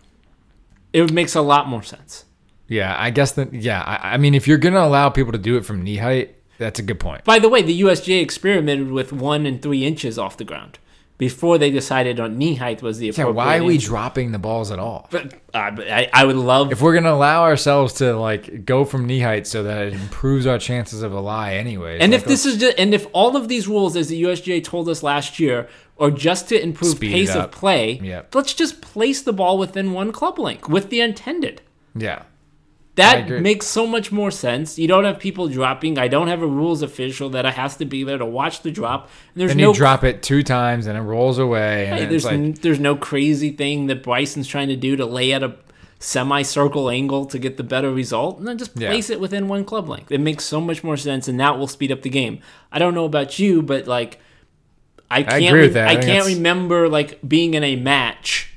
It 0.92 1.12
makes 1.12 1.34
a 1.34 1.42
lot 1.42 1.68
more 1.68 1.82
sense. 1.82 2.24
Yeah, 2.68 2.94
I 2.98 3.10
guess 3.10 3.32
that. 3.32 3.52
Yeah, 3.54 3.82
I, 3.82 4.14
I 4.14 4.16
mean, 4.18 4.34
if 4.34 4.46
you're 4.46 4.58
going 4.58 4.74
to 4.74 4.84
allow 4.84 5.08
people 5.08 5.32
to 5.32 5.38
do 5.38 5.56
it 5.56 5.64
from 5.64 5.82
knee 5.82 5.96
height, 5.96 6.36
that's 6.58 6.78
a 6.78 6.82
good 6.82 7.00
point. 7.00 7.24
By 7.24 7.38
the 7.38 7.48
way, 7.48 7.62
the 7.62 7.80
USGA 7.82 8.22
experimented 8.22 8.90
with 8.90 9.12
one 9.12 9.46
and 9.46 9.60
three 9.62 9.84
inches 9.84 10.18
off 10.18 10.36
the 10.36 10.44
ground 10.44 10.78
before 11.18 11.56
they 11.56 11.70
decided 11.70 12.20
on 12.20 12.36
knee 12.36 12.56
height 12.56 12.82
was 12.82 12.98
the 12.98 13.08
appropriate. 13.08 13.28
Yeah, 13.32 13.34
why 13.36 13.58
are 13.58 13.64
we 13.64 13.74
inch. 13.76 13.84
dropping 13.86 14.32
the 14.32 14.38
balls 14.38 14.70
at 14.70 14.78
all? 14.78 15.08
But, 15.10 15.32
uh, 15.54 15.70
I, 15.80 16.10
I 16.12 16.24
would 16.26 16.36
love. 16.36 16.72
If 16.72 16.82
we're 16.82 16.92
going 16.92 17.04
to 17.04 17.12
allow 17.12 17.42
ourselves 17.44 17.94
to 17.94 18.14
like 18.18 18.66
go 18.66 18.84
from 18.84 19.06
knee 19.06 19.20
height 19.20 19.46
so 19.46 19.62
that 19.62 19.86
it 19.86 19.92
improves 19.94 20.46
our 20.46 20.58
chances 20.58 21.02
of 21.02 21.12
a 21.12 21.20
lie, 21.20 21.54
anyways. 21.54 22.00
and 22.02 22.12
like, 22.12 22.20
if 22.20 22.26
this 22.28 22.44
is 22.44 22.58
just, 22.58 22.78
and 22.78 22.92
if 22.92 23.06
all 23.14 23.34
of 23.36 23.48
these 23.48 23.66
rules, 23.66 23.96
as 23.96 24.08
the 24.08 24.22
USGA 24.24 24.62
told 24.62 24.88
us 24.90 25.02
last 25.02 25.38
year, 25.40 25.68
are 25.98 26.10
just 26.10 26.50
to 26.50 26.62
improve 26.62 26.96
Speed 26.96 27.12
pace 27.12 27.34
of 27.34 27.50
play, 27.50 27.92
Yep. 28.02 28.34
let's 28.34 28.52
just 28.52 28.82
place 28.82 29.22
the 29.22 29.32
ball 29.32 29.56
within 29.56 29.92
one 29.92 30.12
club 30.12 30.38
length 30.38 30.68
with 30.68 30.90
the 30.90 31.00
intended. 31.00 31.62
yeah, 31.94 32.24
That 32.96 33.28
makes 33.42 33.66
so 33.66 33.86
much 33.86 34.10
more 34.10 34.30
sense. 34.30 34.78
You 34.78 34.88
don't 34.88 35.04
have 35.04 35.18
people 35.18 35.48
dropping. 35.48 35.98
I 35.98 36.08
don't 36.08 36.28
have 36.28 36.42
a 36.42 36.46
rules 36.46 36.82
official 36.82 37.28
that 37.30 37.44
has 37.44 37.76
to 37.76 37.84
be 37.84 38.04
there 38.04 38.18
to 38.18 38.24
watch 38.26 38.62
the 38.62 38.70
drop. 38.70 39.10
And 39.34 39.40
there's 39.42 39.50
then 39.50 39.58
no 39.58 39.68
you 39.72 39.74
drop 39.74 40.02
it 40.02 40.22
two 40.22 40.42
times 40.42 40.86
and 40.86 40.96
it 40.98 41.02
rolls 41.02 41.38
away, 41.38 41.86
and 41.86 42.10
there's 42.10 42.24
like 42.24 42.34
n- 42.34 42.52
there's 42.62 42.80
no 42.80 42.96
crazy 42.96 43.50
thing 43.50 43.86
that 43.86 44.02
Bryson's 44.02 44.48
trying 44.48 44.68
to 44.68 44.76
do 44.76 44.96
to 44.96 45.04
lay 45.06 45.32
at 45.32 45.42
a 45.42 45.54
semicircle 45.98 46.90
angle 46.90 47.26
to 47.26 47.38
get 47.38 47.56
the 47.56 47.62
better 47.62 47.90
result, 47.90 48.38
and 48.38 48.46
then 48.48 48.58
just 48.58 48.72
Yeah. 48.76 48.88
place 48.88 49.10
it 49.10 49.20
within 49.20 49.48
one 49.48 49.64
club 49.64 49.88
length. 49.88 50.10
It 50.10 50.20
makes 50.20 50.44
so 50.44 50.60
much 50.60 50.82
more 50.84 50.96
sense, 50.96 51.28
and 51.28 51.38
that 51.40 51.58
will 51.58 51.66
speed 51.66 51.92
up 51.92 52.02
the 52.02 52.10
game. 52.10 52.38
I 52.72 52.78
don't 52.78 52.94
know 52.94 53.04
about 53.04 53.38
you, 53.38 53.62
but 53.62 53.86
like, 53.86 54.18
I 55.10 55.22
can't 55.22 55.44
agree 55.46 55.60
with 55.62 55.68
re- 55.70 55.74
that. 55.74 55.88
I 55.88 55.92
I, 55.92 55.96
can't 56.02 56.26
remember 56.26 56.88
like 56.88 57.18
being 57.26 57.54
in 57.54 57.62
a 57.64 57.76
match 57.76 58.52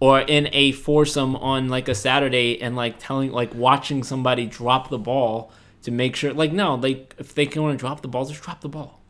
or 0.00 0.20
in 0.22 0.48
a 0.52 0.72
foursome 0.72 1.36
on 1.36 1.68
like 1.68 1.88
a 1.88 1.94
Saturday 1.94 2.60
and 2.60 2.74
like 2.74 2.96
telling 2.98 3.30
like 3.30 3.54
watching 3.54 4.02
somebody 4.02 4.46
drop 4.46 4.88
the 4.88 4.98
ball 4.98 5.52
to 5.82 5.90
make 5.90 6.16
sure 6.16 6.32
like 6.32 6.52
no 6.52 6.74
like 6.74 7.14
if 7.18 7.34
they 7.34 7.46
can 7.46 7.62
want 7.62 7.78
to 7.78 7.80
drop 7.80 8.00
the 8.00 8.08
ball 8.08 8.24
just 8.24 8.42
drop 8.42 8.60
the 8.62 8.68
ball. 8.68 9.00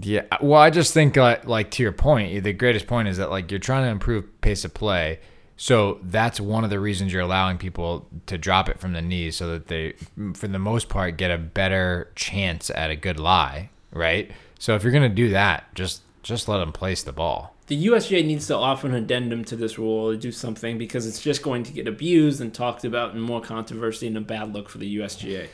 Yeah, 0.00 0.22
uh, 0.30 0.38
well, 0.40 0.60
I 0.60 0.70
just 0.70 0.94
think 0.94 1.16
like, 1.16 1.46
like 1.46 1.70
to 1.72 1.82
your 1.82 1.92
point, 1.92 2.32
eh, 2.32 2.40
the 2.40 2.52
greatest 2.52 2.86
point 2.86 3.08
is 3.08 3.16
that 3.16 3.30
like 3.30 3.50
you're 3.50 3.58
trying 3.58 3.84
to 3.84 3.90
improve 3.90 4.40
pace 4.40 4.64
of 4.64 4.72
play, 4.72 5.18
so 5.56 5.98
that's 6.02 6.40
one 6.40 6.62
of 6.62 6.70
the 6.70 6.78
reasons 6.78 7.12
you're 7.12 7.22
allowing 7.22 7.58
people 7.58 8.06
to 8.26 8.38
drop 8.38 8.68
it 8.68 8.78
from 8.78 8.92
the 8.92 9.02
knees, 9.02 9.36
so 9.36 9.48
that 9.48 9.66
they, 9.66 9.94
mm, 10.16 10.36
for 10.36 10.46
the 10.46 10.60
most 10.60 10.88
part, 10.88 11.16
get 11.16 11.30
a 11.30 11.38
better 11.38 12.12
chance 12.14 12.70
at 12.70 12.90
a 12.90 12.96
good 12.96 13.18
lie, 13.18 13.70
right? 13.92 14.30
So 14.58 14.74
if 14.74 14.84
you're 14.84 14.92
gonna 14.92 15.08
do 15.08 15.30
that, 15.30 15.74
just 15.74 16.02
just 16.22 16.46
let 16.48 16.58
them 16.58 16.72
place 16.72 17.02
the 17.02 17.12
ball. 17.12 17.56
The 17.70 17.86
USGA 17.86 18.26
needs 18.26 18.48
to 18.48 18.56
offer 18.56 18.88
an 18.88 18.94
addendum 18.94 19.44
to 19.44 19.54
this 19.54 19.78
rule 19.78 20.08
or 20.08 20.16
do 20.16 20.32
something 20.32 20.76
because 20.76 21.06
it's 21.06 21.22
just 21.22 21.40
going 21.40 21.62
to 21.62 21.72
get 21.72 21.86
abused 21.86 22.40
and 22.40 22.52
talked 22.52 22.84
about 22.84 23.12
and 23.14 23.22
more 23.22 23.40
controversy 23.40 24.08
and 24.08 24.16
a 24.16 24.20
bad 24.20 24.52
look 24.52 24.68
for 24.68 24.78
the 24.78 24.96
USGA. 24.98 25.46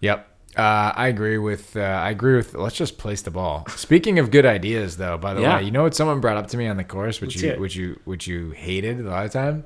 Yep. 0.00 0.28
Uh, 0.54 0.92
I 0.94 1.08
agree 1.08 1.38
with. 1.38 1.74
Uh, 1.74 1.80
I 1.80 2.10
agree 2.10 2.36
with. 2.36 2.52
Let's 2.52 2.76
just 2.76 2.98
place 2.98 3.22
the 3.22 3.30
ball. 3.30 3.64
Speaking 3.70 4.18
of 4.18 4.30
good 4.30 4.44
ideas, 4.44 4.98
though, 4.98 5.16
by 5.16 5.32
the 5.32 5.40
Yeah. 5.40 5.56
way, 5.56 5.62
you 5.62 5.70
know 5.70 5.84
what 5.84 5.94
someone 5.94 6.20
brought 6.20 6.36
up 6.36 6.48
to 6.48 6.58
me 6.58 6.66
on 6.66 6.76
the 6.76 6.84
course, 6.84 7.22
which 7.22 7.36
Let's 7.36 7.42
you, 7.56 7.60
which 7.62 7.76
you, 7.76 8.00
which 8.04 8.26
you 8.26 8.50
hated 8.50 9.00
a 9.00 9.08
lot 9.08 9.24
of 9.24 9.32
time. 9.32 9.64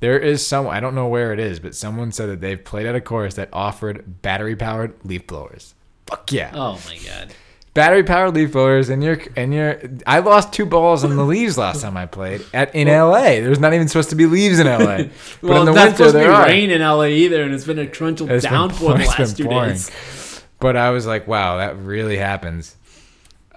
There 0.00 0.18
is 0.18 0.46
some. 0.46 0.66
I 0.66 0.80
don't 0.80 0.94
know 0.94 1.08
where 1.08 1.34
it 1.34 1.38
is, 1.38 1.60
but 1.60 1.74
someone 1.74 2.10
said 2.10 2.30
that 2.30 2.40
they've 2.40 2.64
played 2.64 2.86
at 2.86 2.94
a 2.94 3.02
course 3.02 3.34
that 3.34 3.50
offered 3.52 4.22
battery 4.22 4.56
powered 4.56 4.94
leaf 5.04 5.26
blowers. 5.26 5.74
Fuck 6.06 6.32
yeah, 6.32 6.52
Oh 6.54 6.80
my 6.88 6.96
god. 7.06 7.34
Battery 7.74 8.02
powered 8.04 8.34
leaf 8.34 8.52
blowers, 8.52 8.88
and 8.88 9.02
your 9.02 9.18
and 9.36 9.52
your. 9.54 9.80
I 10.06 10.18
lost 10.20 10.52
two 10.52 10.66
balls 10.66 11.04
on 11.04 11.16
the 11.16 11.24
leaves 11.24 11.56
last 11.56 11.82
time 11.82 11.96
I 11.96 12.06
played 12.06 12.44
at 12.52 12.74
in 12.74 12.88
L.A. 12.88 13.40
There's 13.40 13.58
not 13.58 13.74
even 13.74 13.88
supposed 13.88 14.10
to 14.10 14.16
be 14.16 14.26
leaves 14.26 14.58
in 14.58 14.66
L.A. 14.66 15.10
But 15.40 15.50
well, 15.50 15.60
in 15.60 15.66
the 15.66 15.72
not 15.72 15.96
supposed 15.96 16.12
to 16.12 16.18
be 16.18 16.24
there 16.24 16.32
are. 16.32 16.46
rain 16.46 16.70
in 16.70 16.80
LA 16.80 17.06
either, 17.06 17.42
and 17.42 17.54
it's 17.54 17.64
been 17.64 17.78
a 17.78 17.86
torrential 17.86 18.26
downpour 18.26 18.98
the 18.98 19.04
last 19.04 19.36
two 19.36 19.44
pouring. 19.44 19.70
days. 19.70 20.44
But 20.60 20.76
I 20.76 20.90
was 20.90 21.06
like, 21.06 21.26
wow, 21.26 21.56
that 21.56 21.76
really 21.78 22.16
happens. 22.16 22.76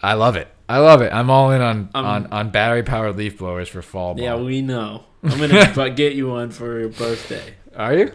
I 0.01 0.13
love 0.13 0.35
it. 0.35 0.47
I 0.67 0.79
love 0.79 1.01
it. 1.03 1.13
I'm 1.13 1.29
all 1.29 1.51
in 1.51 1.61
on 1.61 1.89
Um, 1.93 2.05
on, 2.05 2.27
on 2.27 2.49
battery 2.49 2.81
powered 2.81 3.17
leaf 3.17 3.37
blowers 3.37 3.69
for 3.69 3.81
fall 3.83 4.15
ball. 4.15 4.23
Yeah, 4.23 4.35
we 4.35 4.61
know. 4.61 5.03
I'm 5.23 5.39
gonna 5.39 5.89
get 5.95 6.13
you 6.13 6.29
one 6.29 6.49
for 6.49 6.79
your 6.79 6.89
birthday. 6.89 7.53
Are 7.75 7.93
you? 7.93 8.11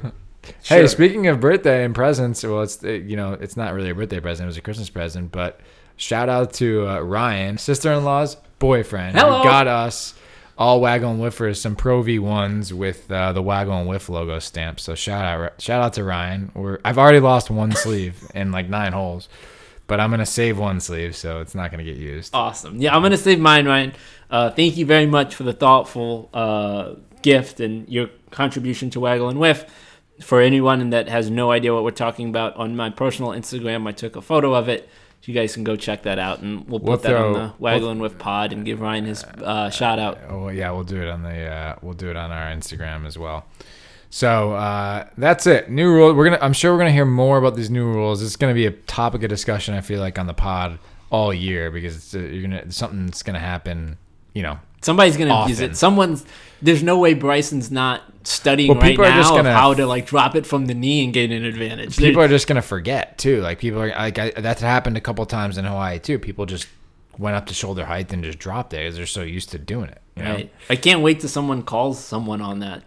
Sure. 0.62 0.78
Hey, 0.78 0.86
speaking 0.88 1.26
of 1.28 1.38
birthday 1.38 1.84
and 1.84 1.94
presents, 1.94 2.42
well, 2.42 2.62
it's 2.62 2.82
you 2.82 3.16
know 3.16 3.34
it's 3.34 3.56
not 3.56 3.74
really 3.74 3.90
a 3.90 3.94
birthday 3.94 4.20
present; 4.20 4.46
it 4.46 4.48
was 4.48 4.56
a 4.56 4.62
Christmas 4.62 4.90
present. 4.90 5.30
But 5.30 5.60
shout 6.00 6.28
out 6.28 6.54
to 6.54 6.88
uh, 6.88 7.00
Ryan, 7.00 7.58
sister-in-law's 7.58 8.36
boyfriend, 8.58 9.18
Hello. 9.18 9.38
who 9.38 9.44
got 9.44 9.66
us 9.66 10.14
all 10.56 10.81
Waggle 10.81 11.10
and 11.12 11.20
Whiffers 11.20 11.56
some 11.56 11.77
Pro 11.77 12.02
V 12.02 12.18
ones 12.18 12.72
with 12.72 13.10
uh, 13.10 13.33
the 13.33 13.42
Waggle 13.42 13.79
and 13.79 13.88
Whiff 13.88 14.08
logo 14.08 14.38
stamp. 14.38 14.81
So 14.81 14.94
shout 14.94 15.25
out, 15.25 15.60
shout 15.60 15.83
out 15.83 15.92
to 15.94 16.04
Ryan. 16.04 16.50
We're, 16.54 16.79
I've 16.85 16.98
already 16.98 17.20
lost 17.20 17.50
one 17.50 17.72
sleeve 17.72 18.22
in 18.35 18.50
like 18.50 18.68
nine 18.68 18.92
holes, 18.92 19.29
but 19.87 20.00
I'm 20.00 20.10
gonna 20.10 20.27
save 20.27 20.58
one 20.58 20.81
sleeve, 20.81 21.14
so 21.14 21.40
it's 21.40 21.54
not 21.54 21.70
gonna 21.70 21.85
get 21.85 21.96
used. 21.96 22.35
Awesome. 22.35 22.81
Yeah, 22.81 22.96
I'm 22.96 23.02
gonna 23.02 23.16
save 23.16 23.38
mine, 23.38 23.66
Ryan. 23.66 23.92
Uh, 24.31 24.50
thank 24.50 24.77
you 24.77 24.87
very 24.87 25.06
much 25.06 25.35
for 25.35 25.42
the 25.42 25.52
thoughtful 25.52 26.31
uh, 26.33 26.94
gift 27.22 27.60
and 27.60 27.88
your 27.88 28.08
contribution 28.31 28.88
to 28.90 29.00
Waggle 29.00 29.29
and 29.29 29.38
Whiff. 29.38 29.64
For 30.22 30.42
anyone 30.42 30.90
that 30.90 31.08
has 31.08 31.31
no 31.31 31.50
idea 31.50 31.72
what 31.72 31.83
we're 31.83 31.92
talking 31.92 32.29
about, 32.29 32.54
on 32.56 32.77
my 32.77 32.90
personal 32.90 33.31
Instagram, 33.31 33.88
I 33.88 33.92
took 33.92 34.16
a 34.16 34.22
photo 34.22 34.54
of 34.54 34.68
it. 34.68 34.87
You 35.25 35.35
guys 35.35 35.54
can 35.54 35.64
go 35.64 35.77
check 35.77 36.02
that 36.04 36.18
out, 36.18 36.40
and 36.40 36.66
we'll 36.66 36.81
put 36.81 36.88
We'll 36.88 36.96
that 36.98 37.14
on 37.14 37.33
the 37.35 37.52
Waggle 37.58 37.90
and 37.90 38.00
Whiff 38.00 38.18
pod 38.18 38.52
and 38.52 38.64
give 38.64 38.81
Ryan 38.81 39.04
his 39.04 39.23
uh, 39.23 39.71
shout 39.71 39.98
out. 39.98 40.18
Oh 40.29 40.44
well, 40.44 40.52
yeah, 40.52 40.71
we'll 40.71 40.85
do 40.85 41.00
it 41.02 41.08
on 41.08 41.23
the 41.23 41.46
uh, 41.46 41.77
we'll 41.83 41.94
do 41.94 42.10
it 42.10 42.16
on 42.16 42.31
our 42.31 42.50
Instagram 42.50 43.06
as 43.06 43.18
well. 43.18 43.44
So 44.08 44.54
uh, 44.54 45.08
that's 45.18 45.46
it. 45.46 45.71
New 45.71 45.92
rule. 45.92 46.14
We're 46.14 46.31
gonna. 46.31 46.42
I'm 46.42 46.54
sure 46.54 46.73
we're 46.73 46.79
gonna 46.79 46.92
hear 46.92 47.04
more 47.04 47.38
about 47.38 47.54
these 47.54 47.71
new 47.71 47.85
rules. 47.85 48.23
It's 48.23 48.37
gonna 48.37 48.54
be 48.54 48.66
a 48.66 48.71
topic 48.73 49.23
of 49.23 49.29
discussion. 49.29 49.75
I 49.75 49.83
feel 49.83 50.00
like 50.00 50.18
on 50.18 50.27
the 50.27 50.35
pod 50.35 50.79
all 51.10 51.35
year 51.35 51.71
because 51.71 51.96
it's, 51.96 52.14
uh, 52.14 52.18
you're 52.21 52.42
gonna 52.42 52.56
it's 52.56 52.77
something 52.77 53.06
that's 53.06 53.23
gonna 53.23 53.38
happen 53.38 53.98
you 54.35 54.42
know, 54.42 54.58
Somebody's 54.83 55.16
gonna 55.16 55.48
use 55.48 55.60
it. 55.60 55.77
Someone's. 55.77 56.25
There's 56.63 56.83
no 56.83 56.98
way 56.98 57.15
Bryson's 57.15 57.71
not 57.71 58.02
studying 58.25 58.69
Well, 58.69 58.79
right 58.81 58.90
people 58.90 59.04
are 59.06 59.13
just 59.17 59.31
now 59.31 59.37
gonna- 59.37 59.54
how 59.54 59.73
to 59.75 59.87
like 59.87 60.06
drop 60.06 60.37
it 60.37 60.44
from 60.46 60.67
the 60.67 60.75
knee 60.75 61.02
and 61.04 61.13
gain 61.13 61.33
an 61.33 61.44
advantage. 61.44 61.96
people 61.96 62.23
are 62.23 62.29
just 62.29 62.46
gonna 62.46 62.61
forget 62.63 63.17
too. 63.19 63.40
Like 63.40 63.58
people 63.58 63.81
are 63.83 63.88
like 63.88 64.19
I, 64.19 64.31
that's 64.31 64.61
happened 64.61 64.96
a 64.96 65.00
couple 65.00 65.25
times 65.27 65.56
in 65.58 65.65
Hawaii 65.65 65.98
too. 65.98 66.19
People 66.19 66.44
just 66.46 66.67
went 67.19 67.37
up 67.37 67.46
to 67.46 67.54
shoulder 67.54 67.85
height 67.85 68.13
and 68.13 68.23
just 68.25 68.38
dropped 68.38 68.73
it 68.75 68.79
because 68.79 68.96
they're 68.96 69.06
so 69.06 69.23
used 69.23 69.50
to 69.50 69.58
doing 69.58 69.88
it. 69.90 70.00
You 70.17 70.23
know? 70.25 70.35
Right. 70.35 70.52
I 70.69 70.77
can't 70.77 71.00
wait 71.02 71.21
till 71.21 71.29
someone 71.31 71.63
calls 71.63 71.98
someone 71.98 72.40
on 72.42 72.61
that. 72.61 72.83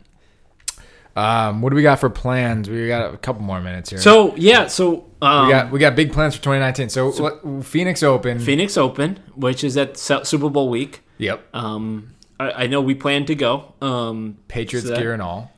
Um, 1.15 1.61
what 1.61 1.69
do 1.69 1.75
we 1.75 1.83
got 1.83 1.99
for 1.99 2.09
plans? 2.09 2.67
We 2.69 2.87
got 2.87 3.13
a 3.13 3.17
couple 3.17 3.43
more 3.43 3.61
minutes 3.61 3.91
here. 3.91 3.99
So 3.99 4.35
yeah, 4.35 4.65
so 4.67 5.05
um, 5.21 5.45
we 5.45 5.51
got 5.53 5.71
we 5.71 5.79
got 5.79 5.95
big 5.95 6.11
plans 6.11 6.35
for 6.35 6.41
2019. 6.41 6.89
So, 6.89 7.11
what, 7.11 7.65
Phoenix 7.65 8.01
Open. 8.01 8.39
Phoenix 8.39 8.77
Open, 8.77 9.19
which 9.35 9.63
is 9.63 9.77
at 9.77 9.97
Super 9.97 10.49
Bowl 10.49 10.69
week. 10.69 11.01
yep. 11.19 11.43
Um, 11.53 12.12
I, 12.43 12.63
I 12.63 12.67
know 12.67 12.81
we 12.81 12.95
plan 12.95 13.25
to 13.25 13.35
go. 13.35 13.73
Um, 13.81 14.37
Patriots 14.47 14.87
so 14.87 14.93
that- 14.93 15.01
gear 15.01 15.13
and 15.13 15.21
all. 15.21 15.51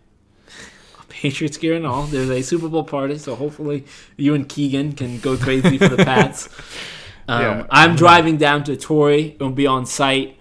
Patriots 1.09 1.57
gear 1.57 1.75
and 1.75 1.86
all. 1.88 2.03
There's 2.03 2.29
a 2.29 2.41
Super 2.41 2.67
Bowl 2.67 2.83
party, 2.83 3.17
so 3.17 3.36
hopefully 3.36 3.86
you 4.17 4.33
and 4.33 4.47
Keegan 4.47 4.93
can 4.93 5.19
go 5.19 5.38
crazy 5.38 5.77
for 5.77 5.89
the 5.89 6.03
Pats. 6.03 6.49
Um, 7.27 7.41
Yeah. 7.41 7.65
I'm 7.71 7.95
driving 7.95 8.38
down 8.38 8.63
to 8.65 8.77
Torrey 8.77 9.36
Will 9.39 9.49
be 9.49 9.65
on 9.65 9.88
site 9.88 10.38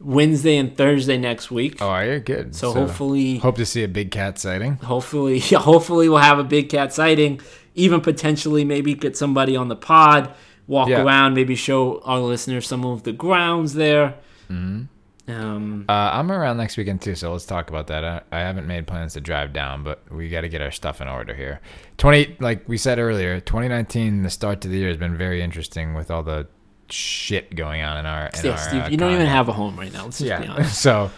Wednesday 0.00 0.56
and 0.56 0.74
Thursday 0.74 1.18
next 1.18 1.50
week. 1.50 1.76
Oh, 1.82 1.88
are 1.88 2.06
you 2.06 2.20
good? 2.20 2.54
so, 2.56 2.72
hopefully, 2.72 3.36
hope 3.36 3.56
to 3.56 3.66
see 3.66 3.84
a 3.84 3.88
big 3.88 4.10
cat 4.10 4.38
sighting. 4.38 4.76
hopefully, 4.76 5.42
yeah, 5.50 5.58
hopefully 5.58 6.08
we'll 6.08 6.20
have 6.20 6.38
a 6.38 6.44
big 6.44 6.70
cat 6.70 6.94
sighting. 6.94 7.38
Even 7.74 8.00
potentially, 8.00 8.64
maybe 8.64 8.94
get 8.94 9.14
somebody 9.14 9.54
on 9.56 9.68
the 9.68 9.76
pod, 9.76 10.32
walk 10.66 10.88
Yeah. 10.88 11.02
around, 11.02 11.34
maybe 11.34 11.54
show 11.54 12.00
our 12.06 12.20
listeners 12.20 12.66
some 12.66 12.82
of 12.82 13.02
the 13.02 13.12
grounds 13.12 13.74
there. 13.74 14.14
Mm-hmm. 14.50 14.84
Um, 15.28 15.84
Uh, 15.88 15.92
I'm 16.12 16.32
around 16.32 16.56
next 16.56 16.76
weekend 16.76 17.00
too, 17.00 17.14
so 17.14 17.32
let's 17.32 17.46
talk 17.46 17.70
about 17.70 17.86
that. 17.86 18.04
I, 18.04 18.22
I 18.32 18.40
haven't 18.40 18.66
made 18.66 18.86
plans 18.86 19.12
to 19.14 19.20
drive 19.20 19.52
down, 19.52 19.84
but 19.84 20.02
we 20.10 20.28
got 20.28 20.40
to 20.40 20.48
get 20.48 20.60
our 20.62 20.70
stuff 20.72 21.00
in 21.00 21.06
order 21.08 21.32
here. 21.34 21.60
20, 21.98 22.36
like 22.40 22.68
we 22.68 22.76
said 22.76 22.98
earlier, 22.98 23.38
2019, 23.40 24.22
the 24.24 24.30
start 24.30 24.60
to 24.62 24.68
the 24.68 24.76
year 24.78 24.88
has 24.88 24.96
been 24.96 25.16
very 25.16 25.40
interesting 25.40 25.94
with 25.94 26.10
all 26.10 26.22
the 26.24 26.48
shit 26.90 27.54
going 27.54 27.82
on 27.82 27.98
in 27.98 28.06
our. 28.06 28.26
In 28.38 28.44
yeah, 28.44 28.50
our, 28.52 28.58
Steve, 28.58 28.82
uh, 28.82 28.88
you 28.88 28.96
don't 28.96 29.12
even 29.14 29.26
have 29.26 29.48
a 29.48 29.52
home 29.52 29.76
right 29.78 29.92
now. 29.92 30.04
Let's 30.04 30.18
just 30.18 30.40
be 30.40 30.44
Yeah, 30.46 30.52
honest. 30.52 30.80
so 30.82 31.10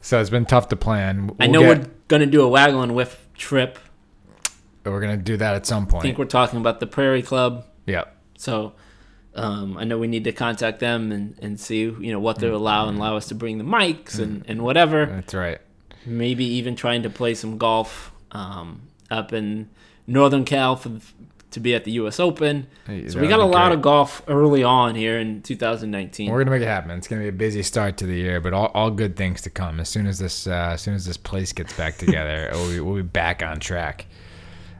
so 0.00 0.20
it's 0.20 0.30
been 0.30 0.46
tough 0.46 0.68
to 0.68 0.76
plan. 0.76 1.30
I 1.40 1.46
We'll 1.48 1.52
know 1.52 1.60
get- 1.74 1.78
we're 1.84 1.90
gonna 2.08 2.26
do 2.26 2.42
a 2.42 2.48
waggle 2.48 2.82
and 2.82 2.94
whiff 2.94 3.26
trip. 3.34 3.78
we're 4.84 5.00
gonna 5.00 5.16
do 5.16 5.36
that 5.36 5.54
at 5.56 5.66
some 5.66 5.86
point. 5.86 6.04
I 6.04 6.08
think 6.08 6.18
we're 6.18 6.24
talking 6.26 6.60
about 6.60 6.78
the 6.80 6.86
Prairie 6.86 7.22
Club. 7.22 7.64
Yep. 7.86 8.16
So 8.38 8.74
um, 9.34 9.78
I 9.78 9.84
know 9.84 9.98
we 9.98 10.08
need 10.08 10.24
to 10.24 10.32
contact 10.32 10.80
them 10.80 11.10
and, 11.12 11.38
and 11.40 11.58
see 11.58 11.80
you 11.82 12.12
know 12.12 12.20
what 12.20 12.38
they're 12.38 12.52
allowing 12.52 12.96
allow 12.96 13.16
us 13.16 13.28
to 13.28 13.34
bring 13.34 13.58
the 13.58 13.64
mics 13.64 14.18
and, 14.18 14.44
and 14.46 14.62
whatever. 14.62 15.06
That's 15.06 15.34
right. 15.34 15.58
Maybe 16.04 16.44
even 16.44 16.76
trying 16.76 17.02
to 17.04 17.10
play 17.10 17.34
some 17.34 17.58
golf 17.58 18.12
um, 18.32 18.82
up 19.10 19.32
in 19.32 19.70
Northern 20.06 20.44
Cal 20.44 20.76
for 20.76 20.90
to 21.52 21.60
be 21.60 21.74
at 21.74 21.84
the 21.84 21.92
U.S. 21.92 22.18
Open. 22.18 22.66
Hey, 22.86 23.08
So 23.08 23.20
we 23.20 23.28
got 23.28 23.38
a 23.38 23.44
lot 23.44 23.66
great. 23.68 23.76
of 23.76 23.82
golf 23.82 24.22
early 24.26 24.64
on 24.64 24.94
here 24.94 25.18
in 25.18 25.42
2019. 25.42 26.30
We're 26.30 26.38
gonna 26.38 26.50
make 26.50 26.62
it 26.62 26.66
happen. 26.66 26.90
It's 26.92 27.06
gonna 27.06 27.22
be 27.22 27.28
a 27.28 27.32
busy 27.32 27.62
start 27.62 27.98
to 27.98 28.06
the 28.06 28.14
year, 28.16 28.40
but 28.40 28.52
all, 28.54 28.70
all 28.74 28.90
good 28.90 29.16
things 29.16 29.42
to 29.42 29.50
come. 29.50 29.78
As 29.78 29.88
soon 29.88 30.06
as 30.06 30.18
this 30.18 30.46
uh, 30.46 30.70
as 30.72 30.80
soon 30.80 30.94
as 30.94 31.04
this 31.04 31.16
place 31.18 31.52
gets 31.52 31.76
back 31.76 31.96
together, 31.98 32.50
we'll, 32.52 32.70
be, 32.70 32.80
we'll 32.80 32.96
be 32.96 33.02
back 33.02 33.42
on 33.42 33.60
track. 33.60 34.06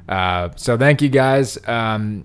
Uh, 0.08 0.48
so 0.56 0.76
thank 0.76 1.00
you 1.02 1.08
guys. 1.08 1.58
Um, 1.68 2.24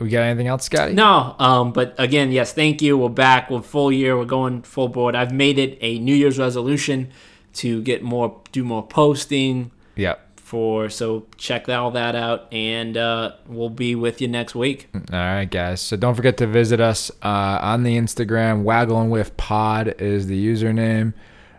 we 0.00 0.08
got 0.08 0.22
anything 0.22 0.46
else, 0.46 0.64
Scotty? 0.64 0.92
No, 0.94 1.34
um, 1.38 1.72
but 1.72 1.94
again, 1.98 2.32
yes, 2.32 2.52
thank 2.52 2.80
you. 2.82 2.96
We're 2.98 3.08
back. 3.08 3.50
We're 3.50 3.62
full 3.62 3.90
year. 3.92 4.16
We're 4.16 4.24
going 4.24 4.62
full 4.62 4.88
board. 4.88 5.14
I've 5.14 5.32
made 5.32 5.58
it 5.58 5.78
a 5.80 5.98
New 5.98 6.14
Year's 6.14 6.38
resolution 6.38 7.10
to 7.54 7.82
get 7.82 8.02
more, 8.02 8.40
do 8.52 8.62
more 8.64 8.86
posting 8.86 9.70
Yep. 9.96 10.38
for. 10.38 10.88
So 10.90 11.26
check 11.36 11.68
all 11.68 11.90
that 11.92 12.14
out, 12.14 12.52
and 12.52 12.96
uh, 12.96 13.32
we'll 13.46 13.70
be 13.70 13.94
with 13.94 14.20
you 14.20 14.28
next 14.28 14.54
week. 14.54 14.88
All 14.94 15.00
right, 15.18 15.50
guys. 15.50 15.80
So 15.80 15.96
don't 15.96 16.14
forget 16.14 16.36
to 16.38 16.46
visit 16.46 16.80
us 16.80 17.10
uh, 17.22 17.58
on 17.62 17.82
the 17.82 17.96
Instagram. 17.96 18.62
Waggle 18.62 19.00
and 19.00 19.10
Whiff 19.10 19.36
Pod 19.36 20.00
is 20.00 20.26
the 20.26 20.46
username. 20.46 21.14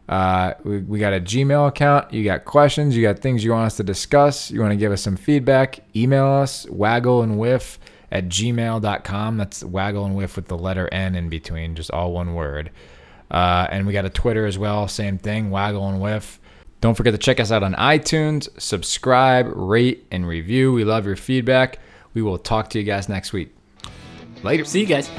Uh, 0.08 0.54
we, 0.64 0.80
we 0.80 0.98
got 1.00 1.14
a 1.14 1.20
Gmail 1.20 1.68
account. 1.68 2.12
You 2.12 2.24
got 2.24 2.44
questions. 2.46 2.96
You 2.98 3.04
got 3.04 3.20
things 3.20 3.44
you 3.44 3.52
want 3.52 3.68
us 3.68 3.78
to 3.78 3.84
discuss. 3.84 4.50
You 4.50 4.60
want 4.60 4.72
to 4.72 4.76
give 4.78 4.92
us 4.92 5.02
some 5.04 5.16
feedback. 5.16 5.82
Email 5.96 6.26
us 6.26 6.68
waggle 6.70 7.22
and 7.22 7.38
whiff 7.38 7.78
at 8.12 8.26
gmail.com. 8.26 9.38
That's 9.38 9.64
waggle 9.64 10.06
and 10.06 10.16
whiff 10.16 10.36
with 10.36 10.48
the 10.48 10.58
letter 10.58 10.90
N 10.92 11.16
in 11.16 11.30
between, 11.30 11.76
just 11.76 11.92
all 11.92 12.14
one 12.14 12.34
word. 12.34 12.72
Uh, 13.32 13.68
and 13.70 13.86
we 13.86 13.94
got 13.94 14.06
a 14.06 14.10
Twitter 14.10 14.46
as 14.46 14.58
well. 14.58 14.88
Same 14.88 15.18
thing, 15.18 15.52
waggle 15.52 15.88
and 15.88 16.02
whiff. 16.02 16.40
Don't 16.82 16.96
forget 16.96 17.14
to 17.14 17.18
check 17.18 17.40
us 17.40 17.52
out 17.52 17.62
on 17.62 17.74
iTunes, 17.74 18.48
subscribe, 18.60 19.48
rate, 19.54 20.08
and 20.12 20.26
review. 20.26 20.72
We 20.72 20.86
love 20.86 21.06
your 21.06 21.18
feedback. 21.18 21.80
We 22.14 22.22
will 22.22 22.38
talk 22.38 22.70
to 22.72 22.80
you 22.80 22.86
guys 22.86 23.10
next 23.10 23.34
week. 23.34 23.54
Later. 24.44 24.64
See 24.64 24.80
you 24.80 24.86
guys. 24.86 25.10